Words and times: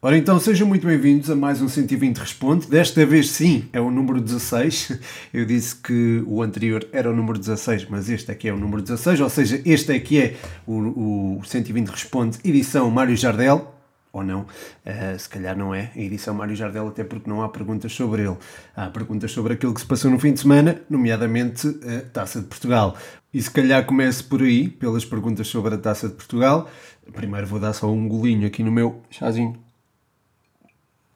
Ora 0.00 0.16
então, 0.16 0.38
sejam 0.38 0.64
muito 0.64 0.86
bem-vindos 0.86 1.28
a 1.28 1.34
mais 1.34 1.60
um 1.60 1.66
120 1.66 2.18
Responde. 2.18 2.68
Desta 2.68 3.04
vez 3.04 3.32
sim, 3.32 3.68
é 3.72 3.80
o 3.80 3.90
número 3.90 4.20
16. 4.20 4.96
Eu 5.34 5.44
disse 5.44 5.74
que 5.74 6.22
o 6.24 6.40
anterior 6.40 6.86
era 6.92 7.10
o 7.10 7.16
número 7.16 7.36
16, 7.36 7.86
mas 7.90 8.08
este 8.08 8.30
aqui 8.30 8.46
é 8.46 8.52
o 8.52 8.56
número 8.56 8.80
16, 8.80 9.20
ou 9.20 9.28
seja, 9.28 9.60
este 9.66 9.90
aqui 9.90 10.20
é 10.20 10.36
o, 10.64 11.38
o 11.38 11.44
120 11.44 11.88
Responde, 11.88 12.38
edição 12.44 12.88
Mário 12.92 13.16
Jardel. 13.16 13.74
Ou 14.12 14.22
não, 14.22 14.42
uh, 14.42 15.18
se 15.18 15.28
calhar 15.28 15.58
não 15.58 15.74
é 15.74 15.90
a 15.96 15.98
edição 15.98 16.32
Mário 16.32 16.54
Jardel, 16.54 16.86
até 16.86 17.02
porque 17.02 17.28
não 17.28 17.42
há 17.42 17.48
perguntas 17.48 17.92
sobre 17.92 18.22
ele. 18.22 18.36
Há 18.76 18.86
perguntas 18.90 19.32
sobre 19.32 19.54
aquilo 19.54 19.74
que 19.74 19.80
se 19.80 19.86
passou 19.86 20.12
no 20.12 20.20
fim 20.20 20.32
de 20.32 20.38
semana, 20.38 20.80
nomeadamente 20.88 21.66
a 21.66 22.08
Taça 22.08 22.40
de 22.40 22.46
Portugal. 22.46 22.96
E 23.34 23.42
se 23.42 23.50
calhar 23.50 23.84
comece 23.84 24.22
por 24.22 24.42
aí, 24.42 24.68
pelas 24.68 25.04
perguntas 25.04 25.48
sobre 25.48 25.74
a 25.74 25.78
Taça 25.78 26.08
de 26.08 26.14
Portugal. 26.14 26.70
Primeiro 27.12 27.48
vou 27.48 27.58
dar 27.58 27.72
só 27.72 27.90
um 27.90 28.08
golinho 28.08 28.46
aqui 28.46 28.62
no 28.62 28.70
meu 28.70 29.02
chazinho 29.10 29.67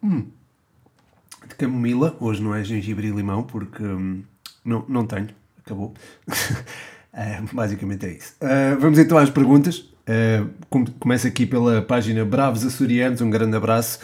Hum. 0.03 0.27
De 1.47 1.55
camomila, 1.55 2.17
hoje 2.21 2.43
não 2.43 2.55
é 2.55 2.65
gengibre 2.65 3.09
e 3.09 3.11
limão, 3.11 3.43
porque 3.43 3.83
hum, 3.83 4.23
não, 4.65 4.85
não 4.89 5.07
tenho, 5.07 5.29
acabou. 5.65 5.95
uh, 6.29 6.35
basicamente 7.55 8.07
é 8.07 8.13
isso. 8.13 8.35
Uh, 8.41 8.79
vamos 8.81 8.99
então 8.99 9.19
às 9.19 9.31
perguntas. 9.31 9.93
Uh, 10.03 10.51
começo 10.99 11.27
aqui 11.27 11.47
pela 11.47 11.81
página 11.83 12.25
Bravos 12.25 12.65
Açorianos, 12.65 13.21
um 13.21 13.31
grande 13.31 13.57
abraço. 13.57 14.01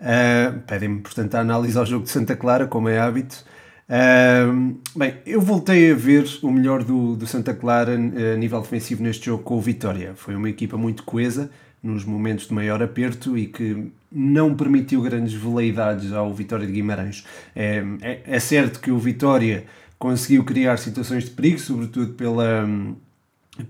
Uh, 0.00 0.58
Pedem-me, 0.66 1.00
portanto, 1.00 1.34
a 1.34 1.40
análise 1.40 1.76
ao 1.78 1.84
jogo 1.84 2.04
de 2.04 2.10
Santa 2.10 2.34
Clara, 2.34 2.66
como 2.66 2.88
é 2.88 2.98
hábito. 2.98 3.44
Uh, 3.88 4.80
bem, 4.96 5.16
eu 5.26 5.40
voltei 5.40 5.92
a 5.92 5.94
ver 5.94 6.26
o 6.42 6.50
melhor 6.50 6.82
do, 6.82 7.14
do 7.14 7.26
Santa 7.26 7.52
Clara 7.52 7.94
a 7.94 8.36
nível 8.36 8.60
defensivo 8.62 9.02
neste 9.02 9.26
jogo 9.26 9.42
com 9.42 9.56
o 9.56 9.60
Vitória. 9.60 10.12
Foi 10.16 10.34
uma 10.34 10.48
equipa 10.48 10.78
muito 10.78 11.02
coesa, 11.04 11.50
nos 11.82 12.04
momentos 12.04 12.46
de 12.46 12.54
maior 12.54 12.82
aperto 12.82 13.36
e 13.36 13.46
que 13.46 13.90
não 14.10 14.54
permitiu 14.54 15.02
grandes 15.02 15.32
veleidades 15.32 16.12
ao 16.12 16.32
Vitória 16.32 16.66
de 16.66 16.72
Guimarães. 16.72 17.24
É, 17.56 17.82
é, 18.00 18.20
é, 18.24 18.38
certo 18.38 18.80
que 18.80 18.90
o 18.90 18.98
Vitória 18.98 19.64
conseguiu 19.98 20.44
criar 20.44 20.76
situações 20.78 21.24
de 21.24 21.30
perigo, 21.30 21.58
sobretudo 21.58 22.12
pela, 22.12 22.68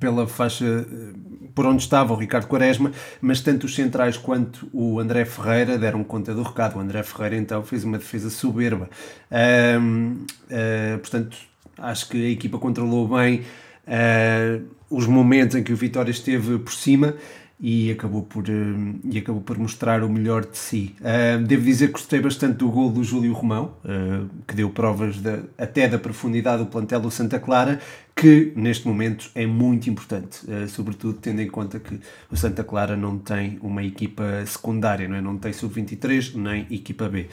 pela 0.01 0.27
faixa 0.27 0.65
eh, 0.65 1.13
por 1.55 1.67
onde 1.67 1.83
estava 1.83 2.13
o 2.15 2.17
Ricardo 2.17 2.47
Quaresma, 2.47 2.91
mas 3.21 3.41
tanto 3.41 3.67
os 3.67 3.75
centrais 3.75 4.17
quanto 4.17 4.69
o 4.73 4.99
André 4.99 5.25
Ferreira 5.27 5.79
deram 5.79 6.03
conta 6.03 6.35
do 6.35 6.43
recado. 6.43 6.77
O 6.77 6.81
André 6.81 7.03
Ferreira 7.03 7.37
então 7.37 7.63
fez 7.63 7.85
uma 7.85 7.99
defesa 7.99 8.31
soberba. 8.31 8.89
uh, 9.31 10.99
portanto, 10.99 11.37
acho 11.77 12.09
que 12.09 12.27
a 12.27 12.31
equipa 12.31 12.59
controlou 12.59 13.07
bem 13.07 13.43
uh, 13.87 14.65
os 14.89 15.07
momentos 15.07 15.57
em 15.57 15.63
que 15.63 15.73
o 15.73 15.77
Vitória 15.77 16.11
esteve 16.11 16.59
por 16.59 16.73
cima 16.73 17.15
e 17.63 17.93
acabou 17.93 18.23
por, 18.23 18.49
uh, 18.49 19.01
e 19.05 19.19
acabou 19.19 19.41
por 19.41 19.57
mostrar 19.57 20.03
o 20.03 20.09
melhor 20.09 20.45
de 20.45 20.59
si. 20.59 20.97
Uh, 21.01 21.41
devo 21.45 21.63
dizer 21.63 21.87
que 21.87 21.93
gostei 21.93 22.21
bastante 22.21 22.57
do 22.57 22.69
gol 22.69 22.91
do 22.91 23.05
Júlio 23.05 23.33
Romão, 23.33 23.77
uh, 23.85 24.29
que 24.49 24.57
deu 24.57 24.69
provas 24.69 25.19
de, 25.19 25.39
até 25.57 25.87
da 25.87 25.97
profundidade 25.97 26.65
do 26.65 26.69
plantel 26.69 26.99
do 26.99 27.11
Santa 27.11 27.39
Clara, 27.39 27.79
que 28.17 28.53
neste 28.57 28.87
momento 28.87 29.31
é 29.35 29.47
muito 29.47 29.89
importante, 29.89 30.41
sobretudo 30.69 31.15
tendo 31.15 31.41
em 31.41 31.49
conta 31.49 31.81
que 31.81 31.99
o 32.31 32.37
Santa 32.37 32.63
Clara 32.63 32.95
não 32.95 33.17
tem 33.17 33.59
uma 33.63 33.83
equipa 33.83 34.45
secundária, 34.45 35.09
não, 35.09 35.17
é? 35.17 35.21
não 35.23 35.39
tem 35.39 35.51
sub-23 35.51 36.35
nem 36.35 36.67
equipa 36.71 37.09
B. 37.09 37.29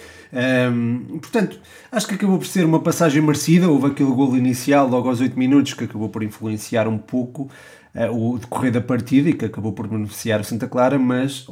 portanto, 1.19 1.59
acho 1.91 2.07
que 2.07 2.15
acabou 2.15 2.37
por 2.37 2.47
ser 2.47 2.63
uma 2.63 2.79
passagem 2.79 3.21
merecida. 3.21 3.69
Houve 3.69 3.87
aquele 3.87 4.09
gol 4.11 4.37
inicial 4.37 4.87
logo 4.87 5.09
aos 5.09 5.19
8 5.19 5.37
minutos 5.37 5.73
que 5.73 5.83
acabou 5.83 6.07
por 6.07 6.23
influenciar 6.23 6.87
um 6.87 6.97
pouco. 6.97 7.51
Eh, 7.99 8.09
o 8.09 8.37
decorrer 8.37 8.71
da 8.71 8.79
partida 8.79 9.29
e 9.29 9.33
que 9.33 9.43
acabou 9.43 9.73
por 9.73 9.85
beneficiar 9.85 10.39
o 10.39 10.43
Santa 10.45 10.69
Clara, 10.69 10.97
mas 10.97 11.45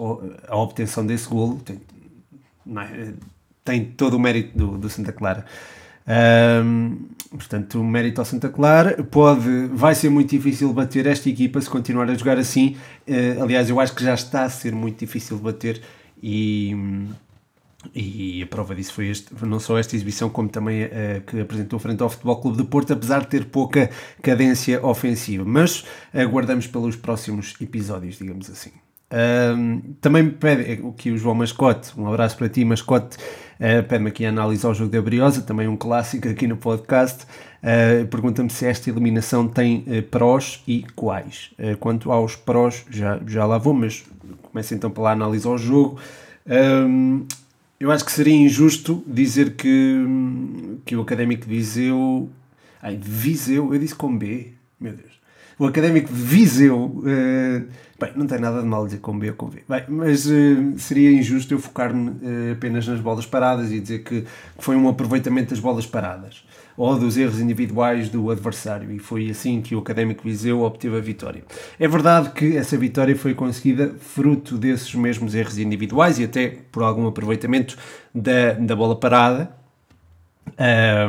a 0.48 0.56
obtenção 0.56 1.06
desse 1.06 1.28
golo 1.28 1.58
tem, 1.58 1.82
é, 2.78 3.14
tem 3.66 3.84
todo 3.84 4.14
o 4.14 4.20
mérito 4.20 4.58
do, 4.58 4.78
do 4.78 4.90
Santa 4.90 5.12
Clara. 5.12 5.46
Um, 6.64 7.00
portanto, 7.32 7.82
o 7.82 7.84
mérito 7.84 8.22
ao 8.22 8.26
Santa 8.26 8.48
Clara 8.48 9.04
pode, 9.04 9.68
vai 9.74 9.94
ser 9.94 10.10
muito 10.10 10.30
difícil 10.30 10.72
bater 10.72 11.06
esta 11.06 11.30
equipa 11.30 11.60
se 11.60 11.70
continuar 11.70 12.10
a 12.10 12.14
jogar 12.14 12.38
assim. 12.38 12.78
Uh, 13.06 13.44
aliás, 13.44 13.70
eu 13.70 13.78
acho 13.78 13.94
que 13.94 14.02
já 14.02 14.14
está 14.14 14.46
a 14.46 14.50
ser 14.50 14.74
muito 14.74 14.98
difícil 15.00 15.38
bater 15.38 15.82
e 16.24 16.74
e 17.94 18.42
a 18.44 18.48
prova 18.48 18.76
disso 18.76 18.94
foi 18.94 19.08
este, 19.08 19.34
não 19.46 19.60
só 19.60 19.78
esta 19.78 19.96
exibição, 19.96 20.30
como 20.30 20.50
também 20.50 20.84
a 20.84 20.88
eh, 20.92 21.22
que 21.26 21.40
apresentou 21.40 21.80
frente 21.80 22.02
ao 22.02 22.10
Futebol 22.10 22.42
Clube 22.42 22.58
de 22.58 22.64
Porto, 22.64 22.94
apesar 22.94 23.22
de 23.22 23.28
ter 23.28 23.46
pouca 23.46 23.90
cadência 24.22 24.86
ofensiva. 24.86 25.44
Mas 25.46 25.86
aguardamos 26.14 26.68
pelos 26.68 26.96
próximos 26.96 27.56
episódios, 27.62 28.18
digamos 28.18 28.50
assim. 28.50 28.72
Um, 29.10 29.94
também 30.02 30.30
pede 30.30 30.84
aqui 30.86 31.12
o 31.12 31.18
João 31.18 31.36
Mascote, 31.36 31.98
um 31.98 32.08
abraço 32.08 32.38
para 32.38 32.50
ti, 32.50 32.66
Mascote. 32.66 33.18
Uh, 33.58 33.82
Pede-me 33.88 34.10
aqui 34.10 34.26
a 34.26 34.30
análise 34.30 34.66
ao 34.66 34.74
jogo 34.74 34.92
da 34.92 35.02
Briosa, 35.02 35.42
também 35.42 35.68
um 35.68 35.78
clássico 35.78 36.28
aqui 36.28 36.46
no 36.46 36.58
podcast. 36.58 37.24
Uh, 37.64 38.06
Pergunta-me 38.08 38.50
se 38.50 38.66
esta 38.66 38.90
eliminação 38.90 39.48
tem 39.48 39.84
uh, 39.88 40.04
prós 40.04 40.62
e 40.68 40.86
quais. 40.96 41.52
quanto 41.80 42.12
aos 42.12 42.36
prós, 42.36 42.86
já, 42.90 43.20
já 43.26 43.46
lá 43.46 43.58
vou, 43.58 43.74
mas 43.74 44.06
começo 44.52 44.76
então 44.76 44.92
pela 44.92 45.12
análise 45.12 45.48
ao 45.48 45.58
jogo. 45.58 46.00
Um, 46.46 47.26
eu 47.80 47.92
acho 47.92 48.04
que 48.04 48.12
seria 48.12 48.36
injusto 48.36 49.04
dizer 49.06 49.56
que, 49.56 50.04
que 50.86 50.96
o 50.96 51.02
Académico 51.02 51.46
de 51.46 51.50
Viseu. 51.50 52.30
Ai, 52.82 52.98
Viseu, 53.00 53.74
eu 53.74 53.80
disse 53.80 53.96
com 53.96 54.16
B, 54.18 54.54
meu 54.80 54.94
Deus. 54.94 55.18
O 55.60 55.66
Académico 55.66 56.12
de 56.12 56.20
Viseu. 56.20 56.86
Uh, 56.86 57.68
bem, 58.00 58.12
não 58.16 58.28
tem 58.28 58.40
nada 58.40 58.62
de 58.62 58.68
mal 58.68 58.86
dizer 58.86 59.00
com 59.00 59.18
B 59.18 59.30
ou 59.30 59.36
com 59.36 59.48
V. 59.48 59.64
Bem, 59.68 59.84
mas 59.88 60.26
uh, 60.26 60.78
seria 60.78 61.12
injusto 61.12 61.54
eu 61.54 61.60
focar-me 61.60 62.10
uh, 62.10 62.54
apenas 62.54 62.88
nas 62.88 63.00
bolas 63.00 63.26
paradas 63.26 63.72
e 63.72 63.80
dizer 63.80 64.04
que 64.04 64.26
foi 64.58 64.76
um 64.76 64.88
aproveitamento 64.88 65.52
das 65.52 65.60
bolas 65.60 65.86
paradas 65.86 66.44
ou 66.78 66.98
dos 66.98 67.18
erros 67.18 67.42
individuais 67.42 68.08
do 68.08 68.30
adversário, 68.30 68.92
e 68.92 69.00
foi 69.00 69.30
assim 69.32 69.62
que 69.62 69.76
o 69.76 69.80
Académico 69.80 70.24
Viseu 70.24 70.62
obteve 70.62 70.96
a 70.96 71.02
vitória. 71.02 71.44
É 71.80 71.88
verdade 71.88 72.30
que 72.30 72.56
essa 72.56 72.78
vitória 72.78 73.16
foi 73.16 73.34
conseguida 73.34 73.96
fruto 74.00 74.58
desses 74.58 74.94
mesmos 74.94 75.34
erros 75.34 75.58
individuais 75.58 76.20
e 76.20 76.24
até 76.24 76.60
por 76.72 76.84
algum 76.84 77.08
aproveitamento 77.08 77.76
da, 78.14 78.54
da 78.54 78.76
bola 78.76 78.96
parada, 78.96 79.58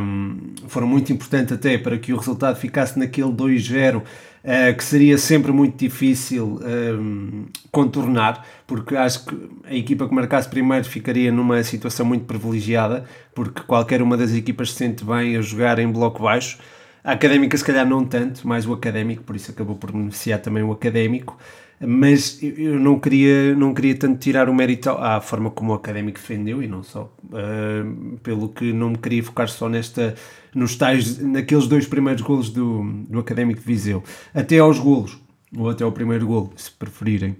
um, 0.00 0.54
foram 0.66 0.86
muito 0.86 1.12
importantes 1.12 1.52
até 1.52 1.78
para 1.78 1.98
que 1.98 2.12
o 2.12 2.16
resultado 2.16 2.56
ficasse 2.56 2.98
naquele 2.98 3.28
2-0 3.28 4.02
uh, 4.44 4.76
que 4.76 4.84
seria 4.84 5.18
sempre 5.18 5.52
muito 5.52 5.76
difícil 5.76 6.60
um, 6.62 7.46
contornar, 7.70 8.44
porque 8.66 8.96
acho 8.96 9.24
que 9.24 9.36
a 9.64 9.74
equipa 9.74 10.08
que 10.08 10.14
marcasse 10.14 10.48
primeiro 10.48 10.84
ficaria 10.84 11.30
numa 11.30 11.62
situação 11.62 12.06
muito 12.06 12.24
privilegiada, 12.24 13.04
porque 13.34 13.62
qualquer 13.62 14.02
uma 14.02 14.16
das 14.16 14.32
equipas 14.32 14.70
se 14.70 14.76
sente 14.76 15.04
bem 15.04 15.36
a 15.36 15.40
jogar 15.40 15.78
em 15.78 15.90
bloco 15.90 16.22
baixo. 16.22 16.58
A 17.04 17.12
académica, 17.12 17.56
se 17.56 17.64
calhar, 17.64 17.86
não 17.86 18.04
tanto, 18.04 18.46
mais 18.46 18.66
o 18.66 18.72
académico, 18.72 19.22
por 19.22 19.36
isso 19.36 19.50
acabou 19.50 19.76
por 19.76 19.92
beneficiar 19.92 20.40
também 20.40 20.62
o 20.62 20.72
académico 20.72 21.38
mas 21.80 22.38
eu 22.42 22.78
não 22.78 22.98
queria, 22.98 23.54
não 23.54 23.72
queria 23.72 23.94
tanto 23.94 24.18
tirar 24.18 24.48
o 24.48 24.54
mérito 24.54 24.90
à 24.90 25.20
forma 25.20 25.50
como 25.50 25.72
o 25.72 25.74
Académico 25.74 26.18
defendeu 26.18 26.62
e 26.62 26.66
não 26.66 26.82
só, 26.82 27.12
uh, 27.24 28.18
pelo 28.18 28.48
que 28.48 28.72
não 28.72 28.90
me 28.90 28.98
queria 28.98 29.22
focar 29.22 29.48
só 29.48 29.68
nesta, 29.68 30.14
nos 30.54 30.76
tais, 30.76 31.18
naqueles 31.18 31.68
dois 31.68 31.86
primeiros 31.86 32.22
golos 32.22 32.50
do, 32.50 32.82
do 33.08 33.18
Académico 33.20 33.60
de 33.60 33.66
Viseu, 33.66 34.02
até 34.34 34.58
aos 34.58 34.78
golos, 34.78 35.18
ou 35.56 35.70
até 35.70 35.84
ao 35.84 35.92
primeiro 35.92 36.26
golo, 36.26 36.52
se 36.56 36.70
preferirem. 36.70 37.36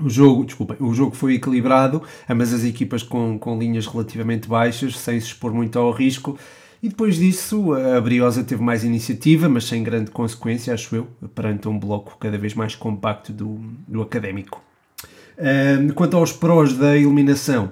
O 0.00 0.08
jogo, 0.08 0.44
desculpem, 0.44 0.76
o 0.78 0.94
jogo 0.94 1.16
foi 1.16 1.34
equilibrado, 1.34 2.02
ambas 2.28 2.52
as 2.52 2.62
equipas 2.64 3.02
com, 3.02 3.36
com 3.38 3.58
linhas 3.58 3.86
relativamente 3.86 4.48
baixas, 4.48 4.96
sem 4.96 5.18
se 5.18 5.28
expor 5.28 5.52
muito 5.52 5.76
ao 5.76 5.90
risco, 5.90 6.38
e 6.82 6.88
depois 6.88 7.16
disso, 7.16 7.72
a 7.72 8.00
Briosa 8.00 8.44
teve 8.44 8.62
mais 8.62 8.84
iniciativa, 8.84 9.48
mas 9.48 9.64
sem 9.64 9.82
grande 9.82 10.10
consequência, 10.10 10.72
acho 10.72 10.94
eu, 10.94 11.08
perante 11.34 11.68
um 11.68 11.78
bloco 11.78 12.16
cada 12.18 12.38
vez 12.38 12.54
mais 12.54 12.74
compacto 12.74 13.32
do, 13.32 13.60
do 13.86 14.00
académico. 14.00 14.62
Um, 15.38 15.88
quanto 15.90 16.16
aos 16.16 16.32
prós 16.32 16.72
da 16.72 16.96
eliminação, 16.96 17.70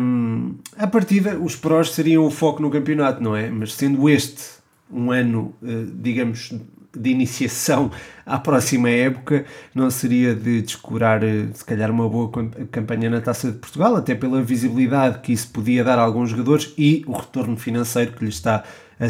um, 0.00 0.54
a 0.76 0.86
partida, 0.86 1.38
os 1.38 1.54
prós 1.54 1.90
seriam 1.90 2.26
o 2.26 2.30
foco 2.30 2.60
no 2.60 2.70
campeonato, 2.70 3.22
não 3.22 3.36
é? 3.36 3.48
Mas 3.50 3.72
sendo 3.74 4.08
este 4.08 4.56
um 4.90 5.10
ano, 5.10 5.52
uh, 5.62 5.86
digamos, 5.94 6.52
de 6.96 7.10
iniciação 7.10 7.90
à 8.24 8.38
próxima 8.38 8.90
época, 8.90 9.44
não 9.74 9.90
seria 9.90 10.34
de 10.34 10.62
descurar, 10.62 11.22
eh, 11.22 11.46
se 11.52 11.64
calhar, 11.64 11.90
uma 11.90 12.08
boa 12.08 12.30
campanha 12.70 13.08
na 13.08 13.20
Taça 13.20 13.52
de 13.52 13.58
Portugal, 13.58 13.96
até 13.96 14.14
pela 14.14 14.42
visibilidade 14.42 15.20
que 15.20 15.32
isso 15.32 15.48
podia 15.48 15.84
dar 15.84 15.98
a 15.98 16.02
alguns 16.02 16.30
jogadores 16.30 16.72
e 16.76 17.04
o 17.06 17.12
retorno 17.12 17.56
financeiro 17.56 18.12
que 18.12 18.24
lhe 18.24 18.30
está 18.30 18.64
eh, 18.98 19.06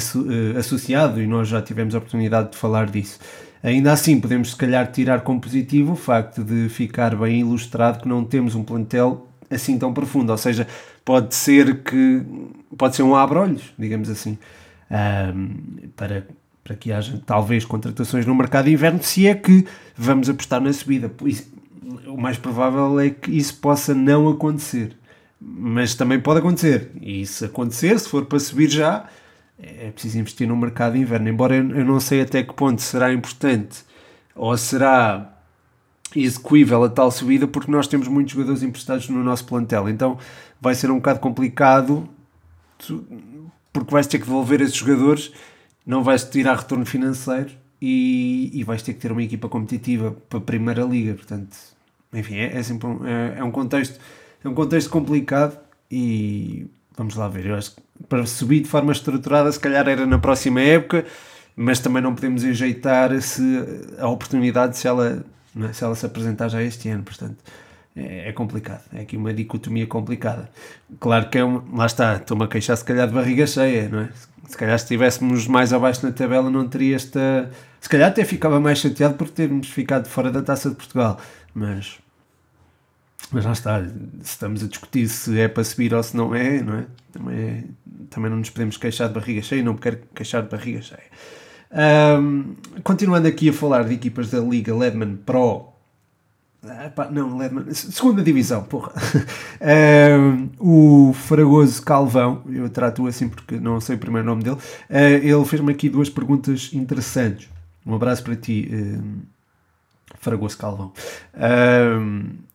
associado, 0.58 1.22
e 1.22 1.26
nós 1.26 1.48
já 1.48 1.62
tivemos 1.62 1.94
a 1.94 1.98
oportunidade 1.98 2.52
de 2.52 2.58
falar 2.58 2.90
disso. 2.90 3.18
Ainda 3.62 3.92
assim, 3.92 4.20
podemos, 4.20 4.50
se 4.50 4.56
calhar, 4.56 4.90
tirar 4.92 5.22
como 5.22 5.40
positivo 5.40 5.92
o 5.92 5.96
facto 5.96 6.44
de 6.44 6.68
ficar 6.68 7.16
bem 7.16 7.40
ilustrado 7.40 8.00
que 8.00 8.08
não 8.08 8.24
temos 8.24 8.54
um 8.54 8.62
plantel 8.62 9.28
assim 9.50 9.78
tão 9.78 9.92
profundo, 9.92 10.30
ou 10.30 10.38
seja, 10.38 10.66
pode 11.04 11.34
ser 11.34 11.82
que 11.82 12.22
pode 12.76 12.96
ser 12.96 13.02
um 13.02 13.14
abre-olhos, 13.14 13.72
digamos 13.78 14.10
assim, 14.10 14.38
um, 14.90 15.88
para 15.96 16.26
para 16.66 16.74
que 16.74 16.90
haja 16.90 17.22
talvez 17.24 17.64
contratações 17.64 18.26
no 18.26 18.34
mercado 18.34 18.64
de 18.64 18.72
inverno, 18.72 19.00
se 19.00 19.28
é 19.28 19.36
que 19.36 19.64
vamos 19.96 20.28
apostar 20.28 20.60
na 20.60 20.72
subida. 20.72 21.08
o 22.08 22.20
mais 22.20 22.36
provável 22.36 22.98
é 22.98 23.10
que 23.10 23.30
isso 23.30 23.56
possa 23.58 23.94
não 23.94 24.28
acontecer. 24.28 24.96
Mas 25.40 25.94
também 25.94 26.18
pode 26.18 26.40
acontecer. 26.40 26.90
E 27.00 27.24
se 27.24 27.44
acontecer, 27.44 28.00
se 28.00 28.08
for 28.08 28.24
para 28.24 28.40
subir 28.40 28.68
já, 28.68 29.06
é 29.62 29.92
preciso 29.92 30.18
investir 30.18 30.48
no 30.48 30.56
mercado 30.56 30.94
de 30.94 30.98
inverno. 30.98 31.28
Embora 31.28 31.54
eu 31.54 31.84
não 31.84 32.00
sei 32.00 32.22
até 32.22 32.42
que 32.42 32.52
ponto 32.52 32.82
será 32.82 33.12
importante 33.12 33.84
ou 34.34 34.56
será 34.58 35.32
execuível 36.16 36.82
a 36.82 36.88
tal 36.88 37.12
subida, 37.12 37.46
porque 37.46 37.70
nós 37.70 37.86
temos 37.86 38.08
muitos 38.08 38.32
jogadores 38.32 38.64
emprestados 38.64 39.08
no 39.08 39.22
nosso 39.22 39.46
plantel. 39.46 39.88
Então 39.88 40.19
vai 40.60 40.74
ser 40.74 40.90
um 40.90 40.96
bocado 40.96 41.20
complicado, 41.20 42.08
porque 43.72 43.92
vais 43.92 44.08
ter 44.08 44.19
que 44.19 44.24
devolver 44.24 44.60
esses 44.60 44.74
jogadores, 44.74 45.30
não 45.86 46.02
vais 46.02 46.24
tirar 46.24 46.56
retorno 46.56 46.84
financeiro 46.84 47.50
e, 47.80 48.50
e 48.52 48.64
vais 48.64 48.82
ter 48.82 48.94
que 48.94 49.00
ter 49.00 49.12
uma 49.12 49.22
equipa 49.22 49.48
competitiva 49.48 50.16
para 50.28 50.38
a 50.38 50.42
Primeira 50.42 50.82
Liga. 50.82 51.14
Portanto, 51.14 51.56
enfim, 52.12 52.36
é, 52.36 52.56
é 52.56 52.62
sempre 52.62 52.88
um, 52.88 53.06
é, 53.06 53.38
é, 53.38 53.44
um 53.44 53.50
contexto, 53.50 54.00
é 54.44 54.48
um 54.48 54.54
contexto 54.54 54.90
complicado 54.90 55.58
e 55.90 56.66
vamos 56.96 57.14
lá 57.14 57.28
ver. 57.28 57.46
Eu 57.46 57.54
acho 57.54 57.76
que 57.76 57.82
para 58.08 58.26
subir 58.26 58.60
de 58.60 58.68
forma 58.68 58.92
estruturada, 58.92 59.50
se 59.52 59.60
calhar 59.60 59.88
era 59.88 60.04
na 60.04 60.18
próxima 60.18 60.60
época, 60.60 61.06
mas 61.54 61.78
também 61.78 62.02
não 62.02 62.14
podemos 62.14 62.42
enjeitar 62.42 63.18
se 63.22 63.42
a 63.98 64.08
oportunidade 64.08 64.76
se 64.76 64.88
ela, 64.88 65.24
é? 65.60 65.72
se 65.72 65.84
ela 65.84 65.94
se 65.94 66.04
apresentar 66.04 66.48
já 66.48 66.62
este 66.62 66.88
ano. 66.88 67.04
Portanto, 67.04 67.36
é, 67.96 68.28
é, 68.28 68.32
complicado. 68.32 68.84
É 68.93 69.00
aqui 69.00 69.16
uma 69.16 69.32
dicotomia 69.32 69.87
complicada. 69.87 70.50
Claro 71.00 71.31
que 71.31 71.38
é 71.38 71.44
um, 71.44 71.62
lá 71.75 71.87
está, 71.87 72.16
estou-me 72.16 72.44
a 72.44 72.46
queixar 72.46 72.76
se 72.76 72.84
calhar 72.84 73.08
de 73.08 73.14
barriga 73.14 73.46
cheia, 73.46 73.88
não 73.88 74.00
é? 74.00 74.08
Se 74.46 74.56
calhar 74.56 74.78
se 74.78 74.84
estivéssemos 74.84 75.46
mais 75.48 75.72
abaixo 75.72 76.04
na 76.04 76.12
tabela 76.12 76.50
não 76.50 76.69
teria 76.69 76.94
esta. 76.94 77.50
Se 77.81 77.88
calhar 77.88 78.08
até 78.08 78.25
ficava 78.25 78.60
mais 78.60 78.78
chateado 78.78 79.14
por 79.14 79.28
termos 79.31 79.69
ficado 79.69 80.08
fora 80.08 80.31
da 80.31 80.43
taça 80.43 80.69
de 80.69 80.76
Portugal. 80.76 81.19
Mas. 81.54 81.98
Mas 83.32 83.44
lá 83.44 83.52
está, 83.52 83.84
estamos 84.22 84.62
a 84.62 84.69
discutir 84.69 85.08
se 85.08 85.40
é 85.40 85.48
para 85.48 85.64
subir 85.64 85.93
ou 85.93 86.02
se 86.02 86.16
não 86.16 86.32
é, 86.32 86.62
não 86.62 86.78
é? 86.78 86.87
Também, 87.10 87.38
é, 87.38 87.64
também 88.08 88.31
não 88.31 88.38
nos 88.38 88.50
podemos 88.50 88.76
queixar 88.76 89.08
de 89.08 89.14
barriga 89.14 89.43
cheia, 89.43 89.64
não 89.64 89.76
quero 89.76 89.98
queixar 90.14 90.43
de 90.43 90.48
barriga 90.48 90.81
cheia. 90.81 91.10
Um, 92.20 92.54
continuando 92.84 93.26
aqui 93.26 93.48
a 93.48 93.52
falar 93.52 93.82
de 93.84 93.94
equipas 93.94 94.31
da 94.31 94.38
Liga 94.38 94.72
Ledman 94.72 95.16
Pro 95.16 95.75
Epá, 96.86 97.08
não, 97.10 97.36
Ledman, 97.36 97.72
segunda 97.72 98.22
divisão, 98.22 98.62
porra. 98.62 98.92
O 100.58 101.12
Fragoso 101.12 101.82
Calvão, 101.82 102.42
eu 102.50 102.68
trato 102.68 103.06
assim 103.06 103.28
porque 103.28 103.58
não 103.58 103.80
sei 103.80 103.96
o 103.96 103.98
primeiro 103.98 104.26
nome 104.26 104.42
dele, 104.42 104.56
uh, 104.56 104.96
ele 105.22 105.44
fez-me 105.44 105.72
aqui 105.72 105.88
duas 105.88 106.08
perguntas 106.08 106.70
interessantes. 106.72 107.48
Um 107.84 107.94
abraço 107.94 108.22
para 108.22 108.36
ti, 108.36 108.68
uh, 108.72 109.02
Fragoso 110.18 110.56
Calvão. 110.58 110.92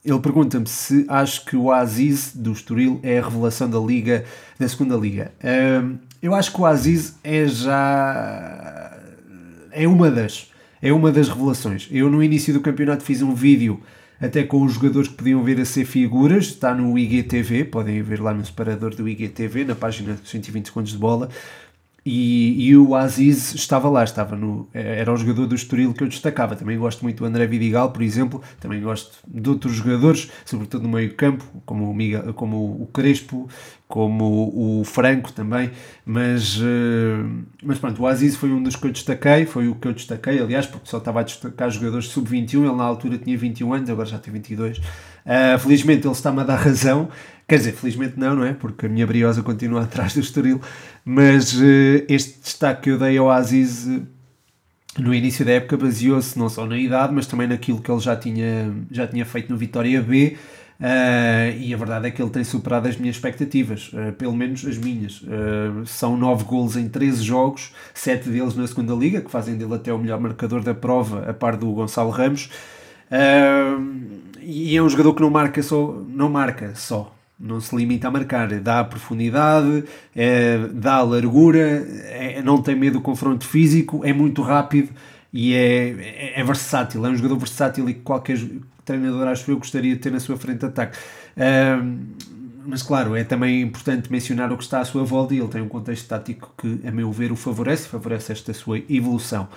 ele 0.04 0.20
pergunta-me 0.20 0.68
se 0.68 1.06
acho 1.08 1.46
que 1.46 1.56
o 1.56 1.72
Aziz 1.72 2.34
do 2.36 2.52
Estoril 2.52 3.00
é 3.04 3.20
a 3.20 3.24
revelação 3.24 3.70
da 3.70 3.80
Liga, 3.80 4.26
da 4.60 4.68
segunda 4.68 4.96
Liga. 4.96 5.32
eu 6.22 6.34
acho 6.34 6.52
que 6.52 6.62
o 6.62 6.66
Aziz 6.66 7.16
é 7.24 7.48
já. 7.48 8.98
é 9.72 9.88
uma 9.88 10.10
das. 10.10 10.52
É 10.82 10.92
uma 10.92 11.12
das 11.12 11.30
revelações. 11.30 11.88
Eu, 11.92 12.10
no 12.10 12.24
início 12.24 12.52
do 12.52 12.60
campeonato, 12.60 13.04
fiz 13.04 13.22
um 13.22 13.36
vídeo 13.36 13.80
até 14.22 14.44
com 14.44 14.64
os 14.64 14.74
jogadores 14.74 15.10
que 15.10 15.16
podiam 15.16 15.44
vir 15.44 15.60
a 15.60 15.66
ser 15.66 15.84
figuras, 15.84 16.46
está 16.46 16.76
no 16.76 16.98
IGTV, 16.98 17.66
podem 17.66 18.02
ver 18.04 18.22
lá 18.22 18.34
no 18.34 18.46
separador 18.46 18.94
do 18.94 19.10
IGTV, 19.10 19.66
na 19.66 19.74
página 19.74 20.18
120 20.24 20.68
segundos 20.68 20.92
de 20.92 20.98
bola, 20.98 21.28
e, 22.04 22.70
e, 22.70 22.76
o 22.76 22.96
Aziz 22.96 23.54
estava 23.54 23.88
lá, 23.88 24.04
estava 24.04 24.36
no, 24.36 24.68
era 24.74 25.14
o 25.14 25.16
jogador 25.16 25.46
do 25.46 25.54
Estoril 25.54 25.94
que 25.94 26.04
eu 26.04 26.08
destacava. 26.08 26.56
Também 26.56 26.76
gosto 26.76 27.04
muito 27.04 27.20
do 27.20 27.26
André 27.26 27.46
Vidigal, 27.46 27.92
por 27.92 28.02
exemplo. 28.02 28.42
Também 28.60 28.82
gosto 28.82 29.20
de 29.28 29.48
outros 29.48 29.76
jogadores, 29.76 30.32
sobretudo 30.44 30.82
no 30.84 30.90
meio 30.90 31.14
campo, 31.14 31.46
como 31.64 31.92
o, 31.92 32.34
como 32.34 32.82
o 32.82 32.88
Crespo, 32.88 33.48
como 33.88 34.80
o 34.80 34.84
Franco 34.84 35.32
também. 35.32 35.70
Mas, 36.04 36.60
eh, 36.60 37.24
mas 37.62 37.78
pronto, 37.78 38.02
o 38.02 38.08
Aziz 38.08 38.36
foi 38.36 38.52
um 38.52 38.64
dos 38.64 38.76
que 38.76 38.88
eu 38.88 38.92
destaquei. 38.92 39.46
Foi 39.46 39.68
o 39.68 39.76
que 39.76 39.88
eu 39.88 39.94
destaquei, 39.94 40.40
aliás, 40.40 40.66
porque 40.66 40.90
só 40.90 40.98
estava 40.98 41.20
a 41.20 41.24
destacar 41.24 41.70
jogadores 41.70 42.08
sub-21. 42.08 42.66
Ele 42.66 42.76
na 42.76 42.84
altura 42.84 43.20
tinha 43.20 43.38
21 43.38 43.74
anos, 43.74 43.90
agora 43.92 44.08
já 44.08 44.18
tem 44.18 44.34
22. 44.34 44.80
Uh, 44.80 44.82
eh, 45.26 45.58
felizmente 45.60 46.08
ele 46.08 46.16
está-me 46.16 46.40
a 46.40 46.44
dar 46.44 46.56
razão. 46.56 47.10
Quer 47.52 47.58
dizer, 47.58 47.74
felizmente 47.74 48.18
não, 48.18 48.34
não 48.34 48.46
é? 48.46 48.54
Porque 48.54 48.86
a 48.86 48.90
minha 48.90 49.06
briosa 49.06 49.44
continua 49.44 49.84
atrás 49.84 50.14
do 50.14 50.22
Estoril. 50.22 50.62
Mas 51.04 51.54
uh, 51.54 52.06
este 52.08 52.40
destaque 52.42 52.84
que 52.84 52.90
eu 52.92 53.00
dei 53.00 53.18
ao 53.18 53.30
Aziz 53.30 53.86
uh, 53.86 54.06
no 55.00 55.14
início 55.14 55.46
da 55.46 55.54
época 55.54 55.78
baseou-se 55.78 56.38
não 56.38 56.50
só 56.50 56.66
na 56.66 56.78
idade, 56.78 57.14
mas 57.14 57.26
também 57.26 57.48
naquilo 57.48 57.82
que 57.82 57.90
ele 57.90 58.00
já 58.00 58.16
tinha, 58.16 58.72
já 58.92 59.08
tinha 59.08 59.26
feito 59.26 59.50
no 59.52 59.58
Vitória 59.58 60.02
B. 60.02 60.38
Uh, 60.80 61.58
e 61.60 61.74
a 61.74 61.78
verdade 61.78 62.08
é 62.08 62.12
que 62.12 62.22
ele 62.22 62.32
tem 62.32 62.44
superado 62.44 62.88
as 62.88 62.98
minhas 62.98 63.16
expectativas, 63.16 63.92
pelo 64.18 64.36
menos 64.36 64.66
as 64.66 64.78
minhas. 64.78 65.22
são 65.86 66.18
9 66.18 66.44
golos 66.44 66.76
em 66.76 66.90
13 66.90 67.24
jogos, 67.24 67.72
7 67.94 68.30
deles 68.30 68.56
na 68.56 68.66
segunda 68.66 68.94
Liga, 68.96 69.22
que 69.22 69.30
fazem 69.30 69.56
dele 69.56 69.76
até 69.76 69.94
o 69.94 70.00
melhor 70.00 70.20
marcador 70.20 70.64
da 70.64 70.74
prova, 70.74 71.30
a 71.30 71.34
par 71.34 71.56
do 71.56 71.72
Gonçalo 71.72 72.10
Ramos. 72.10 72.50
e 74.42 74.76
é 74.76 74.82
um 74.82 74.90
jogador 74.90 75.14
que 75.14 75.22
não 75.22 75.30
marca 75.30 75.62
só, 75.62 76.04
não 76.10 76.30
marca 76.30 76.74
só, 76.74 77.14
não 77.42 77.60
se 77.60 77.76
limita 77.76 78.08
a 78.08 78.12
marcar, 78.12 78.48
dá 78.60 78.84
profundidade, 78.84 79.84
é, 80.16 80.58
dá 80.72 81.02
largura, 81.02 81.60
é, 81.60 82.42
não 82.44 82.62
tem 82.62 82.76
medo 82.76 83.00
do 83.00 83.02
confronto 83.02 83.46
físico, 83.46 84.02
é 84.06 84.14
muito 84.14 84.42
rápido 84.42 84.90
e 85.34 85.54
é, 85.54 85.90
é, 85.90 86.40
é, 86.40 86.44
versátil. 86.44 87.06
É 87.06 87.10
um 87.10 87.16
jogador 87.16 87.38
versátil 87.38 87.90
e 87.90 87.96
que 87.96 88.02
qualquer 88.02 88.38
treinador, 88.86 89.28
acho 89.28 89.50
eu, 89.50 89.58
gostaria 89.58 89.96
de 89.96 90.00
ter 90.00 90.12
na 90.12 90.20
sua 90.20 90.38
frente 90.38 90.60
de 90.60 90.66
ataque. 90.68 90.98
mas 92.66 92.84
claro, 92.84 93.16
é 93.16 93.24
também 93.24 93.62
importante 93.62 94.12
mencionar 94.12 94.52
o 94.52 94.58
que 94.58 94.64
está 94.64 94.80
à 94.80 94.86
sua 94.86 95.04
volta 95.04 95.34
e 95.34 95.40
ele 95.40 95.48
tem 95.48 95.62
um 95.62 95.68
contexto 95.68 96.08
tático 96.08 96.54
que, 96.58 96.80
a 96.86 96.92
meu 96.92 97.12
ver, 97.12 97.32
o 97.32 97.36
favorece, 97.36 97.88
favorece 97.88 98.32
esta 98.32 98.54
sua 98.54 98.80
evolução. 98.90 99.48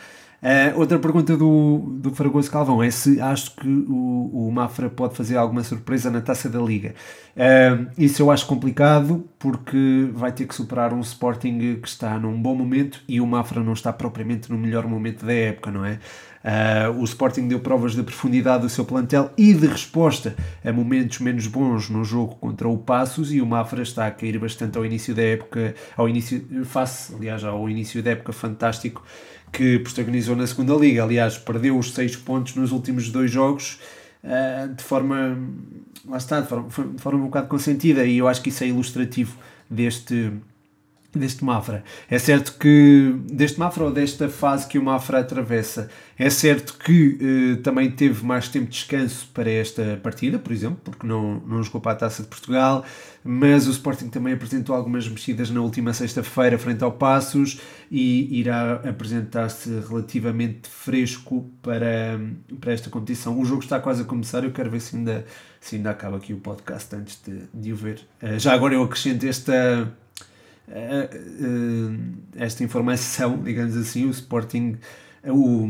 Uh, 0.44 0.78
outra 0.78 0.98
pergunta 0.98 1.34
do, 1.38 1.78
do 1.96 2.14
Fragoso 2.14 2.50
Calvão 2.50 2.82
é 2.82 2.90
se 2.90 3.18
acho 3.18 3.56
que 3.56 3.66
o, 3.66 4.30
o 4.46 4.52
Mafra 4.52 4.90
pode 4.90 5.16
fazer 5.16 5.38
alguma 5.38 5.64
surpresa 5.64 6.10
na 6.10 6.20
taça 6.20 6.50
da 6.50 6.60
Liga. 6.60 6.94
Uh, 7.34 7.90
isso 7.96 8.20
eu 8.20 8.30
acho 8.30 8.46
complicado 8.46 9.26
porque 9.38 10.10
vai 10.12 10.32
ter 10.32 10.46
que 10.46 10.54
superar 10.54 10.92
um 10.92 11.00
Sporting 11.00 11.78
que 11.80 11.88
está 11.88 12.18
num 12.18 12.38
bom 12.42 12.54
momento 12.54 13.02
e 13.08 13.22
o 13.22 13.26
Mafra 13.26 13.62
não 13.62 13.72
está 13.72 13.90
propriamente 13.90 14.52
no 14.52 14.58
melhor 14.58 14.86
momento 14.86 15.24
da 15.24 15.32
época, 15.32 15.70
não 15.70 15.82
é? 15.82 15.98
Uh, 16.44 17.00
o 17.00 17.04
Sporting 17.04 17.48
deu 17.48 17.60
provas 17.60 17.94
de 17.94 18.02
profundidade 18.02 18.64
do 18.64 18.68
seu 18.68 18.84
plantel 18.84 19.30
e 19.38 19.54
de 19.54 19.66
resposta 19.66 20.36
a 20.62 20.70
momentos 20.70 21.20
menos 21.20 21.46
bons 21.46 21.88
no 21.88 22.04
jogo 22.04 22.34
contra 22.34 22.68
o 22.68 22.76
Passos 22.76 23.32
e 23.32 23.40
o 23.40 23.46
Mafra 23.46 23.82
está 23.82 24.06
a 24.06 24.10
cair 24.10 24.38
bastante 24.38 24.76
ao 24.76 24.84
início 24.84 25.14
da 25.14 25.22
época, 25.22 25.74
ao 25.96 26.06
início, 26.06 26.46
face, 26.66 27.14
aliás, 27.14 27.42
ao 27.42 27.66
início 27.66 28.02
da 28.02 28.10
época 28.10 28.34
fantástico 28.34 29.02
que 29.54 29.78
protagonizou 29.78 30.34
na 30.34 30.46
segunda 30.46 30.74
liga. 30.74 31.04
Aliás, 31.04 31.38
perdeu 31.38 31.78
os 31.78 31.94
seis 31.94 32.16
pontos 32.16 32.56
nos 32.56 32.72
últimos 32.72 33.08
dois 33.08 33.30
jogos 33.30 33.78
uh, 34.24 34.74
de 34.74 34.82
forma, 34.82 35.38
lá 36.06 36.16
está, 36.16 36.40
de 36.40 36.48
forma, 36.48 36.68
de 36.68 37.00
forma 37.00 37.20
um 37.20 37.26
bocado 37.26 37.46
consentida 37.48 38.04
e 38.04 38.18
eu 38.18 38.26
acho 38.26 38.42
que 38.42 38.48
isso 38.48 38.64
é 38.64 38.66
ilustrativo 38.66 39.38
deste 39.70 40.32
deste 41.18 41.44
Mafra. 41.44 41.84
É 42.08 42.18
certo 42.18 42.54
que 42.58 43.14
deste 43.26 43.58
Mafra 43.58 43.84
ou 43.84 43.92
desta 43.92 44.28
fase 44.28 44.66
que 44.66 44.78
o 44.78 44.82
Mafra 44.82 45.20
atravessa, 45.20 45.88
é 46.18 46.30
certo 46.30 46.78
que 46.78 47.18
eh, 47.20 47.62
também 47.62 47.90
teve 47.90 48.24
mais 48.24 48.48
tempo 48.48 48.66
de 48.66 48.72
descanso 48.72 49.28
para 49.34 49.50
esta 49.50 49.98
partida, 50.02 50.38
por 50.38 50.52
exemplo, 50.52 50.78
porque 50.84 51.06
não, 51.06 51.40
não 51.40 51.62
jogou 51.62 51.80
para 51.80 51.92
a 51.92 51.96
Taça 51.96 52.22
de 52.22 52.28
Portugal, 52.28 52.84
mas 53.24 53.66
o 53.66 53.70
Sporting 53.70 54.08
também 54.08 54.34
apresentou 54.34 54.76
algumas 54.76 55.08
mexidas 55.08 55.50
na 55.50 55.60
última 55.60 55.92
sexta-feira 55.92 56.58
frente 56.58 56.84
ao 56.84 56.92
Passos 56.92 57.60
e 57.90 58.38
irá 58.38 58.74
apresentar-se 58.88 59.70
relativamente 59.88 60.68
fresco 60.68 61.50
para, 61.62 62.20
para 62.60 62.72
esta 62.72 62.90
competição. 62.90 63.40
O 63.40 63.44
jogo 63.44 63.62
está 63.62 63.80
quase 63.80 64.02
a 64.02 64.04
começar, 64.04 64.44
eu 64.44 64.52
quero 64.52 64.70
ver 64.70 64.80
se 64.80 64.96
ainda, 64.96 65.24
se 65.60 65.76
ainda 65.76 65.90
acaba 65.90 66.18
aqui 66.18 66.32
o 66.32 66.38
podcast 66.38 66.94
antes 66.94 67.20
de, 67.26 67.40
de 67.52 67.72
o 67.72 67.76
ver. 67.76 68.06
Uh, 68.22 68.38
já 68.38 68.52
agora 68.52 68.74
eu 68.74 68.82
acrescento 68.82 69.26
esta 69.26 69.90
esta 72.36 72.64
informação, 72.64 73.38
digamos 73.44 73.76
assim, 73.76 74.06
o 74.06 74.10
Sporting, 74.10 74.76
o, 75.26 75.68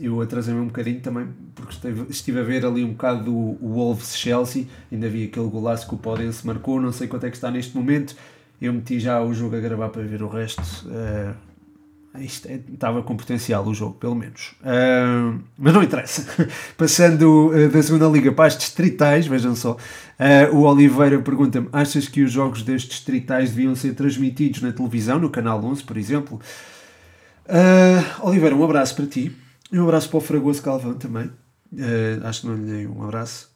eu 0.00 0.20
atrasei-me 0.20 0.60
um 0.60 0.66
bocadinho 0.66 1.00
também, 1.00 1.28
porque 1.54 1.72
estive, 1.72 2.06
estive 2.10 2.40
a 2.40 2.42
ver 2.42 2.64
ali 2.64 2.84
um 2.84 2.92
bocado 2.92 3.34
o, 3.34 3.58
o 3.60 3.68
Wolves-Chelsea, 3.74 4.66
ainda 4.90 5.08
vi 5.08 5.24
aquele 5.24 5.48
golaço 5.48 5.88
que 5.88 5.94
o 5.94 5.98
Podense 5.98 6.46
marcou, 6.46 6.80
não 6.80 6.92
sei 6.92 7.08
quanto 7.08 7.26
é 7.26 7.30
que 7.30 7.36
está 7.36 7.50
neste 7.50 7.76
momento, 7.76 8.16
eu 8.60 8.72
meti 8.72 8.98
já 8.98 9.22
o 9.22 9.32
jogo 9.32 9.56
a 9.56 9.60
gravar 9.60 9.88
para 9.88 10.02
ver 10.02 10.22
o 10.22 10.28
resto, 10.28 10.62
isto 12.20 12.48
é, 12.48 12.60
estava 12.72 13.02
com 13.02 13.16
potencial 13.16 13.66
o 13.66 13.74
jogo, 13.74 13.94
pelo 13.94 14.14
menos. 14.14 14.54
Uh, 14.60 15.40
mas 15.56 15.74
não 15.74 15.82
interessa. 15.82 16.26
Passando 16.76 17.48
uh, 17.48 17.68
da 17.68 17.82
segunda 17.82 18.06
liga 18.06 18.32
para 18.32 18.46
as 18.46 18.56
distritais, 18.56 19.26
vejam 19.26 19.54
só. 19.54 19.72
Uh, 19.72 20.54
o 20.54 20.62
Oliveira 20.62 21.18
pergunta-me: 21.20 21.68
achas 21.72 22.08
que 22.08 22.22
os 22.22 22.32
jogos 22.32 22.62
destes 22.62 22.90
distritais 22.90 23.50
deviam 23.50 23.74
ser 23.74 23.94
transmitidos 23.94 24.62
na 24.62 24.72
televisão, 24.72 25.18
no 25.18 25.30
canal 25.30 25.62
11, 25.64 25.84
por 25.84 25.96
exemplo? 25.96 26.40
Oliveira, 28.22 28.54
um 28.54 28.64
abraço 28.64 28.94
para 28.94 29.06
ti. 29.06 29.34
E 29.70 29.78
um 29.78 29.84
abraço 29.84 30.08
para 30.08 30.18
o 30.18 30.20
Fragoso 30.20 30.62
Calvão 30.62 30.94
também. 30.94 31.30
Uh, 31.72 32.24
acho 32.24 32.42
que 32.42 32.46
não 32.46 32.54
lhe 32.56 32.62
dei 32.62 32.86
um 32.86 33.02
abraço. 33.02 33.50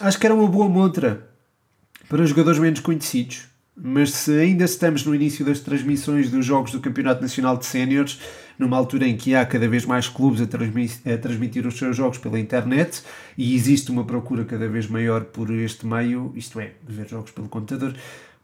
Acho 0.00 0.18
que 0.18 0.26
era 0.26 0.34
uma 0.34 0.48
boa 0.48 0.68
montra 0.68 1.28
para 2.08 2.24
jogadores 2.26 2.58
menos 2.58 2.80
conhecidos, 2.80 3.46
mas 3.76 4.12
se 4.12 4.38
ainda 4.38 4.64
estamos 4.64 5.04
no 5.04 5.14
início 5.14 5.44
das 5.44 5.60
transmissões 5.60 6.30
dos 6.30 6.46
jogos 6.46 6.70
do 6.70 6.80
Campeonato 6.80 7.20
Nacional 7.20 7.56
de 7.56 7.66
Séniores, 7.66 8.20
numa 8.58 8.76
altura 8.76 9.06
em 9.06 9.16
que 9.16 9.34
há 9.34 9.44
cada 9.44 9.66
vez 9.68 9.84
mais 9.84 10.08
clubes 10.08 10.40
a, 10.40 10.44
a, 10.44 11.18
transmitir 11.18 11.66
os 11.66 11.76
seus 11.76 11.96
jogos 11.96 12.18
pela 12.18 12.38
internet 12.38 13.02
e 13.36 13.54
existe 13.54 13.90
uma 13.90 14.04
procura 14.04 14.44
cada 14.44 14.68
vez 14.68 14.86
maior 14.86 15.24
por 15.24 15.50
este 15.50 15.86
meio, 15.86 16.32
isto 16.36 16.60
é, 16.60 16.72
ver 16.86 17.08
jogos 17.08 17.32
pelo 17.32 17.48
computador, 17.48 17.94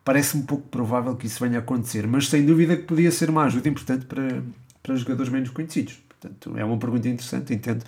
parece-me 0.05 0.43
pouco 0.43 0.67
provável 0.69 1.15
que 1.15 1.27
isso 1.27 1.43
venha 1.45 1.59
a 1.59 1.61
acontecer, 1.61 2.07
mas 2.07 2.29
sem 2.29 2.45
dúvida 2.45 2.77
que 2.77 2.83
podia 2.83 3.13
ser 3.13 3.31
uma 3.31 3.45
ajuda 3.45 3.69
importante 3.69 4.07
para, 4.07 4.43
para 4.83 4.97
jogadores 4.97 5.31
menos 5.31 5.51
conhecidos. 5.51 6.01
Portanto, 6.09 6.59
é 6.59 6.65
uma 6.65 6.77
pergunta 6.77 7.09
interessante, 7.09 7.55
entendo, 7.55 7.85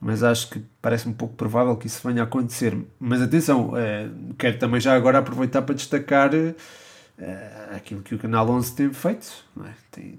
mas 0.00 0.22
acho 0.22 0.50
que 0.50 0.62
parece-me 0.80 1.14
pouco 1.14 1.34
provável 1.34 1.76
que 1.76 1.86
isso 1.86 2.06
venha 2.06 2.22
a 2.22 2.24
acontecer. 2.24 2.76
Mas 2.98 3.20
atenção, 3.20 3.76
é, 3.76 4.08
quero 4.38 4.58
também 4.58 4.80
já 4.80 4.94
agora 4.94 5.18
aproveitar 5.18 5.62
para 5.62 5.74
destacar 5.74 6.30
é, 7.18 7.74
aquilo 7.74 8.02
que 8.02 8.14
o 8.14 8.18
Canal 8.18 8.48
11 8.48 8.74
tem 8.74 8.92
feito, 8.92 9.44
é? 9.64 9.70
tem, 9.90 10.18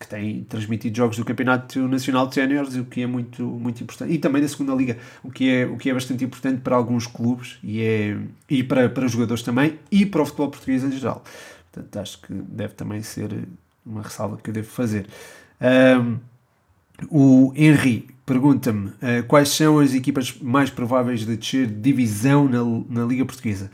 que 0.00 0.08
tem 0.08 0.44
transmitido 0.44 0.96
jogos 0.96 1.16
do 1.16 1.24
Campeonato 1.24 1.86
Nacional 1.86 2.26
de 2.26 2.34
Séniores, 2.34 2.74
o 2.74 2.84
que 2.84 3.02
é 3.02 3.06
muito, 3.06 3.42
muito 3.44 3.82
importante, 3.82 4.12
e 4.12 4.18
também 4.18 4.40
da 4.40 4.48
segunda 4.48 4.74
Liga, 4.74 4.98
o 5.22 5.30
que 5.30 5.50
é, 5.50 5.66
o 5.66 5.76
que 5.76 5.90
é 5.90 5.94
bastante 5.94 6.24
importante 6.24 6.60
para 6.60 6.74
alguns 6.74 7.06
clubes 7.06 7.58
e, 7.62 7.82
é, 7.82 8.16
e 8.48 8.62
para, 8.62 8.88
para 8.88 9.06
jogadores 9.06 9.42
também, 9.42 9.78
e 9.90 10.06
para 10.06 10.22
o 10.22 10.26
futebol 10.26 10.50
português 10.50 10.82
em 10.82 10.90
geral. 10.92 11.22
Portanto, 11.70 11.96
acho 11.98 12.20
que 12.20 12.32
deve 12.32 12.74
também 12.74 13.02
ser 13.02 13.30
uma 13.84 14.02
ressalva 14.02 14.36
que 14.36 14.50
eu 14.50 14.54
devo 14.54 14.68
fazer. 14.68 15.06
Um, 15.60 16.18
o 17.10 17.52
Henry 17.56 18.08
pergunta-me 18.24 18.88
uh, 18.88 19.24
quais 19.26 19.48
são 19.48 19.78
as 19.78 19.94
equipas 19.94 20.36
mais 20.40 20.70
prováveis 20.70 21.26
de 21.26 21.36
descer 21.36 21.66
divisão 21.66 22.48
na, 22.48 22.62
na 22.88 23.06
Liga 23.06 23.24
Portuguesa. 23.24 23.70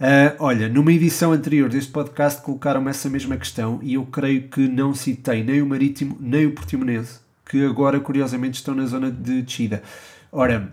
Uh, 0.00 0.30
olha, 0.38 0.68
numa 0.68 0.92
edição 0.92 1.32
anterior 1.32 1.68
deste 1.68 1.90
podcast 1.90 2.40
colocaram-me 2.42 2.88
essa 2.88 3.10
mesma 3.10 3.36
questão 3.36 3.80
e 3.82 3.94
eu 3.94 4.06
creio 4.06 4.42
que 4.42 4.68
não 4.68 4.94
citei 4.94 5.42
nem 5.42 5.60
o 5.60 5.66
Marítimo 5.66 6.16
nem 6.20 6.46
o 6.46 6.52
Portimonense, 6.52 7.18
que 7.44 7.64
agora 7.64 7.98
curiosamente 7.98 8.58
estão 8.58 8.76
na 8.76 8.86
zona 8.86 9.10
de 9.10 9.42
descida. 9.42 9.82
Ora, 10.30 10.72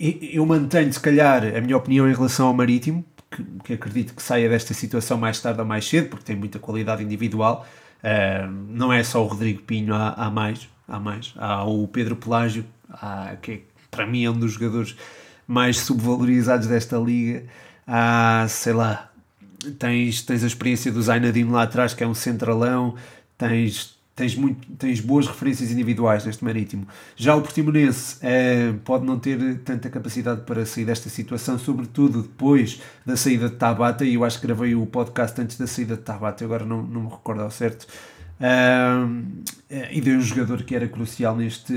eu 0.00 0.46
mantenho 0.46 0.90
se 0.90 0.98
calhar 0.98 1.44
a 1.54 1.60
minha 1.60 1.76
opinião 1.76 2.08
em 2.08 2.14
relação 2.14 2.46
ao 2.46 2.54
Marítimo, 2.54 3.04
que, 3.30 3.44
que 3.62 3.72
acredito 3.74 4.14
que 4.14 4.22
saia 4.22 4.48
desta 4.48 4.72
situação 4.72 5.18
mais 5.18 5.38
tarde 5.38 5.60
ou 5.60 5.66
mais 5.66 5.86
cedo, 5.86 6.08
porque 6.08 6.24
tem 6.24 6.36
muita 6.36 6.58
qualidade 6.58 7.04
individual. 7.04 7.66
Uh, 7.98 8.50
não 8.70 8.90
é 8.90 9.04
só 9.04 9.22
o 9.22 9.26
Rodrigo 9.26 9.60
Pinho, 9.64 9.94
há, 9.94 10.14
há 10.14 10.30
mais, 10.30 10.66
há 10.88 10.98
mais. 10.98 11.34
Há 11.36 11.62
o 11.64 11.86
Pedro 11.86 12.16
Pelágio, 12.16 12.64
há, 12.88 13.36
que 13.42 13.64
para 13.90 14.06
mim 14.06 14.24
é 14.24 14.30
um 14.30 14.38
dos 14.38 14.52
jogadores 14.52 14.96
mais 15.46 15.78
subvalorizados 15.80 16.68
desta 16.68 16.96
liga 16.96 17.44
há, 17.88 18.46
sei 18.48 18.74
lá, 18.74 19.10
tens, 19.78 20.22
tens 20.22 20.44
a 20.44 20.46
experiência 20.46 20.92
do 20.92 21.00
Zainadine 21.00 21.50
lá 21.50 21.62
atrás, 21.62 21.94
que 21.94 22.04
é 22.04 22.06
um 22.06 22.14
centralão, 22.14 22.94
tens, 23.38 23.98
tens, 24.14 24.34
muito, 24.34 24.70
tens 24.72 25.00
boas 25.00 25.26
referências 25.26 25.70
individuais 25.72 26.26
neste 26.26 26.44
Marítimo. 26.44 26.86
Já 27.16 27.34
o 27.34 27.40
Portimonense 27.40 28.18
é, 28.20 28.74
pode 28.84 29.06
não 29.06 29.18
ter 29.18 29.58
tanta 29.60 29.88
capacidade 29.88 30.42
para 30.42 30.66
sair 30.66 30.84
desta 30.84 31.08
situação, 31.08 31.58
sobretudo 31.58 32.22
depois 32.22 32.80
da 33.06 33.16
saída 33.16 33.48
de 33.48 33.56
Tabata, 33.56 34.04
e 34.04 34.14
eu 34.14 34.24
acho 34.24 34.38
que 34.38 34.46
gravei 34.46 34.74
o 34.74 34.84
podcast 34.84 35.40
antes 35.40 35.56
da 35.56 35.66
saída 35.66 35.96
de 35.96 36.02
Tabata, 36.02 36.44
agora 36.44 36.66
não, 36.66 36.82
não 36.82 37.02
me 37.04 37.08
recordo 37.08 37.40
ao 37.40 37.50
certo. 37.50 37.86
Um, 38.40 39.42
e 39.90 40.00
de 40.00 40.10
um 40.12 40.20
jogador 40.20 40.62
que 40.62 40.76
era 40.76 40.86
crucial 40.86 41.34
neste, 41.36 41.74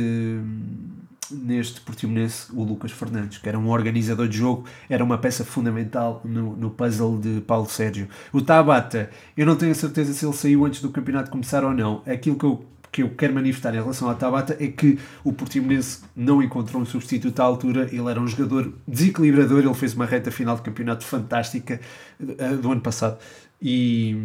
neste 1.32 1.82
Portimonense 1.82 2.48
o 2.54 2.64
Lucas 2.64 2.92
Fernandes, 2.92 3.38
que 3.38 3.48
era 3.48 3.58
um 3.58 3.70
organizador 3.70 4.28
de 4.28 4.38
jogo, 4.38 4.66
era 4.90 5.04
uma 5.04 5.18
peça 5.18 5.44
fundamental 5.44 6.22
no, 6.24 6.56
no 6.56 6.70
puzzle 6.70 7.18
de 7.20 7.42
Paulo 7.42 7.68
Sérgio. 7.68 8.08
O 8.32 8.42
Tabata, 8.42 9.10
eu 9.36 9.46
não 9.46 9.56
tenho 9.56 9.72
a 9.72 9.76
certeza 9.76 10.14
se 10.14 10.26
ele 10.26 10.34
saiu 10.34 10.66
antes 10.66 10.82
do 10.82 10.90
campeonato 10.90 11.32
começar 11.32 11.64
ou 11.64 11.74
não. 11.74 12.02
Aquilo 12.06 12.36
que 12.36 12.46
eu, 12.46 12.66
que 12.92 13.04
eu 13.04 13.10
quero 13.10 13.34
manifestar 13.34 13.74
em 13.74 13.78
relação 13.78 14.10
ao 14.10 14.16
Tabata 14.16 14.56
é 14.60 14.68
que 14.68 15.00
o 15.24 15.32
Portimonense 15.32 16.04
não 16.16 16.42
encontrou 16.42 16.82
um 16.82 16.86
substituto 16.86 17.40
à 17.40 17.44
altura, 17.44 17.90
ele 17.92 18.10
era 18.10 18.20
um 18.20 18.28
jogador 18.28 18.74
desequilibrador, 18.88 19.60
ele 19.60 19.74
fez 19.74 19.94
uma 19.94 20.06
reta 20.06 20.32
final 20.32 20.56
de 20.56 20.62
campeonato 20.62 21.06
fantástica 21.06 21.80
uh, 22.20 22.58
do 22.58 22.72
ano 22.72 22.82
passado 22.82 23.18
e 23.62 24.18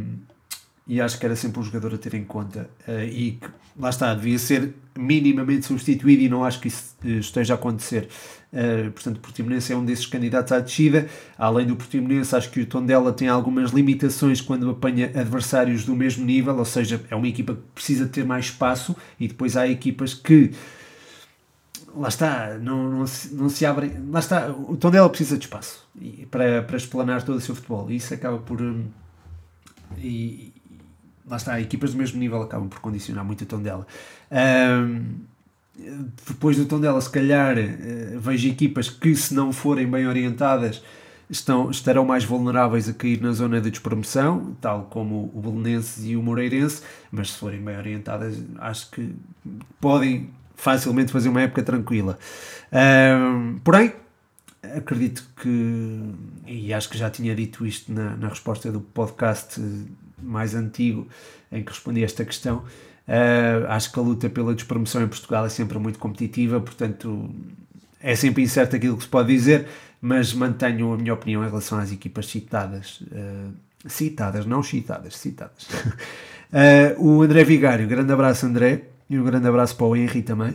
e 0.86 1.00
acho 1.00 1.18
que 1.18 1.26
era 1.26 1.34
sempre 1.34 1.58
um 1.58 1.62
jogador 1.64 1.94
a 1.94 1.98
ter 1.98 2.14
em 2.14 2.24
conta 2.24 2.70
uh, 2.86 3.04
e 3.04 3.32
que, 3.32 3.48
lá 3.76 3.90
está, 3.90 4.14
devia 4.14 4.38
ser 4.38 4.72
minimamente 4.96 5.66
substituído 5.66 6.22
e 6.22 6.28
não 6.28 6.44
acho 6.44 6.60
que 6.60 6.68
isso 6.68 6.94
uh, 7.04 7.08
esteja 7.08 7.54
a 7.54 7.56
acontecer. 7.56 8.08
Uh, 8.52 8.90
portanto, 8.92 9.16
o 9.16 9.20
Portimonense 9.20 9.72
é 9.72 9.76
um 9.76 9.84
desses 9.84 10.06
candidatos 10.06 10.52
à 10.52 10.60
descida. 10.60 11.08
Além 11.36 11.66
do 11.66 11.74
Portimonense, 11.74 12.36
acho 12.36 12.50
que 12.50 12.60
o 12.60 12.66
Tondela 12.66 13.12
tem 13.12 13.26
algumas 13.26 13.72
limitações 13.72 14.40
quando 14.40 14.70
apanha 14.70 15.06
adversários 15.06 15.84
do 15.84 15.96
mesmo 15.96 16.24
nível, 16.24 16.56
ou 16.56 16.64
seja, 16.64 17.04
é 17.10 17.16
uma 17.16 17.26
equipa 17.26 17.54
que 17.54 17.62
precisa 17.74 18.06
ter 18.06 18.24
mais 18.24 18.46
espaço 18.46 18.94
e 19.18 19.26
depois 19.26 19.56
há 19.56 19.66
equipas 19.66 20.14
que 20.14 20.52
lá 21.96 22.08
está, 22.08 22.58
não, 22.58 22.88
não, 22.90 23.06
se, 23.08 23.34
não 23.34 23.48
se 23.48 23.66
abrem. 23.66 23.92
Lá 24.08 24.20
está, 24.20 24.50
o 24.50 24.76
Tondela 24.76 25.08
precisa 25.08 25.36
de 25.36 25.46
espaço 25.46 25.84
para, 26.30 26.62
para 26.62 26.76
explanar 26.76 27.24
todo 27.24 27.38
o 27.38 27.40
seu 27.40 27.56
futebol 27.56 27.90
e 27.90 27.96
isso 27.96 28.14
acaba 28.14 28.38
por. 28.38 28.62
Um, 28.62 28.84
e, 29.98 30.52
lá 31.26 31.36
está, 31.36 31.60
equipas 31.60 31.92
do 31.92 31.98
mesmo 31.98 32.18
nível 32.18 32.42
acabam 32.42 32.68
por 32.68 32.80
condicionar 32.80 33.24
muito 33.24 33.42
o 33.42 33.46
tom 33.46 33.60
dela. 33.60 33.86
Um, 34.30 35.04
depois 36.26 36.56
do 36.56 36.64
tom 36.64 36.80
dela, 36.80 37.00
se 37.00 37.10
calhar 37.10 37.56
uh, 37.58 38.20
vejo 38.20 38.48
equipas 38.48 38.88
que, 38.88 39.14
se 39.14 39.34
não 39.34 39.52
forem 39.52 39.90
bem 39.90 40.06
orientadas, 40.06 40.82
estão, 41.28 41.70
estarão 41.70 42.04
mais 42.04 42.24
vulneráveis 42.24 42.88
a 42.88 42.92
cair 42.92 43.20
na 43.20 43.32
zona 43.32 43.60
de 43.60 43.70
despromoção, 43.70 44.56
tal 44.60 44.84
como 44.84 45.30
o 45.34 45.40
Belenenses 45.40 46.06
e 46.06 46.16
o 46.16 46.22
Moreirense, 46.22 46.82
mas 47.10 47.32
se 47.32 47.38
forem 47.38 47.60
bem 47.60 47.76
orientadas, 47.76 48.40
acho 48.58 48.90
que 48.90 49.14
podem 49.80 50.30
facilmente 50.54 51.12
fazer 51.12 51.28
uma 51.28 51.42
época 51.42 51.62
tranquila. 51.62 52.18
Um, 52.72 53.58
porém, 53.62 53.92
acredito 54.62 55.28
que, 55.40 56.14
e 56.46 56.72
acho 56.72 56.88
que 56.88 56.96
já 56.96 57.10
tinha 57.10 57.34
dito 57.34 57.66
isto 57.66 57.92
na, 57.92 58.16
na 58.16 58.28
resposta 58.28 58.72
do 58.72 58.80
podcast 58.80 59.60
mais 60.20 60.54
antigo 60.54 61.06
em 61.50 61.62
que 61.62 61.70
respondi 61.70 62.02
esta 62.02 62.24
questão. 62.24 62.64
Uh, 63.08 63.66
acho 63.68 63.92
que 63.92 63.98
a 63.98 64.02
luta 64.02 64.28
pela 64.28 64.54
despromoção 64.54 65.02
em 65.02 65.08
Portugal 65.08 65.46
é 65.46 65.48
sempre 65.48 65.78
muito 65.78 65.98
competitiva, 65.98 66.60
portanto 66.60 67.30
é 68.00 68.14
sempre 68.16 68.42
incerto 68.42 68.76
aquilo 68.76 68.96
que 68.96 69.04
se 69.04 69.08
pode 69.08 69.32
dizer, 69.32 69.66
mas 70.00 70.32
mantenho 70.32 70.92
a 70.92 70.96
minha 70.96 71.14
opinião 71.14 71.44
em 71.44 71.48
relação 71.48 71.78
às 71.78 71.92
equipas 71.92 72.26
citadas. 72.26 73.00
Uh, 73.02 73.52
citadas, 73.88 74.46
não 74.46 74.62
citadas, 74.62 75.16
citadas. 75.16 75.68
uh, 76.98 76.98
o 76.98 77.22
André 77.22 77.44
Vigário, 77.44 77.86
grande 77.86 78.12
abraço 78.12 78.46
André, 78.46 78.82
e 79.08 79.18
um 79.18 79.24
grande 79.24 79.46
abraço 79.46 79.76
para 79.76 79.86
o 79.86 79.96
Henry 79.96 80.22
também. 80.22 80.50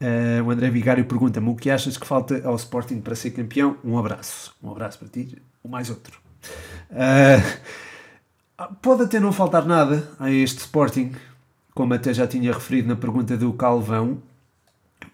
Uh, 0.00 0.42
o 0.46 0.50
André 0.50 0.70
Vigário 0.70 1.04
pergunta-me 1.04 1.50
o 1.50 1.54
que 1.54 1.70
achas 1.70 1.98
que 1.98 2.06
falta 2.06 2.40
ao 2.44 2.56
Sporting 2.56 3.00
para 3.00 3.14
ser 3.14 3.32
campeão? 3.32 3.76
Um 3.84 3.98
abraço. 3.98 4.54
Um 4.62 4.70
abraço 4.70 4.98
para 4.98 5.08
ti, 5.08 5.36
o 5.62 5.68
mais 5.68 5.90
outro. 5.90 6.18
Uh, 6.90 7.60
Pode 8.82 9.04
até 9.04 9.18
não 9.18 9.32
faltar 9.32 9.64
nada 9.64 10.10
a 10.18 10.30
este 10.30 10.58
Sporting, 10.58 11.12
como 11.74 11.94
até 11.94 12.12
já 12.12 12.26
tinha 12.26 12.52
referido 12.52 12.88
na 12.88 12.96
pergunta 12.96 13.34
do 13.34 13.52
Calvão. 13.54 14.18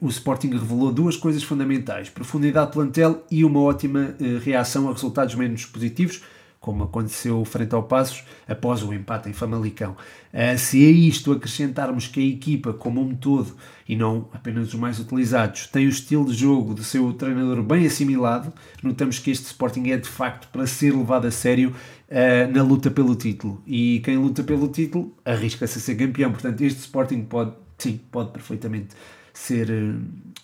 O 0.00 0.09
Sporting 0.09 0.50
revelou 0.50 0.93
duas 0.93 1.17
coisas 1.17 1.45
fundamentais: 1.45 2.11
profundidade 2.11 2.67
de 2.67 2.73
plantel 2.73 3.25
e 3.31 3.45
uma 3.45 3.61
ótima 3.61 4.17
eh, 4.21 4.38
reação 4.43 4.88
a 4.88 4.93
resultados 4.93 5.37
menos 5.37 5.65
positivos 5.65 6.23
como 6.67 6.83
aconteceu 6.83 7.45
frente 7.45 7.77
ao 7.77 7.85
Passos 7.85 8.25
após 8.49 8.83
o 8.83 8.93
empate 8.93 9.29
em 9.29 9.33
Famalicão. 9.33 9.93
Uh, 10.35 10.59
se 10.59 10.85
a 10.85 10.91
isto 10.91 11.31
acrescentarmos 11.31 12.09
que 12.09 12.19
a 12.19 12.25
equipa, 12.25 12.73
como 12.73 13.01
um 13.01 13.15
todo, 13.15 13.55
e 13.89 13.95
não 13.95 14.29
apenas 14.33 14.67
os 14.67 14.75
mais 14.75 14.99
utilizados, 14.99 15.69
tem 15.69 15.87
o 15.87 15.89
estilo 15.89 16.25
de 16.25 16.35
jogo 16.35 16.75
do 16.75 16.83
seu 16.83 17.13
treinador 17.13 17.63
bem 17.63 17.87
assimilado, 17.87 18.53
notamos 18.83 19.21
que 19.21 19.31
este 19.31 19.45
Sporting 19.45 19.91
é 19.91 19.97
de 19.97 20.09
facto 20.09 20.49
para 20.49 20.67
ser 20.67 20.93
levado 20.93 21.29
a 21.29 21.31
sério 21.31 21.73
uh, 22.09 22.53
na 22.53 22.65
luta 22.65 22.91
pelo 22.91 23.15
título. 23.15 23.63
E 23.65 24.01
quem 24.01 24.17
luta 24.17 24.43
pelo 24.43 24.67
título 24.67 25.17
arrisca-se 25.25 25.79
a 25.79 25.81
ser 25.81 25.95
campeão. 25.95 26.33
Portanto, 26.33 26.63
este 26.63 26.81
Sporting 26.81 27.23
pode, 27.23 27.53
sim, 27.79 28.01
pode 28.11 28.33
perfeitamente 28.33 28.89
ser, 29.33 29.69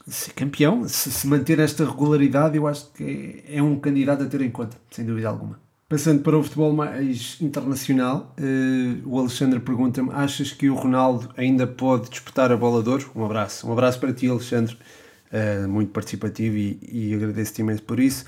ser 0.07 0.35
campeão. 0.35 0.87
Se, 0.87 1.11
se 1.11 1.26
manter 1.26 1.59
esta 1.59 1.85
regularidade, 1.85 2.57
eu 2.57 2.69
acho 2.69 2.93
que 2.93 3.43
é, 3.49 3.57
é 3.57 3.62
um 3.62 3.81
candidato 3.81 4.23
a 4.23 4.26
ter 4.26 4.41
em 4.41 4.52
conta, 4.52 4.76
sem 4.88 5.05
dúvida 5.05 5.29
alguma. 5.29 5.72
Passando 5.92 6.22
para 6.22 6.38
o 6.38 6.42
futebol 6.42 6.72
mais 6.72 7.37
internacional, 7.38 8.34
uh, 8.40 9.02
o 9.04 9.18
Alexandre 9.18 9.61
pergunta-me: 9.61 10.08
achas 10.14 10.50
que 10.50 10.70
o 10.70 10.75
Ronaldo 10.75 11.28
ainda 11.37 11.66
pode 11.66 12.08
disputar 12.08 12.50
a 12.50 12.56
bola 12.56 12.82
de 12.82 12.88
ouro? 12.88 13.11
Um 13.14 13.22
abraço. 13.26 13.68
Um 13.68 13.72
abraço 13.75 14.00
para 14.00 14.11
ti, 14.11 14.26
Alexandre, 14.26 14.75
uh, 15.30 15.68
muito 15.68 15.90
participativo 15.90 16.56
e, 16.56 16.78
e 16.80 17.14
agradeço-te 17.14 17.61
imenso 17.61 17.82
por 17.82 18.00
isso. 18.00 18.25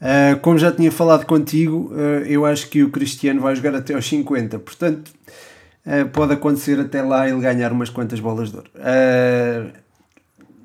Uh, 0.00 0.40
como 0.40 0.56
já 0.56 0.72
tinha 0.72 0.90
falado 0.90 1.26
contigo, 1.26 1.92
eu 2.26 2.46
acho 2.46 2.70
que 2.70 2.82
o 2.82 2.88
Cristiano 2.88 3.42
vai 3.42 3.54
jogar 3.54 3.74
até 3.74 3.92
aos 3.92 4.08
50, 4.08 4.58
portanto, 4.60 5.12
pode 6.14 6.32
acontecer 6.32 6.80
até 6.80 7.02
lá 7.02 7.28
ele 7.28 7.42
ganhar 7.42 7.72
umas 7.72 7.90
quantas 7.90 8.20
bolas 8.20 8.50
de 8.50 8.56
ouro. 8.56 8.70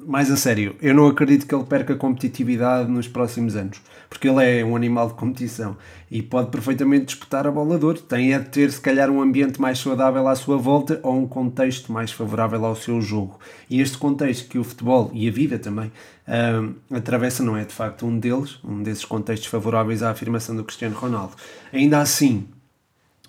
mais 0.07 0.31
a 0.31 0.37
sério, 0.37 0.77
eu 0.81 0.95
não 0.95 1.07
acredito 1.07 1.45
que 1.45 1.53
ele 1.53 1.65
perca 1.65 1.93
competitividade 1.93 2.89
nos 2.89 3.05
próximos 3.05 3.57
anos, 3.57 3.81
porque 4.09 4.27
ele 4.27 4.43
é 4.43 4.63
um 4.63 4.75
animal 4.75 5.07
de 5.07 5.13
competição 5.15 5.77
e 6.09 6.21
pode 6.21 6.49
perfeitamente 6.49 7.05
disputar 7.05 7.45
a 7.45 7.51
bola 7.51 7.77
de 7.77 7.85
ouro. 7.85 7.99
Tem 7.99 8.33
é 8.33 8.39
de 8.39 8.49
ter, 8.49 8.71
se 8.71 8.79
calhar, 8.79 9.09
um 9.09 9.21
ambiente 9.21 9.59
mais 9.59 9.79
saudável 9.79 10.27
à 10.27 10.35
sua 10.35 10.57
volta 10.57 10.99
ou 11.03 11.17
um 11.17 11.27
contexto 11.27 11.91
mais 11.91 12.11
favorável 12.11 12.63
ao 12.65 12.75
seu 12.75 13.01
jogo. 13.01 13.39
E 13.69 13.81
este 13.81 13.97
contexto 13.97 14.47
que 14.47 14.57
o 14.57 14.63
futebol 14.63 15.11
e 15.13 15.27
a 15.27 15.31
vida 15.31 15.59
também 15.59 15.91
um, 16.27 16.95
atravessa 16.95 17.43
não 17.43 17.57
é 17.57 17.65
de 17.65 17.73
facto 17.73 18.05
um 18.05 18.17
deles, 18.17 18.59
um 18.63 18.81
desses 18.81 19.05
contextos 19.05 19.49
favoráveis 19.49 20.01
à 20.01 20.11
afirmação 20.11 20.55
do 20.55 20.63
Cristiano 20.63 20.95
Ronaldo. 20.95 21.33
Ainda 21.73 21.99
assim, 21.99 22.47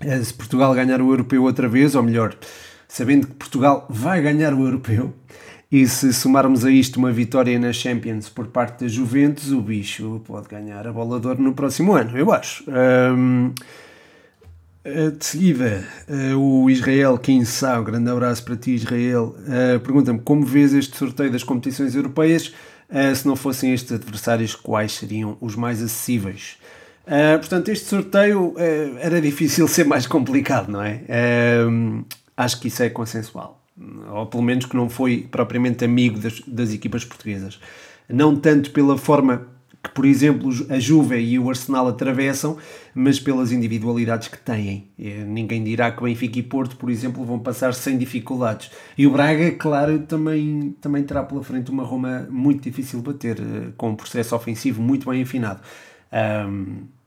eh, 0.00 0.23
se 0.23 0.32
Portugal 0.32 0.73
ganhar 0.75 1.00
o 1.00 1.11
europeu 1.11 1.42
outra 1.42 1.68
vez, 1.68 1.94
ou 1.94 2.02
melhor, 2.02 2.37
sabendo 2.87 3.26
que 3.26 3.35
Portugal 3.35 3.87
vai 3.88 4.23
ganhar 4.23 4.54
o 4.54 4.64
europeu, 4.64 5.12
e 5.70 5.87
se 5.87 6.14
somarmos 6.14 6.64
a 6.64 6.70
isto 6.70 6.96
uma 6.96 7.12
vitória 7.12 7.58
na 7.58 7.72
Champions 7.72 8.28
por 8.28 8.46
parte 8.46 8.84
da 8.84 8.88
Juventus, 8.88 9.52
o 9.52 9.60
bicho 9.60 10.22
pode 10.26 10.48
ganhar 10.48 10.87
a 10.87 10.92
bola 10.92 11.20
de 11.20 11.42
no 11.42 11.52
próximo 11.52 11.92
ano, 11.92 12.16
eu 12.16 12.32
acho. 12.32 12.64
Um, 12.70 13.52
de 15.18 15.25
seguida, 15.26 15.87
o 16.38 16.70
Israel 16.70 17.18
Kinsá, 17.18 17.78
um 17.78 17.84
grande 17.84 18.08
abraço 18.08 18.42
para 18.42 18.56
ti, 18.56 18.70
Israel, 18.70 19.37
pergunta-me 19.84 20.18
como 20.20 20.46
vês 20.46 20.72
este 20.72 20.96
sorteio 20.96 21.30
das 21.30 21.42
competições 21.42 21.94
europeias 21.94 22.54
se 23.14 23.26
não 23.26 23.37
fossem 23.37 23.75
estes 23.75 23.92
adversários, 23.92 24.54
quais 24.54 24.92
seriam 24.92 25.37
os 25.42 25.54
mais 25.54 25.82
acessíveis? 25.82 26.56
portanto, 27.38 27.68
este 27.68 27.84
sorteio 27.84 28.54
era 28.98 29.20
difícil 29.20 29.68
ser 29.68 29.84
mais 29.84 30.06
complicado, 30.06 30.72
não 30.72 30.82
é? 30.82 31.02
acho 32.34 32.58
que 32.58 32.68
isso 32.68 32.82
é 32.82 32.88
consensual 32.88 33.57
ou 34.11 34.26
pelo 34.26 34.42
menos 34.42 34.66
que 34.66 34.76
não 34.76 34.88
foi 34.88 35.26
propriamente 35.30 35.85
amigo 35.85 36.18
das, 36.18 36.40
das 36.47 36.73
equipas 36.73 37.04
portuguesas. 37.04 37.61
Não 38.08 38.35
tanto 38.35 38.70
pela 38.70 38.97
forma 38.97 39.47
que, 39.82 39.90
por 39.90 40.04
exemplo, 40.04 40.50
a 40.70 40.78
Juve 40.78 41.18
e 41.18 41.38
o 41.38 41.49
Arsenal 41.49 41.87
atravessam, 41.88 42.56
mas 42.94 43.20
pelas 43.20 43.52
individualidades 43.52 44.28
que 44.28 44.38
têm. 44.38 44.88
Ninguém 44.99 45.62
dirá 45.62 45.92
que 45.92 46.02
Benfica 46.02 46.38
e 46.38 46.42
Porto, 46.42 46.76
por 46.76 46.90
exemplo, 46.90 47.25
vão 47.25 47.38
passar 47.38 47.73
sem 47.75 47.97
dificuldades. 47.97 48.70
E 48.97 49.06
o 49.06 49.11
Braga, 49.11 49.52
claro, 49.52 50.00
também, 50.00 50.75
também 50.80 51.04
terá 51.04 51.23
pela 51.23 51.44
frente 51.44 51.70
uma 51.70 51.85
Roma 51.85 52.26
muito 52.28 52.62
difícil 52.62 53.00
de 53.00 53.06
bater, 53.06 53.38
eh, 53.38 53.68
com 53.76 53.90
um 53.90 53.94
processo 53.94 54.35
ofensivo 54.35 54.82
muito 54.82 55.08
bem 55.08 55.23
afinado. 55.23 55.61
Um, 56.12 56.98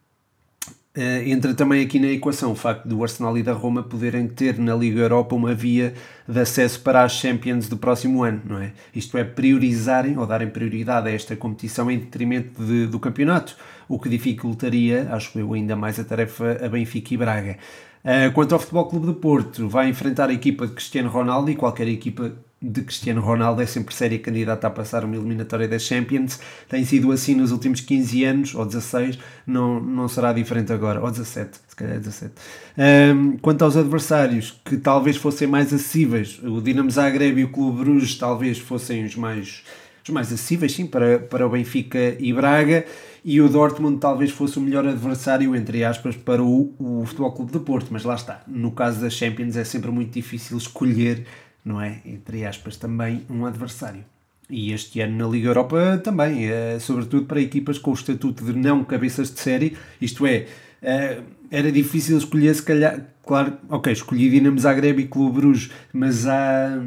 Uh, 0.98 1.24
entra 1.26 1.54
também 1.54 1.82
aqui 1.82 1.98
na 2.00 2.08
equação 2.08 2.52
o 2.52 2.56
facto 2.56 2.86
do 2.86 3.02
Arsenal 3.02 3.38
e 3.38 3.44
da 3.44 3.54
Roma 3.54 3.82
poderem 3.82 4.28
ter 4.28 4.60
na 4.60 4.76
Liga 4.76 5.00
Europa 5.00 5.34
uma 5.34 5.54
via 5.54 5.94
de 6.28 6.38
acesso 6.38 6.82
para 6.82 7.02
as 7.04 7.14
Champions 7.14 7.70
do 7.70 7.78
próximo 7.78 8.24
ano, 8.24 8.42
não 8.44 8.60
é? 8.60 8.74
Isto 8.94 9.18
é, 9.18 9.24
priorizarem 9.24 10.18
ou 10.18 10.28
darem 10.28 10.50
prioridade 10.50 11.08
a 11.08 11.12
esta 11.12 11.34
competição 11.34 11.90
em 11.90 11.98
detrimento 11.98 12.62
de, 12.62 12.88
do 12.88 13.00
campeonato, 13.00 13.56
o 13.88 13.98
que 13.98 14.10
dificultaria, 14.10 15.08
acho 15.12 15.40
eu, 15.40 15.54
ainda 15.54 15.78
mais 15.78 15.98
a 15.98 16.04
tarefa 16.04 16.60
a 16.62 16.68
Benfica 16.68 17.14
e 17.14 17.18
Braga. 17.18 17.58
Uh, 18.04 18.34
quanto 18.34 18.54
ao 18.54 18.60
Futebol 18.60 18.86
Clube 18.88 19.08
de 19.08 19.14
Porto, 19.14 19.70
vai 19.70 19.88
enfrentar 19.88 20.30
a 20.30 20.34
equipa 20.34 20.68
de 20.68 20.74
Cristiano 20.74 21.10
Ronaldo 21.10 21.50
e 21.50 21.56
qualquer 21.56 21.88
equipa 21.88 22.34
de 22.62 22.84
Cristiano 22.84 23.22
Ronaldo 23.22 23.62
é 23.62 23.65
sempre 23.65 23.96
séria 23.96 24.20
candidata 24.20 24.68
a 24.68 24.70
passar 24.70 25.03
uma 25.03 25.15
eliminatória 25.15 25.68
da 25.68 25.80
Champions. 25.80 26.39
Tem 26.70 26.86
sido 26.86 27.12
assim 27.12 27.34
nos 27.34 27.51
últimos 27.51 27.82
15 27.82 28.24
anos, 28.24 28.56
ou 28.56 28.63
16, 28.65 29.18
não, 29.48 29.80
não 29.80 30.08
será 30.08 30.32
diferente 30.32 30.72
agora, 30.72 31.01
ou 31.01 31.10
17, 31.10 31.58
se 31.68 31.75
calhar 31.75 31.98
17. 31.98 32.34
Um, 32.77 33.38
quanto 33.38 33.63
aos 33.63 33.75
adversários, 33.75 34.62
que 34.63 34.77
talvez 34.77 35.18
fossem 35.18 35.48
mais 35.48 35.74
acessíveis, 35.74 36.39
o 36.44 36.62
Dinamo 36.62 36.91
Zagreb 36.91 37.39
e 37.39 37.44
o 37.46 37.50
Clube 37.50 37.80
Bruges 37.80 38.15
talvez 38.15 38.60
fossem 38.60 39.06
os 39.06 39.15
mais, 39.15 39.63
os 40.03 40.10
mais 40.12 40.27
acessíveis, 40.27 40.74
sim, 40.74 40.86
para, 40.86 41.18
para 41.18 41.48
o 41.48 41.50
Benfica 41.50 42.15
e 42.20 42.32
Braga, 42.32 42.86
e 43.25 43.41
o 43.41 43.50
Dortmund 43.50 44.00
talvez 44.00 44.30
fosse 44.30 44.60
o 44.60 44.62
melhor 44.62 44.86
adversário, 44.86 45.56
entre 45.56 45.84
aspas, 45.84 46.15
para 46.15 46.44
o, 46.44 46.74
o 46.77 47.06
Futebol 47.08 47.32
Clube 47.32 47.51
de 47.51 47.60
Porto, 47.60 47.88
mas 47.89 48.03
lá 48.03 48.13
está. 48.13 48.41
No 48.48 48.72
caso 48.72 49.01
da 49.01 49.09
Champions 49.09 49.55
é 49.55 49.64
sempre 49.64 49.90
muito 49.90 50.12
difícil 50.12 50.57
escolher 50.57 51.25
não 51.64 51.82
é? 51.82 52.02
Entre 52.06 52.46
aspas, 52.46 52.78
também 52.78 53.26
um 53.30 53.46
adversário. 53.46 54.04
E 54.50 54.74
este 54.74 55.00
ano 55.00 55.18
na 55.18 55.28
Liga 55.32 55.48
Europa 55.48 56.02
também, 56.04 56.46
é, 56.46 56.78
sobretudo 56.80 57.26
para 57.26 57.40
equipas 57.40 57.78
com 57.78 57.92
o 57.92 57.94
estatuto 57.94 58.44
de 58.44 58.54
não 58.54 58.84
cabeças 58.84 59.32
de 59.32 59.40
série, 59.40 59.78
isto 60.02 60.26
é, 60.26 60.48
é 60.82 61.22
era 61.50 61.70
difícil 61.70 62.18
escolher, 62.18 62.56
se 62.56 62.64
calhar, 62.64 63.06
claro, 63.26 63.58
ok, 63.70 63.92
escolhi 63.92 64.30
Dinamo 64.30 64.58
Zagreb 64.58 65.02
e 65.02 65.08
Clube 65.08 65.42
Bruges, 65.42 65.70
mas 65.92 66.26
há, 66.26 66.82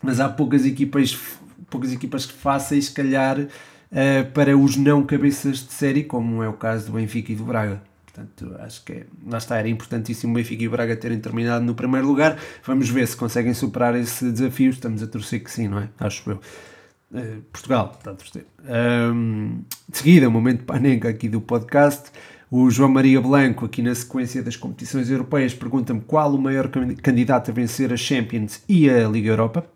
mas 0.00 0.20
há 0.20 0.28
poucas 0.28 0.64
equipas, 0.64 1.18
poucas 1.68 1.92
equipas 1.92 2.24
fáceis, 2.24 2.86
se 2.86 2.92
calhar, 2.92 3.48
é, 3.90 4.22
para 4.22 4.56
os 4.56 4.76
não 4.76 5.04
cabeças 5.04 5.58
de 5.66 5.72
série, 5.72 6.04
como 6.04 6.42
é 6.44 6.48
o 6.48 6.52
caso 6.52 6.86
do 6.86 6.92
Benfica 6.92 7.32
e 7.32 7.34
do 7.34 7.44
Braga. 7.44 7.82
Portanto, 8.12 8.54
acho 8.60 8.84
que 8.84 9.06
lá 9.26 9.38
está, 9.38 9.56
era 9.56 9.68
importantíssimo 9.68 10.32
o 10.32 10.36
Benfica 10.36 10.62
e 10.62 10.68
o 10.68 10.70
Braga 10.70 10.94
terem 10.94 11.18
terminado 11.18 11.64
no 11.64 11.74
primeiro 11.74 12.06
lugar. 12.06 12.38
Vamos 12.62 12.90
ver 12.90 13.08
se 13.08 13.16
conseguem 13.16 13.54
superar 13.54 13.96
esse 13.96 14.30
desafio. 14.30 14.70
Estamos 14.70 15.02
a 15.02 15.06
torcer 15.06 15.42
que 15.42 15.50
sim, 15.50 15.66
não 15.66 15.78
é? 15.78 15.88
Acho 15.98 16.30
eu. 16.30 16.40
Uh, 17.10 17.40
Portugal 17.50 17.92
está 17.98 18.10
a 18.10 18.14
torcer. 18.14 18.44
Um, 19.14 19.62
de 19.88 19.98
seguida, 19.98 20.28
um 20.28 20.30
momento 20.30 20.64
panenca 20.64 21.08
aqui 21.08 21.26
do 21.26 21.40
podcast. 21.40 22.10
O 22.50 22.70
João 22.70 22.90
Maria 22.90 23.18
Blanco, 23.18 23.64
aqui 23.64 23.80
na 23.80 23.94
sequência 23.94 24.42
das 24.42 24.56
competições 24.56 25.08
europeias, 25.08 25.54
pergunta-me 25.54 26.02
qual 26.02 26.34
o 26.34 26.38
maior 26.38 26.68
candidato 27.02 27.50
a 27.50 27.54
vencer 27.54 27.90
a 27.94 27.96
Champions 27.96 28.62
e 28.68 28.90
a 28.90 29.08
Liga 29.08 29.30
Europa. 29.30 29.66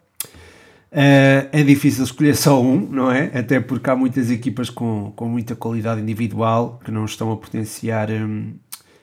Uh, 0.97 1.45
é 1.53 1.63
difícil 1.63 2.05
escolher 2.05 2.35
só 2.35 2.59
um, 2.59 2.81
não 2.81 3.13
é? 3.13 3.31
Até 3.39 3.61
porque 3.61 3.91
há 3.91 3.95
muitas 3.95 4.31
equipas 4.31 4.71
com, 4.71 5.13
com 5.15 5.29
muita 5.29 5.55
qualidade 5.55 6.01
individual 6.01 6.81
que 6.83 6.91
não 6.91 7.05
estão 7.05 7.31
a 7.31 7.37
potenciar 7.37 8.11
um, 8.11 8.55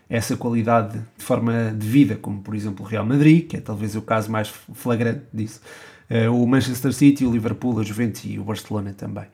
essa 0.09 0.35
qualidade 0.35 0.97
de 1.15 1.23
forma 1.23 1.71
devida, 1.71 2.15
como 2.15 2.41
por 2.41 2.55
exemplo 2.55 2.83
o 2.83 2.87
Real 2.87 3.05
Madrid, 3.05 3.47
que 3.47 3.57
é 3.57 3.61
talvez 3.61 3.95
o 3.95 4.01
caso 4.01 4.31
mais 4.31 4.51
flagrante 4.73 5.21
disso. 5.31 5.61
Uh, 6.09 6.33
o 6.33 6.47
Manchester 6.47 6.91
City, 6.93 7.27
o 7.27 7.31
Liverpool, 7.31 7.79
a 7.79 7.83
Juventus 7.83 8.23
e 8.25 8.39
o 8.39 8.43
Barcelona 8.43 8.95
também. 8.97 9.25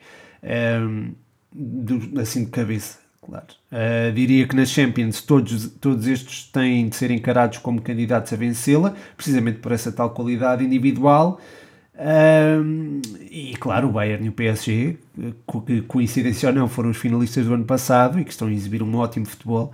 Um, 0.44 1.14
do, 1.54 2.20
assim 2.20 2.44
de 2.44 2.52
cabeça, 2.52 3.00
claro. 3.22 3.48
Uh, 3.72 4.12
diria 4.12 4.46
que 4.46 4.56
nas 4.58 4.70
Champions 4.70 5.22
todos, 5.22 5.70
todos 5.80 6.08
estes 6.08 6.52
têm 6.52 6.90
de 6.90 6.96
ser 6.98 7.10
encarados 7.10 7.60
como 7.60 7.82
candidatos 7.82 8.34
a 8.34 8.36
vencê-la, 8.36 8.94
precisamente 9.16 9.60
por 9.60 9.72
essa 9.72 9.94
tal 9.94 10.10
qualidade 10.10 10.62
individual. 10.62 11.40
Um, 12.00 13.02
e 13.30 13.54
claro, 13.60 13.90
o 13.90 13.92
Bayern 13.92 14.26
e 14.26 14.30
o 14.30 14.32
PSG, 14.32 14.98
que 15.68 15.82
coincidência 15.82 16.48
ou 16.48 16.56
não, 16.56 16.68
foram 16.70 16.92
os 16.92 16.98
finalistas 16.98 17.46
do 17.46 17.54
ano 17.54 17.66
passado 17.66 18.20
e 18.20 18.24
que 18.24 18.32
estão 18.32 18.48
a 18.48 18.52
exibir 18.52 18.82
um 18.82 18.96
ótimo 18.96 19.26
futebol. 19.26 19.74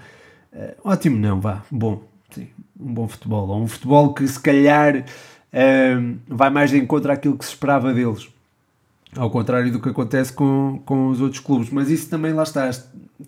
Uh, 0.51 0.73
ótimo, 0.83 1.17
não, 1.19 1.39
vá, 1.39 1.63
bom, 1.69 2.01
sim, 2.31 2.47
um 2.79 2.93
bom 2.93 3.07
futebol. 3.07 3.47
Ou 3.47 3.61
um 3.61 3.67
futebol 3.67 4.13
que 4.13 4.27
se 4.27 4.39
calhar 4.39 5.05
um, 5.53 6.17
vai 6.27 6.49
mais 6.49 6.71
de 6.71 6.77
encontro 6.77 7.11
àquilo 7.11 7.37
que 7.37 7.45
se 7.45 7.51
esperava 7.51 7.93
deles, 7.93 8.27
ao 9.15 9.29
contrário 9.29 9.71
do 9.71 9.79
que 9.79 9.89
acontece 9.89 10.33
com, 10.33 10.81
com 10.83 11.09
os 11.09 11.21
outros 11.21 11.39
clubes. 11.39 11.69
Mas 11.69 11.91
isso 11.91 12.09
também 12.09 12.33
lá 12.33 12.43
está, 12.43 12.71
se 12.73 12.85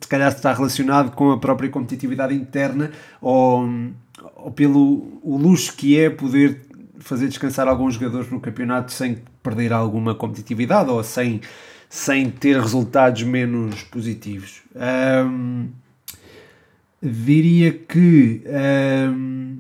calhar 0.10 0.32
está 0.32 0.52
relacionado 0.54 1.12
com 1.12 1.32
a 1.32 1.38
própria 1.38 1.70
competitividade 1.70 2.34
interna 2.34 2.92
ou, 3.22 3.70
ou 4.36 4.52
pelo 4.52 5.20
o 5.22 5.38
luxo 5.38 5.76
que 5.76 6.00
é 6.00 6.10
poder 6.10 6.67
fazer 7.00 7.28
descansar 7.28 7.68
alguns 7.68 7.96
jogadores 7.96 8.30
no 8.32 8.40
campeonato 8.40 8.92
sem 8.92 9.20
perder 9.44 9.74
alguma 9.74 10.16
competitividade 10.16 10.90
ou 10.90 11.04
sem, 11.04 11.42
sem 11.90 12.30
ter 12.30 12.60
resultados 12.60 13.24
menos 13.24 13.84
positivos. 13.84 14.62
Um, 14.76 15.70
diria 17.02 17.72
que 17.72 18.44
um, 19.14 19.58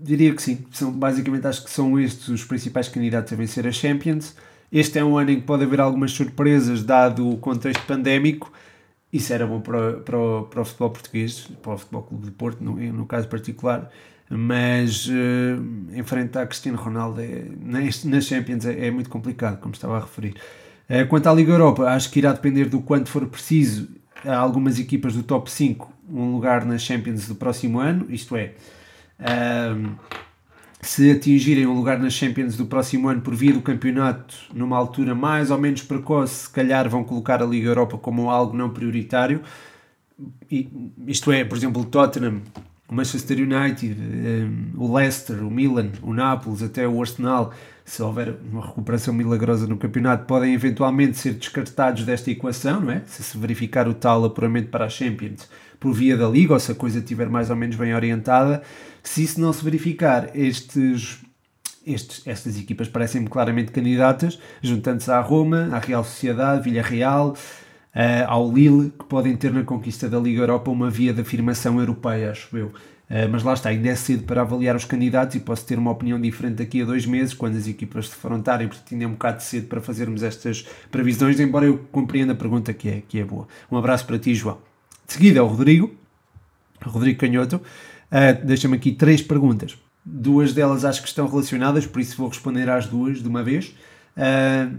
diria 0.00 0.34
que 0.34 0.42
sim, 0.42 0.64
são, 0.72 0.90
basicamente 0.90 1.46
acho 1.46 1.64
que 1.64 1.70
são 1.70 1.98
estes 2.00 2.28
os 2.28 2.44
principais 2.44 2.88
candidatos 2.88 3.32
a 3.32 3.36
vencer 3.36 3.66
a 3.66 3.72
Champions. 3.72 4.34
Este 4.70 4.98
é 4.98 5.04
um 5.04 5.16
ano 5.16 5.30
em 5.30 5.40
que 5.40 5.46
pode 5.46 5.64
haver 5.64 5.80
algumas 5.80 6.12
surpresas, 6.12 6.82
dado 6.82 7.28
o 7.28 7.38
contexto 7.38 7.84
pandémico. 7.86 8.52
Isso 9.10 9.32
era 9.32 9.46
bom 9.46 9.60
para, 9.60 9.94
para, 10.00 10.42
para 10.50 10.60
o 10.60 10.64
futebol 10.64 10.90
português, 10.90 11.48
para 11.62 11.72
o 11.72 11.78
Futebol 11.78 12.02
Clube 12.02 12.24
de 12.26 12.30
Porto, 12.30 12.62
no, 12.62 12.74
no 12.74 13.06
caso 13.06 13.26
particular 13.26 13.90
mas 14.30 15.06
uh, 15.06 15.96
enfrentar 15.96 16.46
Cristiano 16.46 16.78
Ronaldo 16.78 17.20
é, 17.20 17.44
nas 18.04 18.24
Champions 18.24 18.66
é, 18.66 18.86
é, 18.86 18.90
muito 18.90 19.08
complicado, 19.08 19.58
como 19.60 19.74
estava 19.74 19.96
a 19.96 20.00
referir. 20.00 20.34
Uh, 20.88 21.06
quanto 21.08 21.28
à 21.28 21.32
Liga 21.32 21.52
Europa, 21.52 21.84
acho 21.84 22.10
que 22.10 22.18
irá 22.18 22.32
depender 22.32 22.66
do 22.66 22.80
quanto 22.80 23.08
for 23.08 23.26
preciso 23.26 23.88
a 24.24 24.36
algumas 24.36 24.78
equipas 24.78 25.14
do 25.14 25.22
top 25.22 25.50
5 25.50 25.92
um 26.10 26.32
lugar 26.32 26.64
nas 26.64 26.82
Champions 26.82 27.28
do 27.28 27.34
próximo 27.34 27.78
ano, 27.78 28.06
isto 28.08 28.34
é, 28.34 28.54
uh, 29.20 29.96
se 30.80 31.10
atingirem 31.10 31.66
um 31.66 31.74
lugar 31.74 31.98
nas 31.98 32.12
Champions 32.12 32.56
do 32.56 32.66
próximo 32.66 33.08
ano 33.08 33.20
por 33.20 33.34
via 33.34 33.52
do 33.52 33.60
campeonato 33.60 34.34
numa 34.54 34.76
altura 34.76 35.14
mais 35.14 35.50
ou 35.50 35.58
menos 35.58 35.82
precoce, 35.82 36.46
se 36.46 36.50
calhar 36.50 36.88
vão 36.88 37.04
colocar 37.04 37.42
a 37.42 37.46
Liga 37.46 37.68
Europa 37.68 37.98
como 37.98 38.30
algo 38.30 38.56
não 38.56 38.70
prioritário. 38.70 39.42
Isto 41.06 41.30
é, 41.30 41.44
por 41.44 41.56
exemplo, 41.58 41.82
o 41.82 41.84
Tottenham 41.84 42.40
o 42.90 42.94
Manchester 42.94 43.38
United, 43.38 43.96
um, 44.00 44.82
o 44.82 44.96
Leicester, 44.96 45.44
o 45.44 45.50
Milan, 45.50 45.90
o 46.02 46.14
Nápoles, 46.14 46.62
até 46.62 46.88
o 46.88 47.00
Arsenal, 47.00 47.52
se 47.84 48.02
houver 48.02 48.34
uma 48.50 48.66
recuperação 48.66 49.12
milagrosa 49.12 49.66
no 49.66 49.76
campeonato, 49.76 50.26
podem 50.26 50.54
eventualmente 50.54 51.18
ser 51.18 51.34
descartados 51.34 52.04
desta 52.04 52.30
equação, 52.30 52.80
não 52.80 52.92
é? 52.92 53.02
Se 53.06 53.22
se 53.22 53.36
verificar 53.36 53.88
o 53.88 53.94
tal 53.94 54.24
apuramento 54.24 54.68
para 54.68 54.86
a 54.86 54.88
Champions 54.88 55.48
por 55.78 55.92
via 55.92 56.16
da 56.16 56.28
Liga, 56.28 56.54
ou 56.54 56.60
se 56.60 56.72
a 56.72 56.74
coisa 56.74 56.98
estiver 56.98 57.28
mais 57.28 57.50
ou 57.50 57.56
menos 57.56 57.76
bem 57.76 57.94
orientada. 57.94 58.62
Se 59.02 59.22
isso 59.22 59.40
não 59.40 59.52
se 59.52 59.64
verificar, 59.64 60.30
estes, 60.34 61.18
estes, 61.86 62.26
estas 62.26 62.58
equipas 62.58 62.88
parecem-me 62.88 63.28
claramente 63.28 63.70
candidatas, 63.70 64.38
juntando-se 64.62 65.10
à 65.10 65.20
Roma, 65.20 65.68
à 65.72 65.78
Real 65.78 66.04
Sociedade, 66.04 66.62
Villarreal, 66.62 67.30
uh, 67.30 67.36
ao 68.26 68.52
Lille, 68.52 68.92
que 68.96 69.04
podem 69.06 69.36
ter 69.36 69.52
na 69.52 69.64
conquista 69.64 70.08
da 70.08 70.18
Liga 70.18 70.42
Europa 70.42 70.70
uma 70.70 70.90
via 70.90 71.12
de 71.12 71.20
afirmação 71.20 71.80
europeia, 71.80 72.30
acho 72.30 72.56
eu. 72.56 72.72
Uh, 73.08 73.26
mas 73.30 73.42
lá 73.42 73.54
está, 73.54 73.70
ainda 73.70 73.88
é 73.88 73.94
cedo 73.94 74.24
para 74.24 74.42
avaliar 74.42 74.76
os 74.76 74.84
candidatos 74.84 75.34
e 75.34 75.40
posso 75.40 75.64
ter 75.64 75.78
uma 75.78 75.90
opinião 75.90 76.20
diferente 76.20 76.56
daqui 76.56 76.82
a 76.82 76.84
dois 76.84 77.06
meses, 77.06 77.32
quando 77.32 77.56
as 77.56 77.66
equipas 77.66 78.06
se 78.06 78.14
defrontarem, 78.14 78.68
porque 78.68 78.94
ainda 78.94 79.06
é 79.06 79.08
um 79.08 79.12
bocado 79.12 79.42
cedo 79.42 79.66
para 79.66 79.80
fazermos 79.80 80.22
estas 80.22 80.66
previsões, 80.90 81.40
embora 81.40 81.64
eu 81.64 81.78
compreenda 81.90 82.34
a 82.34 82.36
pergunta 82.36 82.74
que 82.74 82.88
é, 82.88 83.02
que 83.08 83.18
é 83.18 83.24
boa. 83.24 83.48
Um 83.72 83.78
abraço 83.78 84.04
para 84.06 84.18
ti, 84.18 84.34
João. 84.34 84.58
De 85.06 85.14
seguida 85.14 85.38
é 85.38 85.42
o 85.42 85.46
Rodrigo, 85.46 85.90
Rodrigo 86.84 87.18
Canhoto, 87.18 87.56
uh, 87.56 88.46
deixa-me 88.46 88.76
aqui 88.76 88.92
três 88.92 89.22
perguntas. 89.22 89.78
Duas 90.04 90.52
delas 90.52 90.84
acho 90.84 91.00
que 91.00 91.08
estão 91.08 91.26
relacionadas, 91.26 91.86
por 91.86 92.02
isso 92.02 92.14
vou 92.14 92.28
responder 92.28 92.68
às 92.68 92.86
duas 92.86 93.22
de 93.22 93.28
uma 93.28 93.42
vez. 93.42 93.74
Uh, 94.18 94.76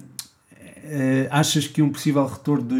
achas 1.29 1.67
que 1.67 1.81
um 1.81 1.89
possível 1.89 2.25
retorno 2.25 2.63
do, 2.63 2.79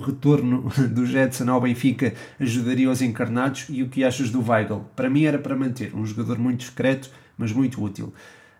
retorno 0.00 0.70
do 0.90 1.06
Jetson 1.06 1.50
ao 1.50 1.60
Benfica 1.60 2.14
ajudaria 2.38 2.90
os 2.90 3.02
encarnados? 3.02 3.66
E 3.68 3.82
o 3.82 3.88
que 3.88 4.04
achas 4.04 4.30
do 4.30 4.42
Weigl? 4.46 4.84
Para 4.94 5.10
mim 5.10 5.24
era 5.24 5.38
para 5.38 5.56
manter, 5.56 5.94
um 5.94 6.06
jogador 6.06 6.38
muito 6.38 6.60
discreto, 6.60 7.10
mas 7.36 7.52
muito 7.52 7.82
útil. 7.82 8.12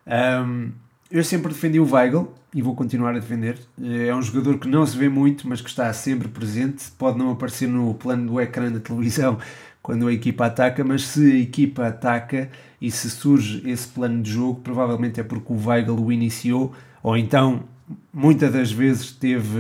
Um, 0.07 0.73
eu 1.11 1.25
sempre 1.25 1.53
defendi 1.53 1.81
o 1.81 1.93
Weigl 1.93 2.33
e 2.55 2.63
vou 2.63 2.75
continuar 2.75 3.11
a 3.11 3.19
defender. 3.19 3.59
Eh, 3.83 4.07
é 4.07 4.15
um 4.15 4.23
jogador 4.23 4.59
que 4.59 4.69
não 4.69 4.87
se 4.87 4.97
vê 4.97 5.09
muito, 5.09 5.49
mas 5.49 5.61
que 5.61 5.69
está 5.69 5.93
sempre 5.93 6.29
presente. 6.29 6.85
Pode 6.97 7.19
não 7.19 7.31
aparecer 7.31 7.69
no 7.69 7.95
plano 7.95 8.27
do 8.27 8.41
ecrã 8.41 8.71
da 8.71 8.79
televisão 8.79 9.39
quando 9.83 10.07
a 10.07 10.13
equipa 10.13 10.47
ataca, 10.47 10.85
mas 10.85 11.03
se 11.03 11.33
a 11.33 11.37
equipa 11.37 11.87
ataca 11.87 12.49
e 12.81 12.91
se 12.91 13.11
surge 13.11 13.69
esse 13.69 13.89
plano 13.89 14.23
de 14.23 14.31
jogo, 14.31 14.61
provavelmente 14.61 15.19
é 15.21 15.23
porque 15.25 15.53
o 15.53 15.67
Weigl 15.67 16.01
o 16.01 16.13
iniciou, 16.13 16.73
ou 17.03 17.17
então 17.17 17.65
muitas 18.13 18.53
das 18.53 18.71
vezes 18.71 19.13
teve 19.13 19.59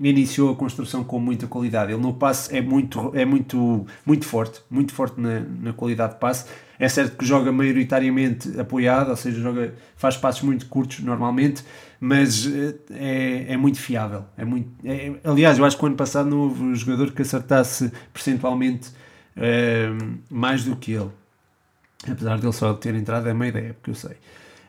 iniciou 0.00 0.52
a 0.52 0.56
construção 0.56 1.04
com 1.04 1.18
muita 1.18 1.46
qualidade. 1.46 1.92
Ele 1.92 2.00
no 2.00 2.14
passe 2.14 2.56
é 2.56 2.60
muito 2.60 3.12
é 3.14 3.24
muito 3.24 3.86
muito 4.04 4.24
forte, 4.26 4.60
muito 4.70 4.92
forte 4.92 5.20
na, 5.20 5.40
na 5.40 5.72
qualidade 5.72 6.14
de 6.14 6.20
passe. 6.20 6.46
É 6.78 6.88
certo 6.88 7.16
que 7.16 7.26
joga 7.26 7.50
maioritariamente 7.50 8.58
apoiado, 8.58 9.10
ou 9.10 9.16
seja, 9.16 9.40
joga 9.40 9.74
faz 9.96 10.16
passos 10.16 10.42
muito 10.42 10.66
curtos 10.66 11.00
normalmente, 11.00 11.64
mas 12.00 12.46
eh, 12.46 12.74
é, 12.90 13.52
é 13.54 13.56
muito 13.56 13.80
fiável. 13.80 14.24
É 14.36 14.44
muito, 14.44 14.70
é, 14.84 15.12
aliás, 15.24 15.58
eu 15.58 15.64
acho 15.64 15.76
que 15.76 15.82
o 15.82 15.86
ano 15.86 15.96
passado 15.96 16.30
não 16.30 16.38
houve 16.38 16.62
um 16.62 16.74
jogador 16.74 17.10
que 17.10 17.22
acertasse 17.22 17.90
percentualmente 18.12 18.90
é, 19.36 19.88
mais 20.30 20.64
do 20.64 20.76
que 20.76 20.92
ele. 20.92 21.10
Apesar 22.08 22.38
dele 22.38 22.52
só 22.52 22.72
ter 22.74 22.94
entrado 22.94 23.28
é 23.28 23.34
meia 23.34 23.48
ideia, 23.48 23.74
porque 23.74 23.90
eu 23.90 23.94
sei. 23.94 24.16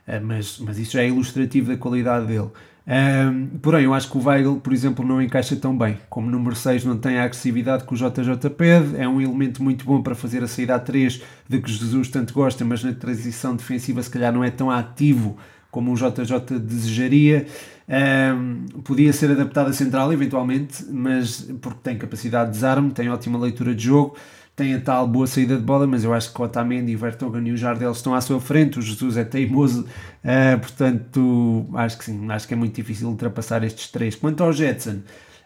É, 0.07 0.19
mas, 0.19 0.57
mas 0.57 0.79
isso 0.79 0.93
já 0.93 1.03
é 1.03 1.07
ilustrativo 1.07 1.69
da 1.69 1.77
qualidade 1.77 2.25
dele. 2.25 2.49
Um, 2.89 3.60
porém, 3.60 3.84
eu 3.84 3.93
acho 3.93 4.10
que 4.10 4.17
o 4.17 4.25
Weigl, 4.25 4.60
por 4.62 4.73
exemplo, 4.73 5.06
não 5.06 5.21
encaixa 5.21 5.56
tão 5.56 5.78
bem. 5.78 5.99
Como 6.10 6.30
número 6.30 6.56
6 6.56 6.86
não 6.86 6.97
tem 6.97 7.19
a 7.19 7.23
agressividade 7.25 7.84
que 7.84 7.93
o 7.93 7.95
JJ 7.95 8.49
pede, 8.49 8.97
é 8.97 9.08
um 9.08 9.21
elemento 9.21 9.62
muito 9.62 9.86
bom 9.86 10.02
para 10.02 10.15
fazer 10.15 10.43
a 10.43 10.47
saída 10.47 10.73
a 10.73 10.80
3 10.80 11.21
de 11.47 11.62
que 11.62 11.71
Jesus 11.71 12.10
tanto 12.10 12.34
gosta, 12.34 12.65
mas 12.65 12.84
na 12.84 12.91
transição 12.91 13.56
defensiva 13.56 14.02
se 14.02 14.10
calhar 14.10 14.34
não 14.34 14.43
é 14.43 14.49
tão 14.49 14.71
ativo 14.71 15.38
como 15.69 15.93
o 15.93 15.95
JJ 15.95 16.58
desejaria. 16.60 17.45
Um, 17.88 18.82
podia 18.82 19.13
ser 19.13 19.32
adaptado 19.32 19.69
a 19.69 19.73
central 19.73 20.12
eventualmente, 20.12 20.84
mas 20.89 21.41
porque 21.62 21.80
tem 21.84 21.95
capacidade 21.95 22.49
de 22.49 22.56
desarme, 22.56 22.91
tem 22.91 23.08
ótima 23.10 23.38
leitura 23.38 23.75
de 23.75 23.84
jogo 23.84 24.15
tem 24.59 24.75
a 24.75 24.81
tal 24.81 25.07
boa 25.07 25.25
saída 25.25 25.55
de 25.55 25.63
bola, 25.63 25.87
mas 25.87 26.03
eu 26.03 26.13
acho 26.13 26.33
que 26.33 26.41
o 26.41 26.43
Otamendi, 26.43 26.93
o 26.93 26.99
Vertonghen 26.99 27.47
e 27.47 27.53
o 27.53 27.57
Jardel 27.57 27.93
estão 27.93 28.13
à 28.13 28.19
sua 28.19 28.41
frente, 28.41 28.77
o 28.77 28.81
Jesus 28.81 29.15
é 29.15 29.23
teimoso, 29.23 29.83
uh, 29.85 30.59
portanto 30.59 31.65
acho 31.75 31.97
que 31.97 32.03
sim, 32.03 32.29
acho 32.29 32.45
que 32.45 32.53
é 32.53 32.57
muito 32.57 32.75
difícil 32.75 33.07
ultrapassar 33.07 33.63
estes 33.63 33.89
três. 33.89 34.15
Quanto 34.15 34.43
ao 34.43 34.51
Jetson, 34.51 34.99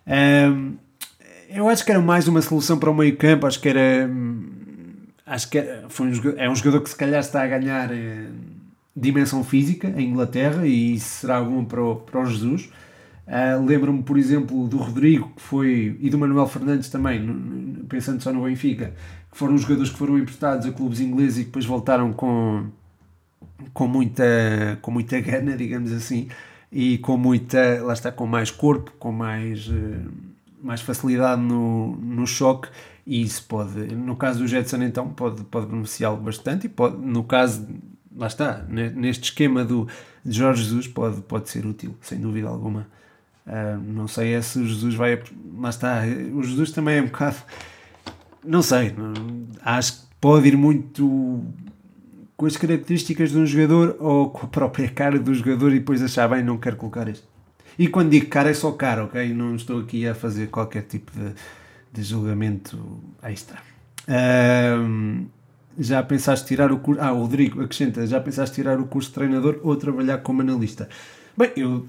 uh, 0.07 0.73
eu 1.47 1.69
acho 1.69 1.85
que 1.85 1.91
era 1.91 2.01
mais 2.01 2.27
uma 2.27 2.41
solução 2.41 2.79
para 2.79 2.89
o 2.89 2.95
meio 2.95 3.15
campo, 3.15 3.45
acho 3.45 3.61
que 3.61 3.69
era 3.69 4.09
acho 5.27 5.47
que 5.47 5.59
era, 5.59 5.85
foi 5.89 6.07
um 6.07 6.13
é 6.35 6.49
um 6.49 6.55
jogador 6.55 6.81
que 6.81 6.89
se 6.89 6.95
calhar 6.95 7.19
está 7.19 7.43
a 7.43 7.47
ganhar 7.47 7.91
uh, 7.91 8.33
dimensão 8.95 9.43
física 9.43 9.93
em 9.95 10.09
Inglaterra 10.09 10.65
e 10.65 10.95
isso 10.95 11.19
será 11.21 11.39
bom 11.39 11.63
para 11.63 11.83
o, 11.83 11.97
para 11.97 12.19
o 12.19 12.25
Jesus. 12.25 12.67
Uh, 13.25 13.65
Lembro-me, 13.65 14.03
por 14.03 14.17
exemplo, 14.17 14.67
do 14.67 14.77
Rodrigo 14.77 15.31
que 15.35 15.41
foi, 15.41 15.97
e 15.99 16.09
do 16.09 16.17
Manuel 16.17 16.47
Fernandes 16.47 16.89
também, 16.89 17.85
pensando 17.87 18.21
só 18.21 18.33
no 18.33 18.43
Benfica, 18.43 18.93
que 19.31 19.37
foram 19.37 19.57
jogadores 19.57 19.89
que 19.89 19.97
foram 19.97 20.17
emprestados 20.17 20.67
a 20.67 20.71
clubes 20.71 20.99
ingleses 20.99 21.39
e 21.39 21.43
depois 21.45 21.65
voltaram 21.65 22.11
com, 22.11 22.65
com, 23.73 23.87
muita, 23.87 24.77
com 24.81 24.91
muita 24.91 25.21
gana, 25.21 25.55
digamos 25.57 25.93
assim, 25.93 26.27
e 26.71 26.97
com 26.97 27.17
muita, 27.17 27.81
lá 27.81 27.93
está, 27.93 28.11
com 28.11 28.25
mais 28.25 28.51
corpo, 28.51 28.91
com 28.99 29.11
mais, 29.11 29.67
uh, 29.69 30.11
mais 30.61 30.81
facilidade 30.81 31.41
no, 31.41 31.95
no 31.95 32.27
choque. 32.27 32.67
E 33.05 33.21
isso 33.21 33.45
pode, 33.47 33.93
no 33.95 34.15
caso 34.15 34.39
do 34.39 34.47
Jetson, 34.47 34.81
então, 34.83 35.09
pode, 35.09 35.43
pode 35.45 35.67
beneficiá-lo 35.67 36.17
bastante. 36.17 36.67
E 36.67 36.69
pode, 36.69 36.97
no 36.97 37.23
caso, 37.23 37.67
lá 38.15 38.27
está, 38.27 38.65
neste 38.69 39.25
esquema 39.25 39.63
do, 39.63 39.87
de 40.25 40.37
Jorge 40.37 40.63
Jesus, 40.63 40.87
pode, 40.87 41.21
pode 41.21 41.49
ser 41.49 41.65
útil, 41.65 41.95
sem 42.01 42.19
dúvida 42.19 42.47
alguma. 42.47 42.87
Uh, 43.45 43.77
não 43.77 44.07
sei 44.07 44.33
é 44.33 44.41
se 44.41 44.59
o 44.59 44.65
Jesus 44.65 44.95
vai. 44.95 45.21
Lá 45.57 45.69
está. 45.69 46.01
O 46.33 46.43
Jesus 46.43 46.71
também 46.71 46.97
é 46.97 47.01
um 47.01 47.05
bocado. 47.05 47.37
Não 48.43 48.61
sei. 48.61 48.93
Acho 49.61 49.93
que 49.93 49.99
pode 50.19 50.47
ir 50.47 50.57
muito 50.57 51.43
com 52.35 52.45
as 52.45 52.57
características 52.57 53.31
de 53.31 53.37
um 53.37 53.45
jogador 53.45 53.95
ou 53.99 54.29
com 54.29 54.45
a 54.45 54.49
própria 54.49 54.89
cara 54.89 55.19
do 55.19 55.33
jogador 55.33 55.71
e 55.71 55.79
depois 55.79 56.01
achar 56.01 56.27
bem, 56.27 56.43
não 56.43 56.57
quero 56.57 56.75
colocar 56.75 57.07
isto. 57.07 57.27
E 57.77 57.87
quando 57.87 58.11
digo 58.11 58.27
cara 58.27 58.49
é 58.49 58.53
só 58.53 58.71
cara, 58.71 59.05
ok? 59.05 59.33
Não 59.33 59.55
estou 59.55 59.79
aqui 59.79 60.07
a 60.07 60.13
fazer 60.13 60.47
qualquer 60.47 60.83
tipo 60.83 61.11
de, 61.11 61.33
de 61.91 62.03
julgamento 62.03 63.01
extra. 63.23 63.57
Uh, 64.07 65.25
já 65.77 66.03
pensaste 66.03 66.47
tirar 66.47 66.71
o 66.71 66.79
curso. 66.79 67.01
Ah, 67.01 67.09
Rodrigo 67.09 67.61
acrescenta: 67.61 68.05
já 68.05 68.19
pensaste 68.19 68.55
tirar 68.55 68.79
o 68.79 68.85
curso 68.85 69.09
de 69.09 69.15
treinador 69.15 69.59
ou 69.63 69.75
trabalhar 69.75 70.19
como 70.19 70.41
analista? 70.41 70.87
Bem, 71.35 71.51
eu 71.55 71.87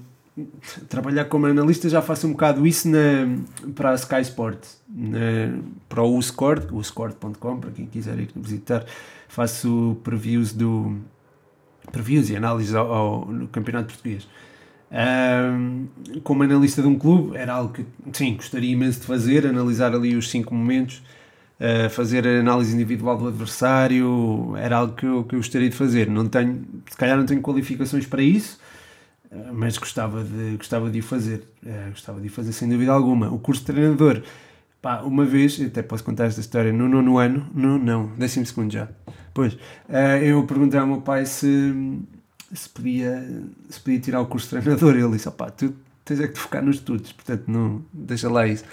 trabalhar 0.89 1.27
como 1.27 1.47
analista 1.47 1.89
já 1.89 2.03
faço 2.03 2.27
um 2.27 2.33
bocado 2.33 2.67
isso 2.67 2.89
na, 2.89 3.39
para 3.75 3.91
a 3.91 3.95
Sky 3.95 4.21
Sport, 4.23 4.59
na, 4.89 5.59
para 5.89 6.03
o 6.03 6.17
Uscord, 6.17 6.67
uscord.com, 6.73 7.59
para 7.59 7.71
quem 7.71 7.87
quiser 7.87 8.19
ir 8.19 8.31
visitar, 8.35 8.85
faço 9.29 9.97
previews 10.03 10.53
do 10.53 10.97
previews 11.93 12.31
e 12.31 12.37
análises 12.37 12.75
ao, 12.75 12.93
ao, 12.93 13.27
no 13.27 13.47
Campeonato 13.49 13.89
Português. 13.89 14.27
Um, 14.91 15.89
como 16.23 16.45
analista 16.45 16.81
de 16.81 16.89
um 16.89 16.99
clube, 16.99 17.37
era 17.37 17.55
algo 17.55 17.73
que 17.73 17.85
sim, 18.13 18.35
gostaria 18.37 18.73
imenso 18.73 19.01
de 19.01 19.07
fazer, 19.07 19.47
analisar 19.47 19.95
ali 19.95 20.15
os 20.17 20.31
cinco 20.31 20.55
momentos, 20.55 21.03
uh, 21.61 21.91
fazer 21.91 22.27
a 22.27 22.41
análise 22.41 22.73
individual 22.75 23.17
do 23.19 23.29
adversário, 23.29 24.55
era 24.57 24.77
algo 24.77 24.95
que 24.95 25.05
eu, 25.05 25.25
que 25.25 25.35
eu 25.35 25.41
gostaria 25.41 25.69
de 25.69 25.77
fazer. 25.77 26.09
Não 26.09 26.27
tenho, 26.27 26.65
se 26.89 26.97
calhar 26.97 27.17
não 27.17 27.27
tenho 27.27 27.41
qualificações 27.41 28.07
para 28.07 28.23
isso, 28.23 28.59
mas 29.53 29.79
gostava 29.79 30.23
de, 30.23 30.57
gostava 30.57 30.91
de 30.91 31.01
o 31.01 31.03
fazer, 31.03 31.43
uh, 31.65 31.91
gostava 31.91 32.21
de 32.21 32.29
o 32.29 32.31
fazer 32.31 32.53
sem 32.53 32.69
dúvida 32.69 32.93
alguma. 32.93 33.31
O 33.31 33.39
curso 33.39 33.63
de 33.63 33.67
treinador, 33.67 34.23
pá, 34.81 35.01
uma 35.03 35.25
vez, 35.25 35.61
até 35.61 35.83
posso 35.83 36.05
contar 36.05 36.27
esta 36.27 36.41
história, 36.41 36.73
no 36.73 36.89
nono 36.89 37.19
ano, 37.19 37.47
no, 37.55 37.79
não, 37.79 38.09
décimo 38.17 38.47
segundo 38.47 38.73
já, 38.73 38.89
pois, 39.33 39.55
uh, 39.55 40.19
eu 40.23 40.45
perguntei 40.45 40.79
ao 40.79 40.87
meu 40.87 41.01
pai 41.01 41.27
se, 41.27 41.75
se, 42.53 42.69
podia, 42.69 43.27
se 43.69 43.81
podia 43.81 44.01
tirar 44.01 44.21
o 44.21 44.27
curso 44.27 44.47
de 44.47 44.63
treinador, 44.63 44.97
ele 44.97 45.13
disse, 45.13 45.31
pá, 45.31 45.51
tu 45.51 45.75
tens 46.05 46.21
é 46.21 46.29
que 46.29 46.35
te 46.35 46.41
focar 46.41 46.63
nos 46.63 46.77
estudos, 46.77 47.13
portanto 47.13 47.45
não, 47.49 47.83
deixa 47.93 48.31
lá 48.31 48.47
isso. 48.47 48.65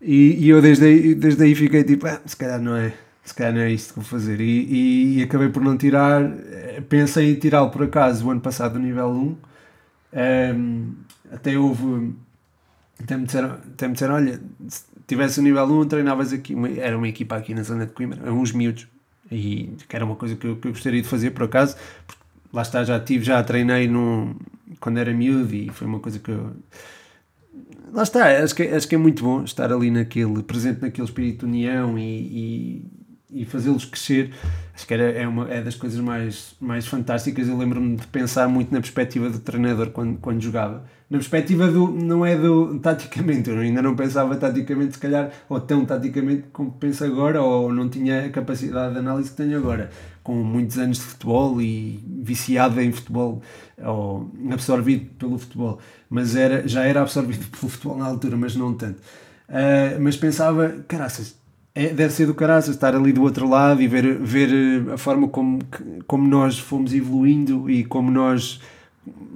E, 0.00 0.36
e 0.44 0.48
eu 0.48 0.62
desde 0.62 0.84
aí, 0.84 1.14
desde 1.14 1.42
aí 1.42 1.54
fiquei 1.54 1.82
tipo, 1.82 2.06
ah, 2.06 2.20
se 2.24 2.36
calhar 2.36 2.60
não 2.60 2.76
é, 2.76 2.92
se 3.24 3.34
calhar 3.34 3.52
não 3.52 3.60
é 3.60 3.70
isto 3.70 3.94
que 3.94 4.00
vou 4.00 4.04
fazer. 4.08 4.40
E, 4.40 4.44
e, 4.44 5.18
e 5.18 5.22
acabei 5.22 5.48
por 5.48 5.62
não 5.62 5.76
tirar, 5.76 6.22
eh, 6.22 6.82
pensei 6.88 7.32
em 7.32 7.34
tirá-lo 7.34 7.70
por 7.70 7.82
acaso 7.82 8.26
o 8.26 8.30
ano 8.30 8.40
passado 8.40 8.74
do 8.74 8.78
nível 8.78 9.08
1, 9.08 9.36
um, 10.12 10.94
até 11.30 11.58
houve. 11.58 12.14
Até 13.00 13.16
me, 13.16 13.26
disseram, 13.26 13.50
até 13.50 13.86
me 13.86 13.92
disseram: 13.92 14.14
olha, 14.14 14.40
se 14.68 14.84
tivesse 15.06 15.40
o 15.40 15.42
nível 15.42 15.64
1, 15.64 15.86
treinavas 15.86 16.32
aqui. 16.32 16.54
Era 16.78 16.96
uma 16.96 17.08
equipa 17.08 17.36
aqui 17.36 17.54
na 17.54 17.62
zona 17.62 17.86
de 17.86 17.92
Coimbra, 17.92 18.32
uns 18.32 18.52
miúdos. 18.52 18.88
E 19.30 19.76
que 19.88 19.94
era 19.94 20.04
uma 20.04 20.16
coisa 20.16 20.36
que 20.36 20.46
eu, 20.46 20.56
que 20.56 20.68
eu 20.68 20.72
gostaria 20.72 21.02
de 21.02 21.08
fazer 21.08 21.32
por 21.32 21.44
acaso, 21.44 21.76
porque 22.06 22.22
lá 22.52 22.62
está, 22.62 22.82
já 22.82 22.98
tive, 22.98 23.24
já 23.24 23.42
treinei 23.42 23.86
no, 23.86 24.34
quando 24.80 24.98
era 24.98 25.12
miúdo 25.12 25.54
e 25.54 25.68
foi 25.68 25.86
uma 25.86 26.00
coisa 26.00 26.18
que 26.18 26.30
eu. 26.30 26.52
Lá 27.92 28.02
está, 28.02 28.42
acho 28.42 28.54
que, 28.54 28.62
acho 28.62 28.88
que 28.88 28.94
é 28.94 28.98
muito 28.98 29.22
bom 29.22 29.44
estar 29.44 29.72
ali 29.72 29.90
naquele, 29.90 30.42
presente 30.42 30.82
naquele 30.82 31.06
espírito 31.06 31.40
de 31.40 31.44
união 31.46 31.98
e, 31.98 32.02
e, 32.02 32.84
e 33.30 33.44
fazê-los 33.44 33.84
crescer, 33.84 34.32
acho 34.74 34.86
que 34.86 34.94
era, 34.94 35.10
é, 35.10 35.28
uma, 35.28 35.48
é 35.50 35.62
das 35.62 35.74
coisas 35.74 36.00
mais, 36.00 36.54
mais 36.60 36.86
fantásticas. 36.86 37.46
Eu 37.46 37.58
lembro-me 37.58 37.96
de 37.96 38.06
pensar 38.06 38.48
muito 38.48 38.72
na 38.72 38.80
perspectiva 38.80 39.28
do 39.28 39.38
treinador 39.38 39.90
quando, 39.90 40.18
quando 40.18 40.40
jogava. 40.40 40.84
Na 41.10 41.18
perspectiva 41.18 41.68
do, 41.68 41.88
não 41.88 42.24
é 42.24 42.36
do 42.36 42.78
taticamente, 42.80 43.50
eu 43.50 43.58
ainda 43.58 43.82
não 43.82 43.94
pensava 43.96 44.36
taticamente, 44.36 44.94
se 44.94 44.98
calhar, 44.98 45.30
ou 45.48 45.60
tão 45.60 45.84
taticamente 45.84 46.44
como 46.52 46.72
penso 46.72 47.04
agora, 47.04 47.42
ou 47.42 47.72
não 47.72 47.88
tinha 47.88 48.26
a 48.26 48.30
capacidade 48.30 48.94
de 48.94 48.98
análise 48.98 49.30
que 49.30 49.36
tenho 49.36 49.58
agora, 49.58 49.90
com 50.22 50.34
muitos 50.34 50.78
anos 50.78 50.98
de 50.98 51.04
futebol 51.04 51.60
e 51.60 52.02
viciado 52.22 52.80
em 52.80 52.92
futebol, 52.92 53.42
ou 53.82 54.30
absorvido 54.50 55.06
pelo 55.18 55.38
futebol, 55.38 55.78
mas 56.10 56.36
era, 56.36 56.66
já 56.68 56.84
era 56.84 57.02
absorvido 57.02 57.46
pelo 57.58 57.70
futebol 57.70 57.96
na 57.96 58.06
altura, 58.06 58.36
mas 58.36 58.54
não 58.56 58.74
tanto. 58.74 59.00
Uh, 59.48 59.98
mas 59.98 60.14
pensava, 60.14 60.76
caraças, 60.86 61.38
é, 61.78 61.90
deve 61.90 62.12
ser 62.12 62.26
do 62.26 62.34
caraças 62.34 62.74
estar 62.74 62.92
ali 62.92 63.12
do 63.12 63.22
outro 63.22 63.48
lado 63.48 63.80
e 63.80 63.86
ver, 63.86 64.18
ver 64.18 64.48
eh, 64.52 64.94
a 64.94 64.98
forma 64.98 65.28
como, 65.28 65.60
como 66.08 66.26
nós 66.26 66.58
fomos 66.58 66.92
evoluindo 66.92 67.70
e 67.70 67.84
como 67.84 68.10
nós, 68.10 68.60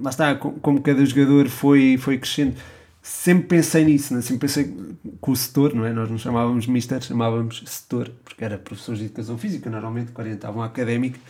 lá 0.03 0.11
está, 0.11 0.35
como 0.35 0.83
cada 0.83 1.07
jogador 1.07 1.49
foi, 1.49 1.97
foi 1.99 2.19
crescendo. 2.19 2.57
Sempre 3.01 3.47
pensei 3.47 3.85
nisso, 3.85 4.13
né? 4.13 4.21
sempre 4.23 4.41
pensei 4.41 4.75
com 5.21 5.31
o 5.31 5.37
setor, 5.37 5.73
não 5.73 5.87
é? 5.87 5.93
Nós 5.93 6.11
não 6.11 6.19
chamávamos 6.19 6.67
mister, 6.67 7.01
chamávamos 7.01 7.63
setor, 7.65 8.11
porque 8.25 8.45
era 8.45 8.59
professores 8.59 8.99
de 8.99 9.07
educação 9.07 9.39
física, 9.39 9.71
normalmente, 9.71 10.11
que 10.11 10.21
orientavam 10.21 10.65
a 10.65 10.67
académica, 10.67 11.21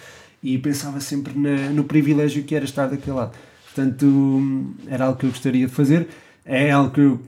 e 0.42 0.57
pensava 0.57 0.98
sempre 0.98 1.38
na, 1.38 1.70
no 1.70 1.85
privilégio 1.85 2.42
que 2.42 2.55
era 2.55 2.64
estar 2.64 2.87
daquele 2.87 3.16
lado. 3.16 3.37
Portanto, 3.66 4.75
era 4.87 5.05
algo 5.05 5.18
que 5.18 5.27
eu 5.27 5.31
gostaria 5.31 5.66
de 5.66 5.72
fazer, 5.72 6.09
é 6.42 6.70
algo 6.70 6.90
que 6.90 7.01
eu 7.01 7.20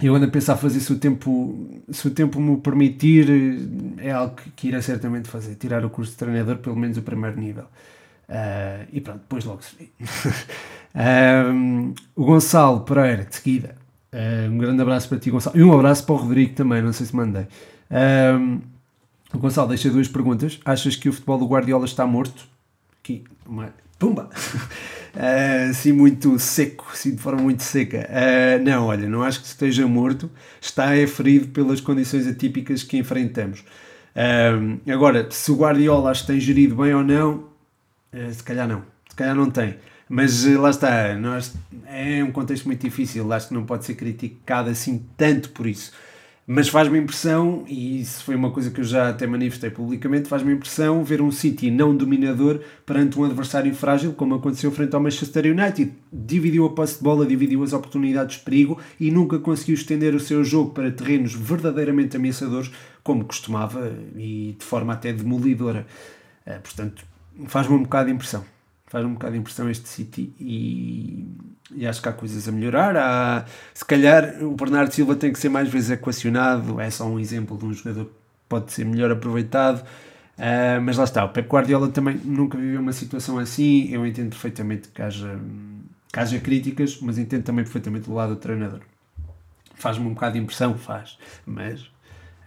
eu 0.00 0.14
ando 0.14 0.26
a 0.26 0.28
pensar 0.28 0.56
fazer 0.56 0.80
se 0.80 0.92
o 0.92 0.98
tempo, 0.98 1.82
se 1.90 2.06
o 2.06 2.10
tempo 2.10 2.40
me 2.40 2.56
permitir, 2.58 3.26
é 3.98 4.12
algo 4.12 4.36
que, 4.36 4.50
que 4.50 4.68
irá 4.68 4.80
certamente 4.80 5.28
fazer, 5.28 5.56
tirar 5.56 5.84
o 5.84 5.90
curso 5.90 6.12
de 6.12 6.18
treinador, 6.18 6.58
pelo 6.58 6.76
menos 6.76 6.96
o 6.96 7.02
primeiro 7.02 7.38
nível. 7.38 7.64
Uh, 8.28 8.86
e 8.92 9.00
pronto, 9.00 9.20
depois 9.20 9.44
logo 9.44 9.62
se 9.62 9.74
vê. 9.76 9.88
um, 11.52 11.94
o 12.14 12.24
Gonçalo 12.24 12.80
Pereira, 12.80 13.24
de 13.24 13.34
seguida. 13.34 13.74
Uh, 14.12 14.52
um 14.52 14.58
grande 14.58 14.80
abraço 14.80 15.08
para 15.08 15.18
ti, 15.18 15.30
Gonçalo. 15.30 15.58
E 15.58 15.64
um 15.64 15.72
abraço 15.72 16.04
para 16.04 16.14
o 16.14 16.18
Rodrigo 16.18 16.54
também, 16.54 16.80
não 16.80 16.92
sei 16.92 17.06
se 17.06 17.16
mandei. 17.16 17.46
Um, 17.90 18.60
o 19.32 19.38
Gonçalo 19.38 19.68
deixa 19.68 19.90
duas 19.90 20.08
perguntas. 20.08 20.60
Achas 20.64 20.94
que 20.94 21.08
o 21.08 21.12
futebol 21.12 21.38
do 21.38 21.46
Guardiola 21.46 21.86
está 21.86 22.06
morto? 22.06 22.46
Aqui, 23.02 23.24
uma. 23.46 23.72
Pumba! 23.98 24.30
assim 25.70 25.92
muito 25.92 26.38
seco, 26.38 26.86
assim 26.92 27.14
de 27.14 27.22
forma 27.22 27.42
muito 27.42 27.62
seca. 27.62 28.08
Uh, 28.08 28.64
não, 28.64 28.86
olha, 28.86 29.08
não 29.08 29.22
acho 29.22 29.40
que 29.40 29.46
esteja 29.46 29.86
morto, 29.86 30.30
está 30.60 30.94
é 30.94 31.06
ferido 31.06 31.48
pelas 31.48 31.80
condições 31.80 32.26
atípicas 32.26 32.82
que 32.82 32.96
enfrentamos. 32.96 33.60
Uh, 34.14 34.80
agora, 34.90 35.28
se 35.30 35.50
o 35.50 35.56
Guardiola 35.56 36.12
que 36.12 36.26
tem 36.26 36.40
gerido 36.40 36.76
bem 36.76 36.94
ou 36.94 37.02
não, 37.02 37.48
se 38.32 38.42
calhar 38.42 38.66
não, 38.66 38.82
se 39.08 39.14
calhar 39.14 39.34
não 39.34 39.50
tem. 39.50 39.76
Mas 40.08 40.44
lá 40.46 40.70
está, 40.70 41.14
nós, 41.14 41.54
é 41.86 42.24
um 42.24 42.32
contexto 42.32 42.64
muito 42.64 42.80
difícil, 42.80 43.30
acho 43.30 43.48
que 43.48 43.54
não 43.54 43.64
pode 43.64 43.84
ser 43.84 43.94
criticado 43.94 44.70
assim 44.70 45.04
tanto 45.16 45.50
por 45.50 45.66
isso 45.66 45.92
mas 46.50 46.66
faz-me 46.66 46.98
impressão, 46.98 47.62
e 47.68 48.00
isso 48.00 48.24
foi 48.24 48.34
uma 48.34 48.50
coisa 48.50 48.70
que 48.70 48.80
eu 48.80 48.84
já 48.84 49.10
até 49.10 49.26
manifestei 49.26 49.68
publicamente, 49.68 50.30
faz-me 50.30 50.54
impressão 50.54 51.04
ver 51.04 51.20
um 51.20 51.30
City 51.30 51.70
não 51.70 51.94
dominador 51.94 52.60
perante 52.86 53.18
um 53.20 53.24
adversário 53.24 53.74
frágil, 53.74 54.14
como 54.14 54.34
aconteceu 54.34 54.72
frente 54.72 54.94
ao 54.94 55.02
Manchester 55.02 55.44
United. 55.44 55.92
Dividiu 56.10 56.64
a 56.64 56.70
posse 56.70 56.96
de 56.96 57.04
bola, 57.04 57.26
dividiu 57.26 57.62
as 57.62 57.74
oportunidades 57.74 58.38
de 58.38 58.44
perigo 58.44 58.80
e 58.98 59.10
nunca 59.10 59.38
conseguiu 59.38 59.74
estender 59.74 60.14
o 60.14 60.20
seu 60.20 60.42
jogo 60.42 60.70
para 60.70 60.90
terrenos 60.90 61.34
verdadeiramente 61.34 62.16
ameaçadores, 62.16 62.70
como 63.04 63.26
costumava 63.26 63.92
e 64.16 64.56
de 64.58 64.64
forma 64.64 64.94
até 64.94 65.12
demolidora. 65.12 65.86
Eh, 66.46 66.58
portanto, 66.60 67.04
faz-me 67.46 67.74
um 67.74 67.82
bocado 67.82 68.06
de 68.08 68.14
impressão 68.14 68.42
faz 68.88 69.04
um 69.04 69.12
bocado 69.12 69.34
de 69.34 69.38
impressão 69.38 69.70
este 69.70 69.88
City 69.88 70.32
e, 70.40 71.26
e, 71.74 71.86
acho 71.86 72.02
que 72.02 72.08
há 72.08 72.12
coisas 72.12 72.48
a 72.48 72.52
melhorar. 72.52 72.96
Há, 72.96 73.44
se 73.74 73.84
calhar 73.84 74.42
o 74.42 74.54
Bernardo 74.54 74.92
Silva 74.92 75.14
tem 75.14 75.32
que 75.32 75.38
ser 75.38 75.50
mais 75.50 75.68
vezes 75.68 75.90
equacionado, 75.90 76.80
é 76.80 76.90
só 76.90 77.06
um 77.06 77.20
exemplo 77.20 77.56
de 77.56 77.66
um 77.66 77.72
jogador 77.72 78.06
que 78.06 78.12
pode 78.48 78.72
ser 78.72 78.84
melhor 78.84 79.10
aproveitado. 79.10 79.84
Uh, 80.38 80.80
mas 80.80 80.96
lá 80.96 81.04
está, 81.04 81.24
o 81.24 81.30
Pep 81.30 81.48
Guardiola 81.48 81.88
também 81.88 82.16
nunca 82.24 82.56
viveu 82.56 82.80
uma 82.80 82.92
situação 82.92 83.38
assim. 83.38 83.88
Eu 83.92 84.06
entendo 84.06 84.30
perfeitamente 84.30 84.88
que 84.88 85.02
haja, 85.02 85.38
que 86.12 86.18
haja 86.18 86.38
críticas, 86.38 86.98
mas 87.02 87.18
entendo 87.18 87.42
também 87.42 87.64
perfeitamente 87.64 88.08
o 88.08 88.14
lado 88.14 88.34
do 88.34 88.40
treinador. 88.40 88.80
Faz-me 89.74 90.06
um 90.06 90.14
bocado 90.14 90.34
de 90.34 90.40
impressão, 90.40 90.76
faz, 90.76 91.18
mas 91.44 91.90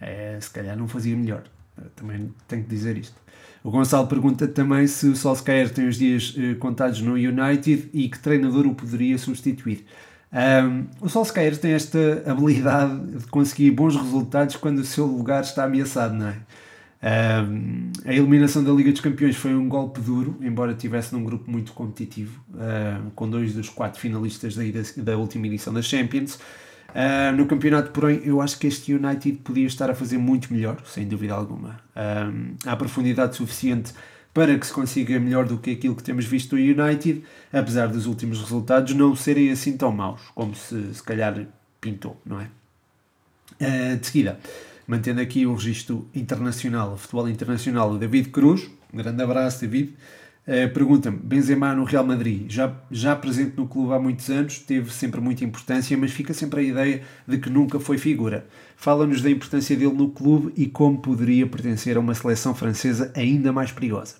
é, 0.00 0.38
se 0.40 0.50
calhar 0.50 0.76
não 0.76 0.88
fazia 0.88 1.16
melhor. 1.16 1.44
Eu 1.76 1.88
também 1.90 2.34
tenho 2.48 2.62
que 2.62 2.68
dizer 2.68 2.96
isto. 2.98 3.21
O 3.64 3.70
Gonçalo 3.70 4.06
pergunta 4.08 4.48
também 4.48 4.86
se 4.86 5.06
o 5.06 5.14
Solskjaer 5.14 5.70
tem 5.70 5.86
os 5.86 5.96
dias 5.96 6.34
eh, 6.36 6.54
contados 6.54 7.00
no 7.00 7.14
United 7.14 7.90
e 7.92 8.08
que 8.08 8.18
treinador 8.18 8.66
o 8.66 8.74
poderia 8.74 9.16
substituir. 9.16 9.84
Um, 10.32 10.86
o 11.00 11.08
Solskjaer 11.08 11.56
tem 11.58 11.72
esta 11.72 12.24
habilidade 12.26 13.18
de 13.18 13.26
conseguir 13.26 13.70
bons 13.70 13.94
resultados 13.94 14.56
quando 14.56 14.78
o 14.78 14.84
seu 14.84 15.06
lugar 15.06 15.42
está 15.42 15.64
ameaçado, 15.64 16.14
não 16.14 16.28
é? 16.28 16.36
Um, 17.04 17.90
a 18.04 18.12
eliminação 18.14 18.62
da 18.62 18.72
Liga 18.72 18.90
dos 18.92 19.00
Campeões 19.00 19.36
foi 19.36 19.54
um 19.54 19.68
golpe 19.68 20.00
duro, 20.00 20.38
embora 20.40 20.72
tivesse 20.72 21.12
num 21.12 21.22
grupo 21.22 21.50
muito 21.50 21.72
competitivo, 21.72 22.40
um, 22.54 23.10
com 23.10 23.28
dois 23.28 23.52
dos 23.52 23.68
quatro 23.68 24.00
finalistas 24.00 24.54
da, 24.56 24.62
da 24.98 25.16
última 25.16 25.46
edição 25.46 25.72
da 25.72 25.82
Champions. 25.82 26.38
Uh, 26.94 27.34
no 27.34 27.46
campeonato, 27.46 27.90
porém, 27.90 28.20
eu 28.24 28.40
acho 28.40 28.58
que 28.58 28.66
este 28.66 28.92
United 28.92 29.38
podia 29.38 29.66
estar 29.66 29.90
a 29.90 29.94
fazer 29.94 30.18
muito 30.18 30.52
melhor, 30.52 30.76
sem 30.84 31.08
dúvida 31.08 31.34
alguma. 31.34 31.80
Uh, 31.96 32.54
há 32.66 32.76
profundidade 32.76 33.34
suficiente 33.34 33.92
para 34.34 34.58
que 34.58 34.66
se 34.66 34.72
consiga 34.72 35.18
melhor 35.18 35.46
do 35.46 35.58
que 35.58 35.70
aquilo 35.70 35.94
que 35.94 36.02
temos 36.02 36.24
visto 36.24 36.56
no 36.56 36.60
United, 36.60 37.22
apesar 37.52 37.88
dos 37.88 38.06
últimos 38.06 38.40
resultados 38.40 38.94
não 38.94 39.14
serem 39.16 39.50
assim 39.50 39.76
tão 39.76 39.92
maus 39.92 40.20
como 40.34 40.54
se, 40.54 40.94
se 40.94 41.02
calhar 41.02 41.46
pintou, 41.80 42.20
não 42.24 42.40
é? 42.40 42.48
Uh, 43.60 43.96
de 43.98 44.06
seguida, 44.06 44.38
mantendo 44.86 45.20
aqui 45.20 45.46
o 45.46 45.54
registro 45.54 46.08
internacional, 46.14 46.94
o 46.94 46.96
futebol 46.98 47.28
internacional, 47.28 47.92
o 47.92 47.98
David 47.98 48.30
Cruz, 48.30 48.70
um 48.92 48.98
grande 48.98 49.22
abraço, 49.22 49.62
David. 49.62 49.94
Uh, 50.46 50.72
Pergunta-me, 50.74 51.18
Benzema 51.18 51.72
no 51.72 51.84
Real 51.84 52.04
Madrid, 52.04 52.50
já, 52.50 52.74
já 52.90 53.14
presente 53.14 53.56
no 53.56 53.68
clube 53.68 53.94
há 53.94 53.98
muitos 53.98 54.28
anos, 54.28 54.58
teve 54.58 54.92
sempre 54.92 55.20
muita 55.20 55.44
importância, 55.44 55.96
mas 55.96 56.10
fica 56.10 56.34
sempre 56.34 56.60
a 56.60 56.62
ideia 56.64 57.02
de 57.28 57.38
que 57.38 57.48
nunca 57.48 57.78
foi 57.78 57.96
figura. 57.96 58.46
Fala-nos 58.76 59.22
da 59.22 59.30
importância 59.30 59.76
dele 59.76 59.94
no 59.94 60.10
clube 60.10 60.52
e 60.56 60.66
como 60.66 60.98
poderia 60.98 61.46
pertencer 61.46 61.96
a 61.96 62.00
uma 62.00 62.14
seleção 62.14 62.54
francesa 62.54 63.12
ainda 63.14 63.52
mais 63.52 63.70
perigosa. 63.70 64.16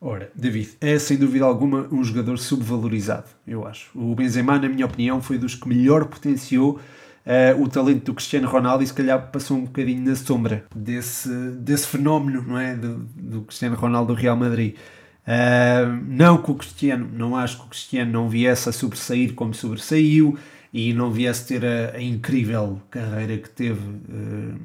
Ora, 0.00 0.30
David, 0.34 0.76
é 0.80 0.98
sem 0.98 1.16
dúvida 1.16 1.44
alguma 1.44 1.88
um 1.90 2.04
jogador 2.04 2.38
subvalorizado, 2.38 3.26
eu 3.46 3.66
acho. 3.66 3.90
O 3.94 4.14
Benzema, 4.14 4.58
na 4.58 4.68
minha 4.68 4.86
opinião, 4.86 5.20
foi 5.20 5.38
dos 5.38 5.54
que 5.54 5.66
melhor 5.66 6.04
potenciou 6.04 6.78
uh, 7.24 7.62
o 7.62 7.68
talento 7.68 8.04
do 8.04 8.14
Cristiano 8.14 8.46
Ronaldo 8.46 8.84
e 8.84 8.86
se 8.86 8.94
calhar 8.94 9.30
passou 9.32 9.56
um 9.56 9.64
bocadinho 9.64 10.04
na 10.04 10.14
sombra 10.14 10.64
desse, 10.76 11.28
desse 11.52 11.86
fenómeno 11.86 12.44
não 12.46 12.58
é? 12.58 12.76
do, 12.76 12.98
do 13.16 13.42
Cristiano 13.42 13.76
Ronaldo 13.76 14.14
do 14.14 14.20
Real 14.20 14.36
Madrid. 14.36 14.76
Uh, 15.26 16.04
não 16.06 16.36
que 16.36 16.50
o 16.50 16.54
Cristiano, 16.54 17.08
não 17.12 17.34
acho 17.34 17.58
que 17.58 17.64
o 17.64 17.68
Cristiano 17.68 18.12
não 18.12 18.28
viesse 18.28 18.68
a 18.68 18.72
sobressair 18.72 19.32
como 19.34 19.54
sobressaiu 19.54 20.38
e 20.72 20.92
não 20.92 21.10
viesse 21.10 21.46
ter 21.46 21.64
a, 21.64 21.96
a 21.96 22.02
incrível 22.02 22.80
carreira 22.90 23.38
que 23.38 23.48
teve 23.48 23.80
uh, 23.80 24.60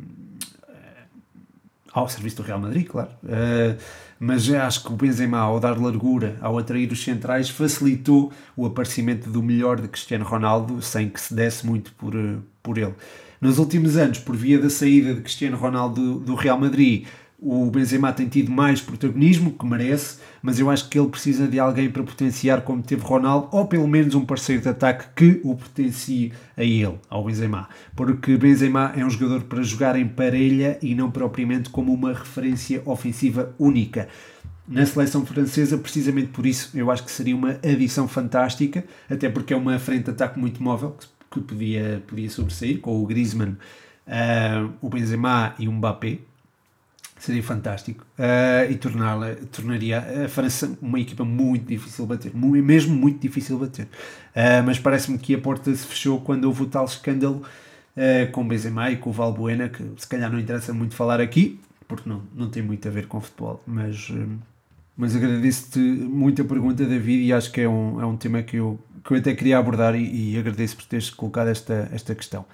ao 1.94 2.10
serviço 2.10 2.38
do 2.38 2.44
Real 2.44 2.60
Madrid, 2.60 2.86
claro. 2.88 3.10
Uh, 3.24 3.78
mas 4.20 4.52
acho 4.52 4.84
que 4.84 4.92
o 4.92 4.98
Benzema, 4.98 5.38
ao 5.38 5.62
dar 5.62 5.80
largura, 5.80 6.36
ao 6.42 6.58
atrair 6.58 6.92
os 6.92 7.02
centrais, 7.02 7.50
facilitou 7.50 8.34
o 8.56 8.66
aparecimento 8.66 9.30
do 9.30 9.42
melhor 9.42 9.80
de 9.80 9.88
Cristiano 9.88 10.26
Ronaldo 10.26 10.82
sem 10.82 11.10
que 11.10 11.22
se 11.22 11.34
desse 11.34 11.66
muito 11.66 11.94
por, 11.94 12.14
por 12.62 12.78
ele. 12.78 12.94
Nos 13.40 13.58
últimos 13.58 13.96
anos, 13.96 14.20
por 14.20 14.36
via 14.36 14.60
da 14.60 14.70
saída 14.70 15.14
de 15.14 15.22
Cristiano 15.22 15.56
Ronaldo 15.56 16.02
do, 16.02 16.20
do 16.20 16.36
Real 16.36 16.60
Madrid, 16.60 17.06
o 17.42 17.70
Benzema 17.72 18.12
tem 18.12 18.28
tido 18.28 18.52
mais 18.52 18.82
protagonismo, 18.82 19.54
que 19.54 19.66
merece, 19.66 20.20
mas 20.42 20.60
eu 20.60 20.70
acho 20.70 20.90
que 20.90 21.00
ele 21.00 21.08
precisa 21.08 21.48
de 21.48 21.58
alguém 21.58 21.90
para 21.90 22.04
potenciar 22.04 22.62
como 22.62 22.84
teve 22.84 23.02
Ronaldo, 23.02 23.48
ou 23.52 23.66
pelo 23.66 23.88
menos 23.88 24.14
um 24.14 24.26
parceiro 24.26 24.62
de 24.62 24.68
ataque 24.68 25.06
que 25.16 25.42
o 25.44 25.56
potencie 25.56 26.34
a 26.58 26.64
ele, 26.64 27.00
ao 27.10 27.24
Benzema. 27.24 27.70
Porque 27.96 28.38
Benzema 28.38 28.92
é 28.96 29.06
um 29.06 29.10
jogador 29.10 29.44
para 29.44 29.64
jogar 29.64 29.96
em 29.96 30.08
parelha 30.08 30.78
e 30.82 30.94
não 30.94 31.10
propriamente 31.10 31.70
como 31.70 31.94
uma 31.94 32.14
referência 32.14 32.82
ofensiva 32.86 33.56
única. 33.58 34.10
Na 34.68 34.86
seleção 34.86 35.26
francesa, 35.26 35.78
precisamente 35.78 36.28
por 36.28 36.46
isso, 36.46 36.78
eu 36.78 36.92
acho 36.92 37.04
que 37.04 37.12
seria 37.12 37.36
uma 37.36 37.52
adição 37.64 38.08
fantástica, 38.08 38.84
até 39.10 39.30
porque 39.30 39.54
é 39.54 39.58
uma 39.58 39.80
frente 39.80 40.06
de 40.06 40.12
ataque 40.12 40.38
muito 40.38 40.62
móvel, 40.62 40.96
que 41.32 41.40
podia, 41.40 42.04
podia 42.06 42.30
sobressair, 42.30 42.80
com 42.80 43.02
o 43.02 43.06
Griezmann, 43.06 43.52
uh, 44.08 44.72
o 44.82 44.90
Benzema 44.90 45.56
e 45.58 45.68
o 45.68 45.72
Mbappé, 45.72 46.20
seria 47.20 47.44
fantástico 47.44 48.06
uh, 48.18 48.72
e 48.72 48.76
torná-la 48.76 49.36
tornaria 49.52 50.26
a 50.26 50.30
França 50.30 50.78
uma 50.82 51.00
equipa 51.00 51.26
muito 51.26 51.66
difícil 51.68 52.06
de 52.06 52.10
bater, 52.10 52.34
muito, 52.34 52.66
mesmo 52.66 52.96
muito 52.96 53.20
difícil 53.20 53.58
de 53.58 53.66
bater. 53.66 53.86
Uh, 53.86 54.64
mas 54.66 54.80
parece-me 54.80 55.18
que 55.18 55.36
a 55.36 55.38
porta 55.38 55.74
se 55.74 55.86
fechou 55.86 56.22
quando 56.22 56.46
houve 56.46 56.64
o 56.64 56.66
tal 56.66 56.86
escândalo 56.86 57.44
uh, 57.96 58.32
com 58.32 58.48
Benzema 58.48 58.90
e 58.90 58.98
com 58.98 59.10
o 59.10 59.14
Valbuena, 59.14 59.70
que 59.70 59.84
se 59.98 60.08
calhar 60.08 60.32
não 60.32 60.40
interessa 60.40 60.74
muito 60.74 60.96
falar 60.96 61.20
aqui, 61.20 61.60
porque 61.88 62.10
não, 62.10 62.22
não 62.36 62.50
tem 62.50 62.64
muito 62.64 62.88
a 62.88 62.92
ver 62.92 63.08
com 63.08 63.20
futebol. 63.20 63.62
Mas, 63.68 64.12
mas 64.96 65.16
agradeço-te 65.16 65.80
muito 65.80 66.42
a 66.42 66.46
pergunta, 66.46 66.86
David, 66.86 67.24
e 67.24 67.34
acho 67.34 67.52
que 67.52 67.62
é 67.62 67.70
um, 67.70 68.02
é 68.02 68.06
um 68.06 68.16
tema 68.16 68.42
que 68.44 68.58
eu, 68.58 68.80
que 69.04 69.14
eu 69.14 69.18
até 69.18 69.34
queria 69.34 69.58
abordar 69.58 69.96
e, 69.96 70.34
e 70.34 70.38
agradeço 70.38 70.78
por 70.78 70.86
teres 70.86 71.10
colocado 71.10 71.48
esta, 71.48 71.90
esta 71.92 72.16
questão. 72.16 72.46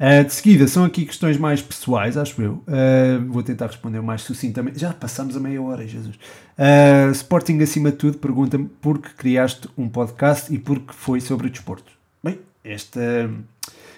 Uh, 0.00 0.24
de 0.24 0.32
seguida, 0.32 0.66
são 0.66 0.84
aqui 0.84 1.04
questões 1.04 1.36
mais 1.36 1.62
pessoais, 1.62 2.16
acho 2.16 2.40
eu. 2.42 2.64
Uh, 2.66 3.24
vou 3.28 3.42
tentar 3.42 3.66
responder 3.66 4.00
mais 4.00 4.22
sucintamente. 4.22 4.78
Já 4.78 4.92
passamos 4.92 5.36
a 5.36 5.40
meia 5.40 5.62
hora, 5.62 5.86
Jesus. 5.86 6.16
Uh, 6.58 7.12
Sporting, 7.12 7.60
acima 7.60 7.90
de 7.90 7.98
tudo, 7.98 8.18
pergunta-me 8.18 8.66
por 8.80 8.98
que 8.98 9.14
criaste 9.14 9.68
um 9.76 9.88
podcast 9.88 10.52
e 10.52 10.58
por 10.58 10.80
que 10.80 10.94
foi 10.94 11.20
sobre 11.20 11.46
o 11.46 11.50
desporto. 11.50 11.92
Bem, 12.22 12.40
esta. 12.64 13.30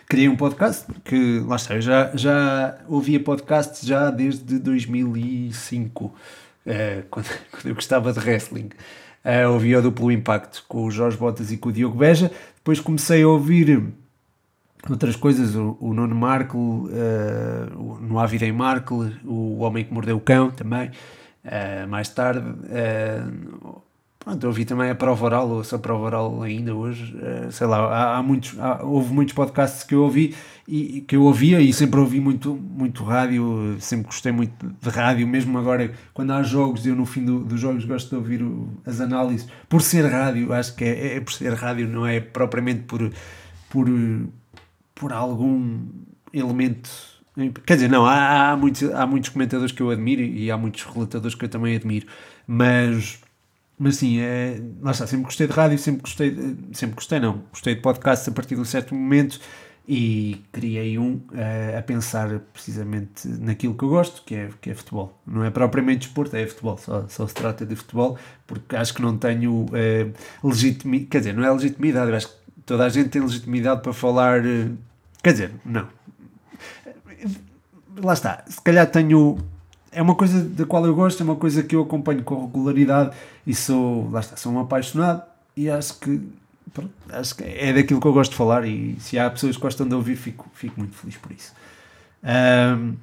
Criei 0.07 0.28
um 0.28 0.37
podcast 0.37 0.85
porque, 0.85 1.42
lá 1.46 1.57
está, 1.57 1.74
eu 1.74 1.80
já, 1.80 2.11
já 2.14 2.76
ouvia 2.87 3.18
podcasts 3.18 3.87
já 3.88 4.11
desde 4.11 4.59
2005, 4.59 6.14
quando, 7.11 7.26
quando, 7.50 7.66
eu 7.66 7.74
gostava 7.74 8.12
de 8.12 8.18
wrestling. 8.18 8.68
ouvia 9.50 9.78
o 9.78 9.83
Duplo 9.83 10.12
Impacto 10.12 10.62
com 10.68 10.85
o 10.85 10.90
Jorge 10.90 11.16
Botas 11.16 11.50
e 11.50 11.57
com 11.57 11.70
o 11.70 11.72
Diogo 11.72 11.96
Beja. 11.96 12.30
Depois 12.57 12.80
comecei 12.80 13.22
a 13.22 13.28
ouvir 13.28 13.94
outras 14.92 15.16
coisas, 15.16 15.55
o, 15.55 15.77
o 15.81 15.94
Nuno 15.94 16.14
Markle, 16.14 16.61
uh, 16.61 17.99
no 18.01 18.18
Há 18.18 18.27
Vida 18.27 18.47
o 19.25 19.61
Homem 19.61 19.85
que 19.85 19.92
Mordeu 19.92 20.16
o 20.16 20.20
Cão 20.20 20.51
também, 20.51 20.90
uh, 21.44 21.88
mais 21.88 22.09
tarde. 22.11 22.47
Uh, 22.47 23.83
pronto, 24.18 24.47
ouvi 24.47 24.64
também 24.64 24.90
a 24.90 24.94
prova 24.94 25.25
oral, 25.25 25.49
ouço 25.49 25.75
a 25.75 25.79
prova 25.79 26.05
oral 26.05 26.42
ainda 26.42 26.75
hoje, 26.75 27.14
sei 27.51 27.66
lá, 27.66 27.79
há, 27.79 28.16
há 28.16 28.23
muitos, 28.23 28.59
há, 28.59 28.83
houve 28.83 29.12
muitos 29.12 29.35
podcasts 29.35 29.85
que 29.85 29.94
eu 29.94 30.03
ouvi 30.03 30.35
e 30.66 31.03
que 31.03 31.14
eu 31.14 31.23
ouvia 31.25 31.61
e 31.61 31.73
sempre 31.75 32.01
ouvi 32.01 32.20
muito, 32.20 32.55
muito 32.55 33.05
rádio, 33.05 33.77
sempre 33.81 34.07
gostei 34.07 34.33
muito 34.33 34.66
de 34.66 34.88
rádio, 34.88 35.27
mesmo 35.27 35.59
agora 35.59 35.92
quando 36.14 36.33
há 36.33 36.42
jogos, 36.42 36.87
eu 36.87 36.97
no 36.97 37.05
fim 37.05 37.23
do, 37.23 37.40
dos 37.40 37.61
jogos 37.61 37.85
gosto 37.85 38.09
de 38.09 38.16
ouvir 38.16 38.42
o, 38.42 38.68
as 38.87 38.99
análises, 38.99 39.47
por 39.68 39.83
ser 39.83 40.07
rádio, 40.07 40.53
acho 40.55 40.75
que 40.75 40.85
é, 40.85 41.16
é 41.16 41.20
por 41.20 41.33
ser 41.33 41.53
rádio, 41.53 41.87
não 41.87 42.07
é 42.07 42.18
propriamente 42.18 42.85
por, 42.85 43.12
por 43.68 43.88
por 44.94 45.12
algum 45.12 45.87
elemento. 46.33 46.90
Quer 47.66 47.74
dizer, 47.74 47.88
não, 47.88 48.07
há, 48.07 48.52
há, 48.52 48.57
muitos, 48.57 48.83
há 48.92 49.07
muitos 49.07 49.30
comentadores 49.30 49.72
que 49.72 49.83
eu 49.83 49.90
admiro 49.90 50.22
e 50.22 50.50
há 50.50 50.57
muitos 50.57 50.85
relatadores 50.85 51.35
que 51.35 51.44
eu 51.44 51.48
também 51.48 51.74
admiro, 51.74 52.07
mas, 52.46 53.20
mas 53.76 53.96
sim, 53.96 54.20
é, 54.20 54.61
lá 54.80 54.92
está, 54.92 55.04
sempre 55.07 55.24
gostei 55.24 55.48
de 55.48 55.52
rádio, 55.52 55.76
sempre 55.76 56.02
gostei, 56.02 56.57
sempre 56.72 56.94
gostei, 56.94 57.18
não, 57.18 57.42
gostei 57.50 57.74
de 57.74 57.80
podcasts 57.80 58.28
a 58.28 58.33
partir 58.33 58.54
de 58.54 58.61
um 58.61 58.64
certo 58.64 58.94
momento 58.94 59.40
e 59.87 60.42
criei 60.50 60.98
um 60.98 61.16
uh, 61.33 61.78
a 61.78 61.83
pensar 61.83 62.38
precisamente 62.52 63.28
naquilo 63.28 63.74
que 63.74 63.85
eu 63.85 63.88
gosto, 63.88 64.22
que 64.24 64.35
é, 64.35 64.48
que 64.61 64.70
é 64.70 64.74
futebol. 64.74 65.20
Não 65.26 65.44
é 65.44 65.50
propriamente 65.50 66.07
desporto, 66.07 66.35
é 66.37 66.46
futebol, 66.46 66.78
só, 66.78 67.07
só 67.09 67.26
se 67.26 67.35
trata 67.35 67.66
de 67.66 67.76
futebol, 67.76 68.18
porque 68.46 68.76
acho 68.76 68.94
que 68.94 69.02
não 69.02 69.18
tenho 69.18 69.66
uh, 69.66 70.48
legitimidade, 70.48 71.11
quer 71.11 71.18
dizer, 71.18 71.35
não 71.35 71.44
é 71.44 71.50
legitimidade, 71.50 72.11
eu 72.11 72.16
acho 72.16 72.28
que 72.28 72.43
toda 72.66 72.85
a 72.85 72.88
gente 72.88 73.09
tem 73.09 73.22
legitimidade 73.22 73.83
para 73.83 73.92
falar. 73.92 74.44
Eh, 74.44 74.70
quer 75.22 75.33
dizer, 75.33 75.53
não. 75.64 75.88
Lá 77.96 78.12
está. 78.12 78.44
Se 78.48 78.61
calhar 78.61 78.90
tenho. 78.90 79.38
É 79.92 80.03
uma 80.03 80.14
coisa 80.14 80.42
da 80.42 80.66
qual 80.66 80.85
eu 80.85 80.94
gosto, 80.94 81.20
é 81.20 81.24
uma 81.24 81.37
coisa 81.37 81.62
que 81.62 81.77
eu 81.77 81.83
acompanho 81.83 82.22
com 82.24 82.46
regularidade 82.46 83.16
e 83.46 83.55
sou. 83.55 84.11
Lá 84.11 84.20
está, 84.20 84.37
sou 84.37 84.53
um 84.53 84.61
apaixonado 84.61 85.22
e 85.57 85.70
acho 85.70 85.98
que. 85.98 86.20
Pronto, 86.72 86.92
acho 87.11 87.37
que 87.37 87.44
é 87.44 87.72
daquilo 87.72 88.00
que 88.00 88.07
eu 88.07 88.12
gosto 88.12 88.33
de 88.33 88.37
falar 88.37 88.66
e 88.66 88.96
se 88.98 89.16
há 89.16 89.31
pessoas 89.31 89.55
que 89.55 89.62
gostam 89.62 89.87
de 89.87 89.94
ouvir, 89.94 90.16
fico, 90.16 90.50
fico 90.55 90.81
muito 90.81 90.96
feliz 90.96 91.16
por 91.16 91.31
isso. 91.31 91.53
Um, 92.24 92.96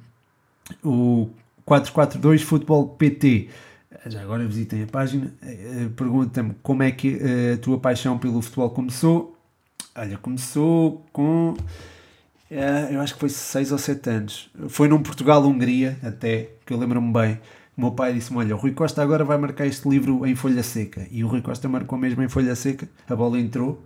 o 0.84 1.30
442 1.64 2.42
Futebol 2.42 2.88
PT 2.88 3.48
já 4.06 4.20
agora 4.20 4.44
visitem 4.46 4.82
a 4.82 4.86
página, 4.86 5.32
eh, 5.42 5.88
pergunta-me 5.96 6.54
como 6.62 6.82
é 6.82 6.90
que 6.90 7.18
eh, 7.20 7.54
a 7.54 7.56
tua 7.58 7.78
paixão 7.78 8.18
pelo 8.18 8.42
futebol 8.42 8.70
começou 8.70 9.36
Olha, 9.94 10.18
começou 10.18 11.04
com. 11.12 11.54
É, 12.50 12.88
eu 12.94 13.00
acho 13.00 13.14
que 13.14 13.20
foi 13.20 13.28
6 13.28 13.72
ou 13.72 13.78
7 13.78 14.10
anos. 14.10 14.50
Foi 14.68 14.88
num 14.88 15.02
Portugal-Hungria, 15.02 15.98
até, 16.02 16.50
que 16.66 16.72
eu 16.72 16.78
lembro-me 16.78 17.12
bem. 17.12 17.40
O 17.76 17.80
meu 17.80 17.90
pai 17.92 18.12
disse-me: 18.12 18.38
Olha, 18.38 18.54
o 18.54 18.58
Rui 18.58 18.72
Costa 18.72 19.02
agora 19.02 19.24
vai 19.24 19.38
marcar 19.38 19.66
este 19.66 19.88
livro 19.88 20.26
em 20.26 20.34
folha 20.34 20.62
seca. 20.62 21.06
E 21.10 21.24
o 21.24 21.28
Rui 21.28 21.40
Costa 21.40 21.68
marcou 21.68 21.98
mesmo 21.98 22.22
em 22.22 22.28
folha 22.28 22.54
seca, 22.54 22.88
a 23.08 23.16
bola 23.16 23.38
entrou. 23.38 23.82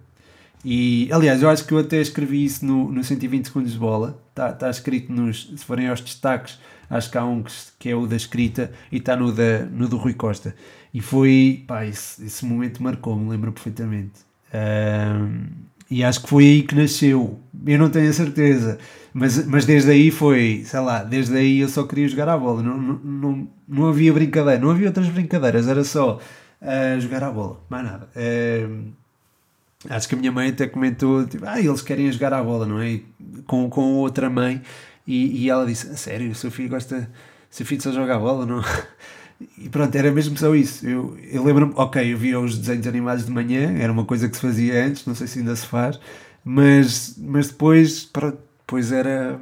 E 0.65 1.09
aliás, 1.13 1.43
eu 1.43 1.49
acho 1.49 1.65
que 1.65 1.73
eu 1.73 1.79
até 1.79 2.01
escrevi 2.01 2.45
isso 2.45 2.65
no, 2.65 2.91
no 2.91 3.05
120 3.05 3.47
segundos 3.47 3.73
de 3.73 3.79
bola. 3.79 4.21
Está 4.31 4.53
tá 4.53 4.69
escrito 4.69 5.13
nos. 5.13 5.53
Se 5.57 5.65
forem 5.65 5.89
aos 5.89 6.01
destaques, 6.01 6.59
acho 6.91 7.11
que 7.11 7.19
há 7.19 7.25
um 7.25 7.43
que, 7.43 7.53
que 7.79 7.89
é 7.89 7.95
o 7.95 8.07
da 8.07 8.17
escrita 8.17 8.73
e 8.91 8.97
está 8.97 9.15
no, 9.15 9.33
da, 9.33 9.61
no 9.67 9.89
do 9.89 9.97
Rui 9.97 10.15
Costa. 10.15 10.57
E 10.93 11.01
foi. 11.01 11.65
Pá, 11.69 11.87
esse, 11.87 12.25
esse 12.25 12.45
momento 12.45 12.83
marcou-me, 12.83 13.29
lembro 13.29 13.53
perfeitamente. 13.53 14.27
Um, 14.53 15.47
e 15.91 16.03
acho 16.03 16.23
que 16.23 16.29
foi 16.29 16.45
aí 16.45 16.63
que 16.63 16.75
nasceu. 16.75 17.39
Eu 17.67 17.79
não 17.79 17.91
tenho 17.91 18.11
a 18.11 18.13
certeza. 18.13 18.79
Mas, 19.15 19.47
mas 19.47 19.65
desde 19.65 19.91
aí 19.91 20.11
foi, 20.11 20.63
sei 20.67 20.81
lá, 20.81 21.03
desde 21.03 21.35
aí 21.37 21.61
eu 21.61 21.69
só 21.69 21.85
queria 21.85 22.07
jogar 22.07 22.29
a 22.29 22.37
bola. 22.37 22.63
Não, 22.63 22.77
não, 22.77 23.01
não, 23.03 23.49
não 23.67 23.89
havia 23.89 24.13
brincadeira, 24.13 24.61
não 24.61 24.71
havia 24.71 24.89
outras 24.89 25.09
brincadeiras, 25.09 25.67
era 25.69 25.83
só 25.85 26.21
uh, 26.61 27.01
jogar 27.01 27.25
a 27.25 27.31
bola, 27.31 27.59
mais 27.71 27.85
nada. 27.85 28.11
Uh, 28.15 28.93
acho 29.89 30.09
que 30.09 30.15
a 30.15 30.19
minha 30.19 30.31
mãe 30.31 30.51
até 30.51 30.67
comentou, 30.67 31.27
tipo, 31.27 31.47
ah, 31.47 31.59
eles 31.59 31.81
querem 31.81 32.13
jogar 32.13 32.35
a 32.35 32.43
bola, 32.43 32.67
não 32.67 32.79
é? 32.79 33.01
Com, 33.47 33.71
com 33.71 33.95
outra 33.95 34.29
mãe. 34.29 34.61
E, 35.07 35.45
e 35.45 35.51
ela 35.51 35.65
disse, 35.65 35.89
a 35.89 35.97
sério, 35.97 36.31
o 36.31 36.35
seu 36.35 36.51
filho 36.51 36.69
gosta, 36.69 37.11
seu 37.49 37.65
filho 37.65 37.81
só 37.81 37.93
joga 37.93 38.17
a 38.17 38.19
bola, 38.19 38.45
não? 38.45 38.63
E 39.59 39.69
pronto, 39.69 39.95
era 39.95 40.11
mesmo 40.11 40.37
só 40.37 40.55
isso. 40.55 40.87
Eu, 40.87 41.17
eu 41.31 41.45
lembro-me, 41.45 41.73
ok, 41.77 42.13
eu 42.13 42.17
via 42.17 42.41
os 42.41 42.57
desenhos 42.59 42.87
animados 42.87 43.27
de 43.27 43.31
manhã, 43.31 43.77
era 43.79 43.93
uma 43.93 44.05
coisa 44.05 44.29
que 44.29 44.35
se 44.37 44.43
fazia 44.43 44.85
antes, 44.85 45.05
não 45.05 45.15
sei 45.15 45.27
se 45.27 45.41
ainda 45.41 45.55
se 45.55 45.67
faz, 45.67 46.01
mas, 46.45 47.15
mas 47.19 47.49
depois, 47.49 48.05
pronto, 48.05 48.39
depois 48.61 48.93
era. 48.93 49.39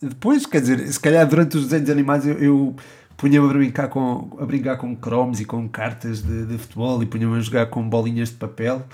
Depois, 0.00 0.46
quer 0.46 0.60
dizer, 0.60 0.86
se 0.92 1.00
calhar 1.00 1.26
durante 1.26 1.56
os 1.56 1.64
desenhos 1.64 1.90
animados 1.90 2.26
eu, 2.26 2.38
eu 2.38 2.76
punha-me 3.16 3.48
a 3.48 3.52
brincar 3.52 3.88
com, 3.88 4.36
a 4.38 4.44
brincar 4.44 4.76
com 4.76 4.94
cromos 4.94 5.40
e 5.40 5.44
com 5.44 5.68
cartas 5.68 6.22
de, 6.22 6.46
de 6.46 6.58
futebol 6.58 7.02
e 7.02 7.06
punha-me 7.06 7.36
a 7.36 7.40
jogar 7.40 7.66
com 7.66 7.88
bolinhas 7.88 8.28
de 8.28 8.36
papel. 8.36 8.84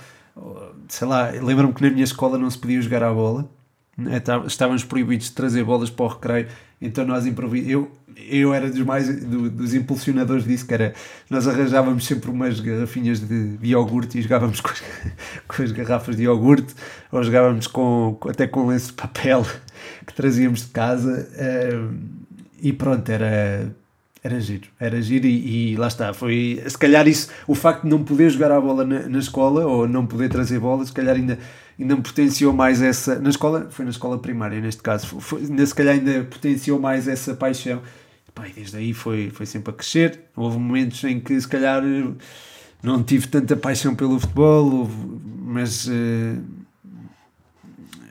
Sei 0.88 1.06
lá, 1.06 1.30
lembro-me 1.30 1.74
que 1.74 1.82
na 1.82 1.90
minha 1.90 2.04
escola 2.04 2.38
não 2.38 2.48
se 2.48 2.58
podia 2.58 2.80
jogar 2.80 3.02
à 3.02 3.12
bola, 3.12 3.50
né, 3.96 4.22
estávamos 4.46 4.84
proibidos 4.84 5.26
de 5.26 5.32
trazer 5.32 5.64
bolas 5.64 5.90
para 5.90 6.04
o 6.04 6.08
recreio, 6.08 6.48
então 6.81 7.05
nós 7.05 7.27
improvisamos. 7.27 7.71
Eu, 7.71 7.90
eu 8.29 8.55
era 8.55 8.69
dos 8.69 8.81
mais 8.81 9.09
do, 9.25 9.51
dos 9.51 9.75
impulsionadores 9.75 10.45
disso, 10.45 10.66
que 10.66 10.75
era 10.75 10.95
nós 11.29 11.47
arranjávamos 11.47 12.05
sempre 12.07 12.31
umas 12.31 12.59
garrafinhas 12.61 13.21
de, 13.21 13.57
de 13.57 13.69
iogurte 13.69 14.19
e 14.19 14.23
jogávamos 14.23 14.61
com 14.62 14.71
as, 14.71 14.83
com 15.47 15.62
as, 15.62 15.73
garrafas 15.73 16.16
de 16.16 16.25
iogurte 16.25 16.75
ou 17.12 17.23
jogávamos 17.23 17.66
com, 17.66 18.19
até 18.29 18.47
com 18.47 18.66
lenço 18.66 18.88
de 18.88 18.93
papel 18.95 19.47
que 20.07 20.14
trazíamos 20.14 20.62
de 20.62 20.69
casa 20.69 21.29
uh, 21.35 21.95
e 22.61 22.73
pronto, 22.73 23.09
era 23.11 23.71
era 24.23 24.38
giro, 24.38 24.69
era 24.79 25.01
giro 25.01 25.27
e, 25.27 25.73
e, 25.73 25.77
lá 25.77 25.88
está, 25.88 26.12
foi 26.12 26.62
se 26.66 26.77
calhar 26.77 27.09
isso, 27.09 27.31
o 27.47 27.55
facto 27.55 27.85
de 27.85 27.88
não 27.88 28.05
poder 28.05 28.29
jogar 28.29 28.53
a 28.53 28.61
bola 28.61 28.85
na, 28.85 29.09
na 29.09 29.19
escola 29.19 29.64
ou 29.64 29.88
não 29.88 30.05
poder 30.05 30.29
trazer 30.29 30.59
bola, 30.59 30.85
se 30.85 30.93
calhar 30.93 31.16
ainda 31.16 31.38
ainda 31.81 31.97
me 31.97 32.03
potenciou 32.03 32.53
mais 32.53 32.83
essa. 32.83 33.19
Na 33.19 33.31
escola, 33.31 33.69
foi 33.71 33.85
na 33.85 33.90
escola 33.90 34.19
primária 34.19 34.61
neste 34.61 34.83
caso, 34.83 35.21
foi, 35.21 35.43
ainda, 35.43 35.64
se 35.64 35.75
calhar 35.75 35.95
ainda 35.95 36.25
potenciou 36.25 36.79
mais 36.79 37.09
essa 37.09 37.35
paixão 37.35 37.81
Pai, 38.35 38.53
desde 38.55 38.77
aí 38.77 38.95
foi, 38.95 39.31
foi 39.31 39.47
sempre 39.47 39.71
a 39.73 39.75
crescer. 39.75 40.21
Houve 40.37 40.59
momentos 40.59 41.03
em 41.05 41.21
que 41.21 41.38
se 41.40 41.49
calhar 41.49 41.83
não 42.83 43.03
tive 43.03 43.27
tanta 43.27 43.57
paixão 43.57 43.95
pelo 43.95 44.19
futebol, 44.19 44.88
mas, 45.43 45.87
uh, 45.87 46.43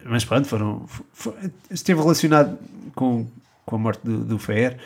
mas 0.06 0.26
pronto, 0.26 0.48
foram, 0.48 0.86
foi, 1.14 1.34
esteve 1.72 2.00
relacionado 2.00 2.58
com, 2.94 3.28
com 3.66 3.76
a 3.76 3.80
morte 3.80 4.02
do, 4.04 4.24
do 4.24 4.38
Fer 4.38 4.78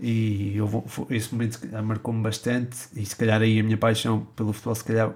e 0.00 0.56
eu, 0.56 0.84
esse 1.10 1.34
momento 1.34 1.60
marcou-me 1.84 2.22
bastante 2.22 2.76
e 2.94 3.04
se 3.04 3.16
calhar 3.16 3.42
aí 3.42 3.58
a 3.58 3.62
minha 3.64 3.76
paixão 3.76 4.26
pelo 4.36 4.52
futebol 4.52 4.74
se 4.76 4.84
calhar 4.84 5.12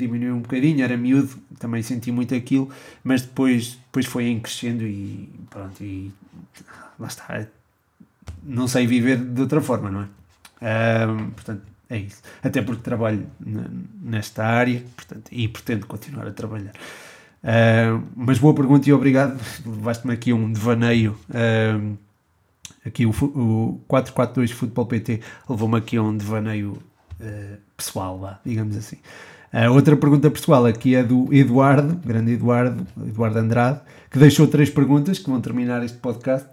diminuiu 0.00 0.34
um 0.34 0.40
bocadinho, 0.40 0.82
era 0.82 0.96
miúdo, 0.96 1.36
também 1.58 1.82
senti 1.82 2.10
muito 2.10 2.34
aquilo, 2.34 2.70
mas 3.04 3.22
depois, 3.22 3.78
depois 3.86 4.06
foi 4.06 4.24
em 4.26 4.40
crescendo 4.40 4.84
e 4.84 5.28
pronto, 5.48 5.82
e 5.82 6.12
lá 6.98 7.08
está, 7.08 7.46
não 8.42 8.66
sei 8.66 8.86
viver 8.86 9.18
de 9.18 9.40
outra 9.40 9.60
forma, 9.60 9.90
não 9.90 10.02
é? 10.02 11.06
Um, 11.06 11.30
portanto, 11.30 11.62
é 11.88 11.98
isso. 11.98 12.22
Até 12.42 12.62
porque 12.62 12.82
trabalho 12.82 13.26
nesta 14.00 14.44
área 14.44 14.82
portanto, 14.94 15.28
e 15.32 15.48
pretendo 15.48 15.86
continuar 15.86 16.26
a 16.26 16.32
trabalhar. 16.32 16.72
Uh, 17.42 18.06
mas 18.14 18.38
boa 18.38 18.54
pergunta 18.54 18.88
e 18.88 18.92
obrigado. 18.92 19.40
Levaste-me 19.66 20.12
aqui 20.12 20.32
um 20.32 20.52
devaneio. 20.52 21.18
Uh, 21.28 21.98
aqui 22.84 23.06
o, 23.06 23.10
o 23.10 23.80
442 23.88 24.52
Futebol 24.52 24.86
PT 24.86 25.20
levou-me 25.48 25.76
aqui 25.76 25.98
um 25.98 26.16
devaneio 26.16 26.78
uh, 27.20 27.58
pessoal, 27.76 28.18
lá, 28.18 28.40
digamos 28.44 28.76
assim. 28.76 28.98
Uh, 29.52 29.72
outra 29.72 29.96
pergunta 29.96 30.30
pessoal 30.30 30.64
aqui 30.64 30.94
é 30.94 31.02
do 31.02 31.32
Eduardo, 31.34 31.96
grande 32.06 32.32
Eduardo, 32.32 32.86
Eduardo 33.04 33.38
Andrade, 33.38 33.80
que 34.08 34.18
deixou 34.18 34.46
três 34.46 34.70
perguntas 34.70 35.18
que 35.18 35.28
vão 35.28 35.40
terminar 35.40 35.84
este 35.84 35.98
podcast. 35.98 36.48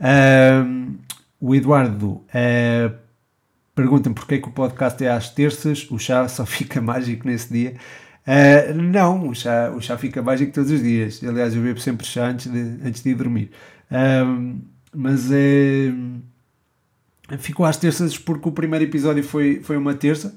Uh, 0.00 0.94
o 1.40 1.54
Eduardo 1.54 2.06
uh, 2.06 2.94
pergunta-me 3.74 4.14
porque 4.14 4.36
é 4.36 4.38
que 4.38 4.48
o 4.48 4.52
podcast 4.52 5.04
é 5.04 5.10
às 5.10 5.30
terças, 5.30 5.86
o 5.90 5.98
chá 5.98 6.26
só 6.28 6.46
fica 6.46 6.80
mágico 6.80 7.26
nesse 7.26 7.52
dia. 7.52 7.74
Uh, 8.26 8.74
não, 8.74 9.28
o 9.28 9.34
chá, 9.34 9.70
o 9.70 9.80
chá 9.80 9.98
fica 9.98 10.22
mágico 10.22 10.52
todos 10.52 10.70
os 10.70 10.82
dias. 10.82 11.22
Aliás, 11.22 11.54
eu 11.54 11.62
bebo 11.62 11.80
sempre 11.80 12.06
chá 12.06 12.28
antes 12.28 12.50
de, 12.50 12.78
antes 12.84 13.02
de 13.02 13.10
ir 13.10 13.14
dormir. 13.14 13.50
Uh, 13.90 14.60
mas 14.94 15.30
é. 15.30 15.92
Ficou 17.38 17.66
às 17.66 17.76
terças 17.76 18.16
porque 18.16 18.48
o 18.48 18.52
primeiro 18.52 18.84
episódio 18.84 19.22
foi, 19.22 19.60
foi 19.60 19.76
uma 19.76 19.94
terça 19.94 20.32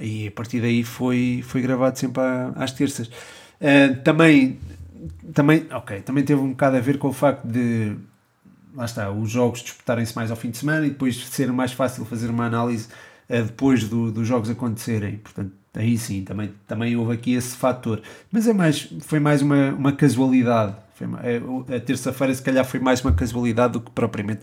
e 0.00 0.28
a 0.28 0.30
partir 0.30 0.60
daí 0.60 0.84
foi, 0.84 1.42
foi 1.46 1.60
gravado 1.60 1.98
sempre 1.98 2.22
às 2.56 2.72
terças. 2.72 3.08
Uh, 3.08 3.96
também, 4.04 4.58
também, 5.32 5.66
ok, 5.70 6.00
também 6.02 6.24
teve 6.24 6.40
um 6.40 6.50
bocado 6.50 6.76
a 6.76 6.80
ver 6.80 6.98
com 6.98 7.08
o 7.08 7.12
facto 7.12 7.46
de 7.46 7.96
lá 8.74 8.84
está, 8.84 9.10
os 9.10 9.30
jogos 9.30 9.60
disputarem-se 9.60 10.14
mais 10.14 10.30
ao 10.30 10.36
fim 10.36 10.50
de 10.50 10.58
semana 10.58 10.86
e 10.86 10.90
depois 10.90 11.26
ser 11.26 11.52
mais 11.52 11.72
fácil 11.72 12.04
fazer 12.04 12.30
uma 12.30 12.46
análise 12.46 12.86
uh, 13.28 13.42
depois 13.42 13.88
do, 13.88 14.12
dos 14.12 14.26
jogos 14.26 14.48
acontecerem. 14.48 15.16
Portanto, 15.16 15.52
aí 15.74 15.98
sim, 15.98 16.22
também, 16.22 16.52
também 16.66 16.96
houve 16.96 17.14
aqui 17.14 17.34
esse 17.34 17.56
fator. 17.56 18.00
Mas 18.30 18.46
é 18.46 18.52
mais, 18.52 18.88
foi 19.00 19.18
mais 19.18 19.42
uma, 19.42 19.70
uma 19.70 19.92
casualidade. 19.92 20.76
Foi, 20.94 21.06
é, 21.22 21.76
a 21.76 21.80
terça-feira, 21.80 22.34
se 22.34 22.42
calhar, 22.42 22.64
foi 22.64 22.80
mais 22.80 23.00
uma 23.00 23.12
casualidade 23.12 23.72
do 23.72 23.80
que 23.80 23.90
propriamente 23.90 24.42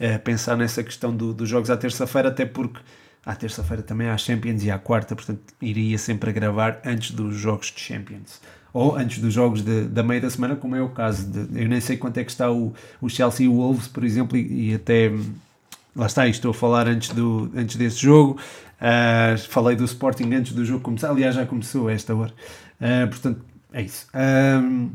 uh, 0.00 0.18
pensar 0.24 0.56
nessa 0.56 0.82
questão 0.82 1.14
do, 1.14 1.32
dos 1.32 1.48
jogos 1.48 1.70
à 1.70 1.76
terça-feira, 1.76 2.28
até 2.28 2.44
porque 2.44 2.80
à 3.26 3.34
terça-feira 3.34 3.82
também 3.82 4.08
há 4.08 4.16
Champions 4.16 4.62
e 4.62 4.70
à 4.70 4.78
quarta, 4.78 5.16
portanto, 5.16 5.40
iria 5.60 5.98
sempre 5.98 6.30
a 6.30 6.32
gravar 6.32 6.80
antes 6.84 7.10
dos 7.10 7.34
jogos 7.34 7.72
de 7.72 7.80
Champions 7.80 8.40
ou 8.72 8.94
antes 8.94 9.18
dos 9.18 9.34
jogos 9.34 9.62
de, 9.62 9.84
da 9.84 10.02
meia 10.02 10.20
da 10.20 10.30
semana, 10.30 10.54
como 10.54 10.76
é 10.76 10.82
o 10.82 10.90
caso. 10.90 11.26
De, 11.26 11.62
eu 11.62 11.66
nem 11.66 11.80
sei 11.80 11.96
quanto 11.96 12.18
é 12.18 12.24
que 12.24 12.30
está 12.30 12.50
o, 12.50 12.74
o 13.00 13.08
Chelsea 13.08 13.46
e 13.46 13.48
o 13.48 13.54
Wolves, 13.54 13.88
por 13.88 14.04
exemplo, 14.04 14.36
e, 14.36 14.70
e 14.70 14.74
até 14.74 15.10
lá 15.96 16.06
está, 16.06 16.28
estou 16.28 16.50
a 16.50 16.54
falar 16.54 16.86
antes, 16.86 17.08
do, 17.08 17.50
antes 17.56 17.76
desse 17.76 17.98
jogo. 17.98 18.38
Uh, 18.76 19.38
falei 19.48 19.74
do 19.74 19.84
Sporting 19.86 20.30
antes 20.34 20.52
do 20.52 20.62
jogo 20.62 20.82
começar, 20.82 21.08
aliás, 21.08 21.34
já 21.34 21.46
começou 21.46 21.88
a 21.88 21.92
esta 21.92 22.14
hora. 22.14 22.34
Uh, 22.78 23.08
portanto, 23.08 23.40
é 23.72 23.82
isso. 23.82 24.06
Uh, 24.14 24.90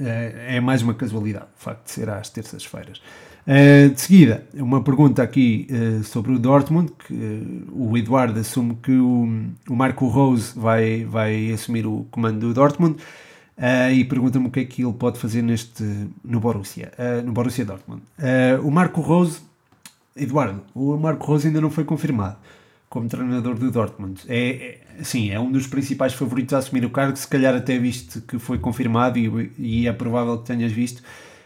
é 0.00 0.58
mais 0.60 0.82
uma 0.82 0.94
casualidade 0.94 1.46
o 1.56 1.62
facto 1.62 1.84
de 1.84 1.90
ser 1.92 2.10
às 2.10 2.28
terças-feiras. 2.30 3.00
Uh, 3.50 3.90
de 3.92 4.00
seguida, 4.00 4.46
uma 4.54 4.80
pergunta 4.80 5.24
aqui 5.24 5.66
uh, 5.72 6.04
sobre 6.04 6.30
o 6.30 6.38
Dortmund, 6.38 6.92
que 7.04 7.12
uh, 7.12 7.68
o 7.72 7.98
Eduardo 7.98 8.38
assume 8.38 8.76
que 8.80 8.92
o, 8.92 9.28
o 9.68 9.74
Marco 9.74 10.06
Rose 10.06 10.56
vai, 10.56 11.04
vai 11.04 11.50
assumir 11.50 11.84
o 11.84 12.06
comando 12.12 12.38
do 12.38 12.54
Dortmund 12.54 13.02
e 13.92 14.04
pergunta-me 14.04 14.46
o 14.46 14.50
que 14.50 14.60
é 14.60 14.64
que 14.64 14.82
ele 14.82 14.92
pode 14.92 15.18
fazer 15.18 15.42
neste, 15.42 15.84
no 16.24 16.40
Borussia, 16.40 16.92
no 17.26 17.32
Borussia 17.32 17.62
Dortmund. 17.62 18.00
o 18.62 18.70
Marco 18.70 19.02
Rose, 19.02 19.40
Eduardo, 20.16 20.62
o 20.74 20.96
Marco 20.96 21.26
Rose 21.26 21.48
ainda 21.48 21.60
não 21.60 21.68
foi 21.68 21.84
confirmado 21.84 22.38
como 22.88 23.06
treinador 23.06 23.56
do 23.56 23.70
Dortmund. 23.70 24.22
É, 24.28 24.78
é, 24.98 25.04
sim, 25.04 25.30
é 25.30 25.38
um 25.38 25.52
dos 25.52 25.66
principais 25.66 26.14
favoritos 26.14 26.54
a 26.54 26.58
assumir 26.58 26.86
o 26.86 26.90
cargo, 26.90 27.14
se 27.18 27.28
calhar 27.28 27.54
até 27.54 27.78
viste 27.78 28.22
que 28.22 28.38
foi 28.38 28.58
confirmado 28.58 29.18
e, 29.18 29.52
e 29.58 29.86
é 29.86 29.92
provável 29.92 30.38
que 30.38 30.46
tenhas 30.46 30.72
visto 30.72 31.02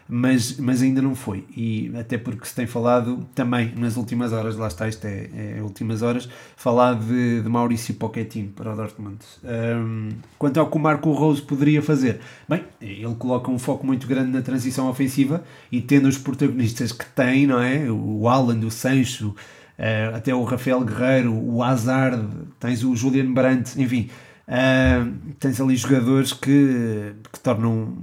mas, 0.07 0.57
mas 0.57 0.81
ainda 0.83 1.01
não 1.01 1.15
foi. 1.15 1.45
E 1.55 1.91
até 1.97 2.17
porque 2.17 2.45
se 2.45 2.53
tem 2.53 2.67
falado 2.67 3.27
também 3.33 3.73
nas 3.75 3.97
últimas 3.97 4.31
horas, 4.31 4.55
lá 4.55 4.67
está, 4.67 4.87
isto 4.87 5.05
é, 5.05 5.57
é 5.57 5.61
últimas 5.61 6.03
horas, 6.03 6.29
falar 6.55 6.93
de, 6.93 7.41
de 7.41 7.49
Maurício 7.49 7.93
Pochettino 7.95 8.49
para 8.49 8.73
o 8.73 8.75
Dortmund. 8.75 9.17
Um, 9.43 10.09
quanto 10.37 10.59
ao 10.59 10.69
que 10.69 10.77
o 10.77 10.79
Marco 10.79 11.11
Rose 11.11 11.41
poderia 11.41 11.81
fazer, 11.81 12.19
bem, 12.47 12.63
ele 12.79 13.15
coloca 13.15 13.49
um 13.49 13.57
foco 13.57 13.85
muito 13.85 14.05
grande 14.05 14.31
na 14.31 14.41
transição 14.41 14.87
ofensiva 14.89 15.43
e 15.71 15.81
tendo 15.81 16.07
os 16.07 16.17
protagonistas 16.17 16.91
que 16.91 17.05
tem, 17.07 17.47
não 17.47 17.59
é? 17.59 17.89
O 17.89 18.27
Alan, 18.27 18.59
o 18.59 18.69
Sancho, 18.69 19.29
uh, 19.29 20.15
até 20.15 20.35
o 20.35 20.43
Rafael 20.43 20.81
Guerreiro, 20.81 21.33
o 21.33 21.63
Hazard, 21.63 22.27
tens 22.59 22.83
o 22.83 22.95
Julian 22.95 23.33
Brandt, 23.33 23.81
enfim. 23.81 24.09
Uh, 24.47 25.33
tens 25.39 25.59
ali 25.59 25.75
jogadores 25.75 26.31
que, 26.31 27.15
que 27.33 27.39
tornam 27.39 27.97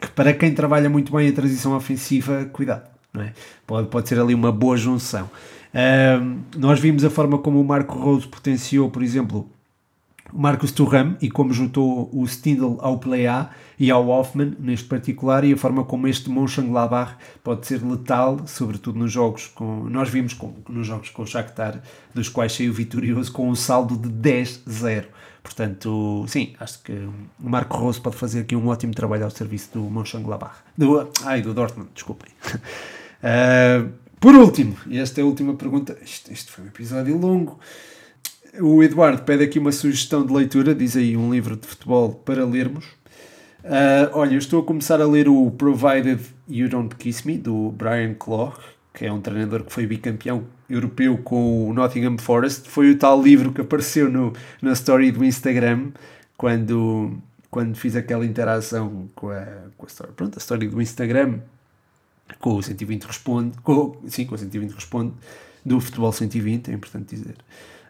que 0.00 0.08
para 0.08 0.32
quem 0.32 0.54
trabalha 0.54 0.88
muito 0.88 1.12
bem 1.12 1.28
a 1.28 1.32
transição 1.32 1.76
ofensiva, 1.76 2.46
cuidado, 2.46 2.88
não 3.12 3.22
é? 3.22 3.32
pode, 3.66 3.88
pode 3.88 4.08
ser 4.08 4.18
ali 4.18 4.34
uma 4.34 4.50
boa 4.50 4.76
junção. 4.76 5.28
Nós 6.56 6.80
vimos 6.80 7.04
a 7.04 7.10
forma 7.10 7.38
como 7.38 7.60
o 7.60 7.64
Marco 7.64 7.98
Rose 7.98 8.26
potenciou, 8.26 8.90
por 8.90 9.02
exemplo, 9.02 9.48
o 10.32 10.40
Marcos 10.40 10.72
Thuram 10.72 11.16
e 11.20 11.30
como 11.30 11.52
juntou 11.52 12.08
o 12.12 12.24
Stindl 12.24 12.76
ao 12.80 12.98
Play 12.98 13.26
A 13.26 13.50
e 13.78 13.90
ao 13.90 14.08
Hoffman 14.08 14.56
neste 14.58 14.86
particular 14.86 15.44
e 15.44 15.52
a 15.52 15.56
forma 15.56 15.84
como 15.84 16.06
este 16.06 16.30
Mönchengladbach 16.30 17.14
pode 17.42 17.66
ser 17.66 17.82
letal, 17.82 18.40
sobretudo 18.46 18.98
nos 18.98 19.10
jogos 19.10 19.46
com 19.48 19.84
nós 19.84 20.08
vimos 20.08 20.34
com, 20.34 20.54
nos 20.68 20.86
jogos 20.86 21.10
com 21.10 21.22
o 21.22 21.26
Shakhtar, 21.26 21.82
dos 22.14 22.28
quais 22.28 22.52
saiu 22.52 22.72
vitorioso 22.72 23.32
com 23.32 23.48
um 23.48 23.54
saldo 23.54 23.96
de 23.96 24.08
10-0. 24.08 25.06
Portanto, 25.42 26.24
sim, 26.28 26.54
acho 26.60 26.82
que 26.82 26.92
o 26.92 27.12
Marco 27.38 27.76
Rose 27.76 28.00
pode 28.00 28.16
fazer 28.16 28.40
aqui 28.40 28.54
um 28.54 28.68
ótimo 28.68 28.94
trabalho 28.94 29.24
ao 29.24 29.30
serviço 29.30 29.70
do 29.74 29.80
Mönchengladbach. 29.82 30.56
Do, 30.76 31.10
ai, 31.24 31.40
do 31.40 31.54
Dortmund, 31.54 31.90
desculpem. 31.94 32.30
Uh, 32.44 33.90
por 34.20 34.34
último, 34.34 34.76
e 34.86 34.98
esta 34.98 35.20
é 35.20 35.22
a 35.22 35.26
última 35.26 35.54
pergunta, 35.54 35.96
este, 36.02 36.32
este 36.32 36.50
foi 36.50 36.64
um 36.64 36.68
episódio 36.68 37.16
longo. 37.16 37.58
O 38.60 38.82
Eduardo 38.82 39.22
pede 39.22 39.44
aqui 39.44 39.58
uma 39.58 39.72
sugestão 39.72 40.26
de 40.26 40.32
leitura, 40.32 40.74
diz 40.74 40.96
aí 40.96 41.16
um 41.16 41.32
livro 41.32 41.56
de 41.56 41.66
futebol 41.66 42.12
para 42.12 42.44
lermos. 42.44 42.84
Uh, 43.64 44.10
olha, 44.12 44.34
eu 44.34 44.38
estou 44.38 44.60
a 44.60 44.64
começar 44.64 45.00
a 45.00 45.06
ler 45.06 45.28
o 45.28 45.50
Provided 45.50 46.20
You 46.48 46.68
Don't 46.68 46.96
Kiss 46.96 47.26
Me, 47.26 47.38
do 47.38 47.70
Brian 47.70 48.14
Clough, 48.14 48.58
que 48.92 49.06
é 49.06 49.12
um 49.12 49.20
treinador 49.20 49.64
que 49.64 49.72
foi 49.72 49.86
bicampeão 49.86 50.44
europeu 50.68 51.18
com 51.18 51.68
o 51.68 51.72
Nottingham 51.72 52.18
Forest. 52.18 52.68
Foi 52.68 52.90
o 52.90 52.98
tal 52.98 53.22
livro 53.22 53.52
que 53.52 53.60
apareceu 53.60 54.10
no, 54.10 54.32
na 54.60 54.72
story 54.72 55.12
do 55.12 55.24
Instagram 55.24 55.90
quando, 56.36 57.18
quando 57.50 57.74
fiz 57.76 57.96
aquela 57.96 58.24
interação 58.24 59.08
com 59.14 59.30
a, 59.30 59.46
com 59.76 59.86
a 59.86 59.88
story. 59.88 60.12
Pronto, 60.12 60.36
a 60.36 60.40
story 60.40 60.68
do 60.68 60.80
Instagram 60.80 61.40
com 62.38 62.54
o 62.54 62.62
120 62.62 63.04
Responde, 63.04 63.58
com, 63.62 63.96
sim, 64.06 64.24
com 64.24 64.34
o 64.34 64.38
120 64.38 64.72
Responde 64.72 65.12
do 65.64 65.80
Futebol 65.80 66.12
120, 66.12 66.70
é 66.70 66.74
importante 66.74 67.14
dizer. 67.14 67.36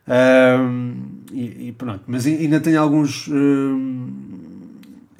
Um, 0.08 1.22
e, 1.32 1.68
e, 1.68 1.72
pronto, 1.72 2.02
mas 2.06 2.26
ainda 2.26 2.58
tenho 2.58 2.80
alguns. 2.80 3.28
Um, 3.28 4.08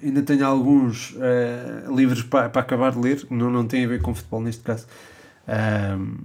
ainda 0.03 0.23
tenho 0.23 0.47
alguns 0.47 1.13
uh, 1.13 1.95
livros 1.95 2.23
para, 2.23 2.49
para 2.49 2.63
acabar 2.63 2.91
de 2.93 2.99
ler, 2.99 3.27
não, 3.31 3.51
não 3.51 3.67
tem 3.67 3.85
a 3.85 3.89
ver 3.89 4.01
com 4.01 4.15
futebol 4.15 4.41
neste 4.41 4.63
caso. 4.63 4.87
Um, 5.51 6.17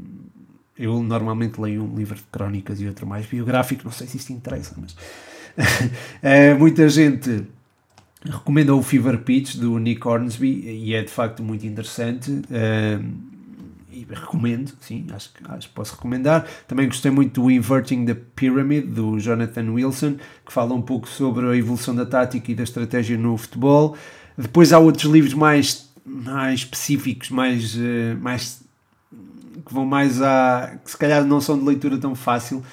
eu 0.78 1.02
normalmente 1.02 1.60
leio 1.60 1.84
um 1.84 1.96
livro 1.96 2.16
de 2.16 2.24
crónicas 2.32 2.82
e 2.82 2.88
outro 2.88 3.08
mais 3.08 3.26
biográfico, 3.26 3.84
não 3.86 3.92
sei 3.92 4.08
se 4.08 4.18
isto 4.18 4.34
interessa, 4.34 4.76
mas 4.78 4.92
uh, 4.94 6.56
muita 6.60 6.88
gente 6.90 7.46
recomenda 8.24 8.76
o 8.76 8.84
Fever 8.84 9.20
Pitch 9.20 9.56
do 9.56 9.78
Nick 9.80 10.06
Hornsby 10.06 10.68
e 10.68 10.94
é 10.94 11.02
de 11.02 11.12
facto 11.12 11.42
muito 11.42 11.66
interessante. 11.66 12.32
Uh, 12.32 13.36
e 13.96 14.06
recomendo, 14.10 14.74
sim, 14.82 15.08
acho, 15.14 15.30
acho 15.46 15.70
que 15.70 15.74
posso 15.74 15.96
recomendar. 15.96 16.46
Também 16.68 16.86
gostei 16.86 17.10
muito 17.10 17.42
do 17.42 17.50
Inverting 17.50 18.06
the 18.06 18.18
Pyramid, 18.36 18.88
do 18.88 19.18
Jonathan 19.18 19.72
Wilson, 19.72 20.18
que 20.46 20.52
fala 20.52 20.74
um 20.74 20.82
pouco 20.82 21.08
sobre 21.08 21.48
a 21.48 21.56
evolução 21.56 21.96
da 21.96 22.06
tática 22.06 22.52
e 22.52 22.56
da 22.56 22.64
estratégia 22.64 23.18
no 23.18 23.38
futebol. 23.38 23.96
Depois 24.38 24.74
há 24.74 24.80
outros 24.80 25.10
livros 25.10 25.34
mais, 25.34 25.90
mais 26.06 26.60
específicos, 26.60 27.30
mais, 27.30 27.78
eh, 27.78 28.16
mais 28.20 28.65
que 29.66 29.74
vão 29.74 29.86
mais 29.86 30.22
a. 30.22 30.78
que 30.84 30.92
se 30.92 30.98
calhar 30.98 31.24
não 31.24 31.42
são 31.42 31.58
de 31.58 31.66
leitura 31.66 31.98
tão 31.98 32.16
fácil, 32.16 32.64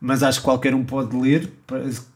mas 0.00 0.22
acho 0.22 0.40
que 0.40 0.44
qualquer 0.44 0.74
um 0.74 0.84
pode 0.84 1.16
ler, 1.16 1.52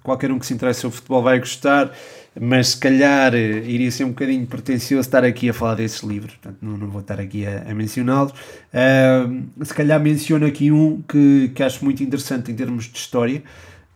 qualquer 0.02 0.30
um 0.30 0.38
que 0.38 0.46
se 0.46 0.54
interesse 0.54 0.80
sobre 0.80 0.96
futebol 0.96 1.22
vai 1.22 1.38
gostar 1.38 1.92
mas 2.40 2.68
se 2.68 2.76
calhar 2.78 3.34
eh, 3.34 3.58
iria 3.66 3.90
ser 3.90 4.04
um 4.04 4.08
bocadinho 4.08 4.46
pretencioso 4.46 5.06
estar 5.06 5.24
aqui 5.24 5.50
a 5.50 5.54
falar 5.54 5.74
desses 5.74 6.02
livros, 6.02 6.34
portanto 6.34 6.58
não, 6.62 6.78
não 6.78 6.88
vou 6.88 7.00
estar 7.00 7.20
aqui 7.20 7.46
a, 7.46 7.70
a 7.70 7.74
mencioná-los. 7.74 8.32
Uh, 8.32 9.64
se 9.64 9.74
calhar 9.74 10.00
menciono 10.00 10.46
aqui 10.46 10.72
um 10.72 11.02
que, 11.02 11.50
que 11.54 11.62
acho 11.62 11.84
muito 11.84 12.02
interessante 12.02 12.50
em 12.50 12.54
termos 12.54 12.84
de 12.84 12.96
história, 12.96 13.42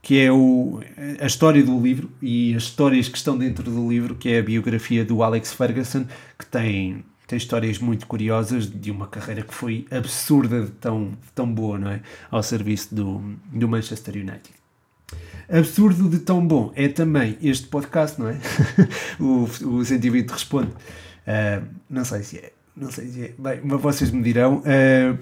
que 0.02 0.20
é 0.20 0.30
o, 0.30 0.80
a 1.18 1.26
história 1.26 1.62
do 1.62 1.80
livro 1.80 2.10
e 2.20 2.54
as 2.54 2.64
histórias 2.64 3.08
que 3.08 3.16
estão 3.16 3.36
dentro 3.38 3.64
do 3.70 3.88
livro, 3.88 4.14
que 4.14 4.28
é 4.28 4.38
a 4.40 4.42
biografia 4.42 5.04
do 5.04 5.22
Alex 5.22 5.52
Ferguson, 5.54 6.04
que 6.38 6.46
tem, 6.46 7.04
tem 7.26 7.36
histórias 7.36 7.78
muito 7.78 8.06
curiosas 8.06 8.70
de 8.70 8.90
uma 8.90 9.06
carreira 9.06 9.42
que 9.42 9.52
foi 9.52 9.86
absurda 9.90 10.62
de 10.62 10.70
tão, 10.72 11.10
de 11.10 11.32
tão 11.34 11.52
boa, 11.52 11.78
não 11.78 11.90
é? 11.90 12.00
Ao 12.30 12.42
serviço 12.42 12.94
do, 12.94 13.20
do 13.52 13.68
Manchester 13.68 14.14
United. 14.14 14.54
Absurdo 15.48 16.08
de 16.08 16.20
tão 16.20 16.44
bom 16.44 16.72
é 16.74 16.88
também 16.88 17.36
este 17.42 17.66
podcast, 17.66 18.20
não 18.20 18.28
é? 18.28 18.38
o, 19.18 19.44
o 19.44 19.84
120 19.84 20.30
responde. 20.30 20.70
Uh, 20.70 21.66
não 21.90 22.04
sei 22.04 22.22
se 22.22 22.38
é. 22.38 22.52
Não 22.76 22.90
sei 22.90 23.08
se 23.08 23.22
é. 23.24 23.34
Bem, 23.38 23.60
mas 23.64 23.80
vocês 23.80 24.10
me 24.10 24.22
dirão. 24.22 24.58
Uh, 24.58 25.18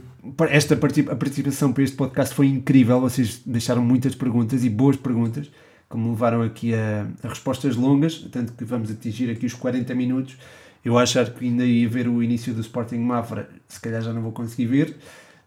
esta 0.49 0.75
a 0.75 1.17
participação 1.17 1.73
para 1.73 1.85
este 1.85 1.97
podcast 1.97 2.35
foi 2.35 2.47
incrível. 2.47 3.01
Vocês 3.01 3.41
deixaram 3.45 3.83
muitas 3.83 4.15
perguntas 4.15 4.65
e 4.65 4.71
boas 4.71 4.97
perguntas 4.97 5.51
que 5.91 5.97
me 5.97 6.09
levaram 6.09 6.43
aqui 6.43 6.75
a, 6.75 7.07
a 7.23 7.29
respostas 7.29 7.77
longas, 7.77 8.19
tanto 8.33 8.55
que 8.55 8.65
vamos 8.65 8.91
atingir 8.91 9.31
aqui 9.31 9.47
os 9.47 9.55
40 9.55 9.95
minutos 9.95 10.37
Eu 10.85 10.99
achar 10.99 11.31
que 11.31 11.45
ainda 11.45 11.65
ia 11.65 11.89
ver 11.89 12.07
o 12.07 12.23
início 12.23 12.53
do 12.53 12.61
Sporting 12.61 12.99
Mafra, 12.99 13.49
se 13.67 13.81
calhar 13.81 14.03
já 14.03 14.13
não 14.13 14.21
vou 14.21 14.33
conseguir 14.33 14.67
ver. 14.67 14.97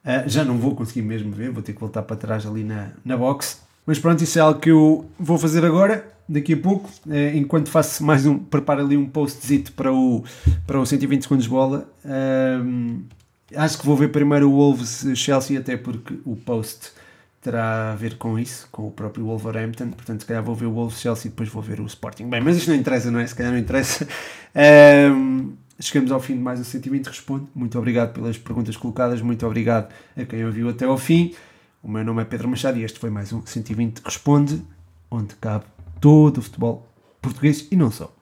Uh, 0.03 0.27
já 0.27 0.43
não 0.43 0.57
vou 0.57 0.73
conseguir 0.73 1.01
mesmo 1.01 1.31
ver, 1.31 1.51
vou 1.51 1.61
ter 1.61 1.73
que 1.73 1.79
voltar 1.79 2.01
para 2.01 2.15
trás 2.15 2.45
ali 2.45 2.63
na, 2.63 2.91
na 3.03 3.17
box. 3.17 3.61
Mas 3.85 3.99
pronto, 3.99 4.23
isso 4.23 4.39
é 4.39 4.41
algo 4.41 4.59
que 4.59 4.71
eu 4.71 5.05
vou 5.19 5.37
fazer 5.37 5.63
agora, 5.63 6.07
daqui 6.27 6.53
a 6.53 6.57
pouco, 6.57 6.89
uh, 7.05 7.35
enquanto 7.35 7.69
faço 7.69 8.03
mais 8.03 8.25
um, 8.25 8.37
preparo 8.37 8.81
ali 8.81 8.97
um 8.97 9.05
postzito 9.05 9.73
para 9.73 9.93
o, 9.93 10.23
para 10.65 10.79
o 10.79 10.85
120 10.85 11.21
segundos 11.21 11.43
de 11.43 11.49
bola. 11.49 11.89
Uh, 12.03 13.01
acho 13.55 13.77
que 13.77 13.85
vou 13.85 13.95
ver 13.95 14.09
primeiro 14.09 14.49
o 14.49 14.53
Wolves 14.53 15.05
Chelsea, 15.15 15.59
até 15.59 15.77
porque 15.77 16.15
o 16.25 16.35
post 16.35 16.91
terá 17.47 17.93
a 17.93 17.95
ver 17.95 18.17
com 18.17 18.37
isso, 18.37 18.67
com 18.73 18.87
o 18.89 18.91
próprio 18.91 19.23
Wolverhampton, 19.23 19.91
portanto 19.91 20.19
se 20.19 20.25
calhar 20.25 20.43
vou 20.43 20.53
ver 20.53 20.65
o 20.65 20.71
Wolves 20.73 20.99
Chelsea 20.99 21.27
e 21.27 21.29
depois 21.29 21.47
vou 21.47 21.61
ver 21.63 21.79
o 21.79 21.85
Sporting. 21.85 22.29
Bem, 22.29 22.41
mas 22.41 22.57
isto 22.57 22.69
não 22.69 22.75
interessa, 22.75 23.09
não 23.09 23.21
é? 23.21 23.25
Se 23.25 23.33
calhar 23.33 23.53
não 23.53 23.57
interessa. 23.57 24.05
Chegamos 25.79 26.11
ao 26.11 26.19
fim 26.19 26.33
de 26.33 26.41
mais 26.41 26.59
um 26.59 26.65
120 26.65 27.07
Responde. 27.07 27.47
Muito 27.55 27.77
obrigado 27.77 28.11
pelas 28.11 28.37
perguntas 28.37 28.75
colocadas, 28.75 29.21
muito 29.21 29.45
obrigado 29.45 29.93
a 30.17 30.25
quem 30.25 30.45
ouviu 30.45 30.67
até 30.67 30.83
ao 30.83 30.97
fim. 30.97 31.35
O 31.81 31.89
meu 31.89 32.03
nome 32.03 32.21
é 32.21 32.25
Pedro 32.25 32.49
Machado 32.49 32.79
e 32.79 32.83
este 32.83 32.99
foi 32.99 33.09
mais 33.09 33.31
um 33.31 33.41
120 33.45 33.99
Responde, 33.99 34.61
onde 35.09 35.33
cabe 35.35 35.63
todo 36.01 36.39
o 36.39 36.41
futebol 36.41 36.85
português 37.21 37.65
e 37.71 37.77
não 37.77 37.89
só. 37.89 38.13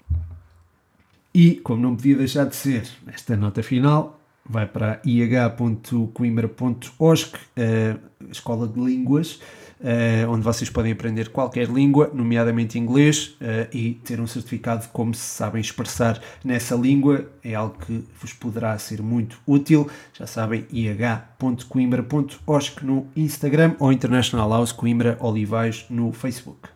E, 1.33 1.55
como 1.55 1.81
não 1.81 1.95
podia 1.95 2.15
deixar 2.15 2.45
de 2.45 2.55
ser, 2.55 2.87
esta 3.07 3.35
nota 3.35 3.63
final 3.63 4.14
vai 4.47 4.67
para 4.67 5.01
ih.coimbra.osc, 5.03 7.33
a 7.57 7.97
escola 8.31 8.67
de 8.67 8.79
línguas, 8.79 9.41
uh, 9.79 10.29
onde 10.29 10.43
vocês 10.43 10.69
podem 10.69 10.91
aprender 10.91 11.29
qualquer 11.29 11.67
língua, 11.67 12.11
nomeadamente 12.13 12.77
inglês, 12.77 13.35
uh, 13.41 13.67
e 13.73 13.95
ter 13.95 14.19
um 14.19 14.27
certificado 14.27 14.83
de 14.83 14.89
como 14.89 15.13
se 15.13 15.21
sabem 15.21 15.61
expressar 15.61 16.21
nessa 16.43 16.75
língua. 16.75 17.29
É 17.43 17.55
algo 17.55 17.75
que 17.85 18.03
vos 18.19 18.33
poderá 18.33 18.77
ser 18.77 19.01
muito 19.01 19.39
útil. 19.47 19.89
Já 20.13 20.27
sabem, 20.27 20.65
ih.coimbra.osc 20.71 22.83
no 22.83 23.07
Instagram 23.15 23.75
ou 23.79 23.91
International 23.91 24.49
House 24.49 24.71
Coimbra 24.71 25.17
Olivais 25.19 25.85
no 25.89 26.11
Facebook. 26.11 26.69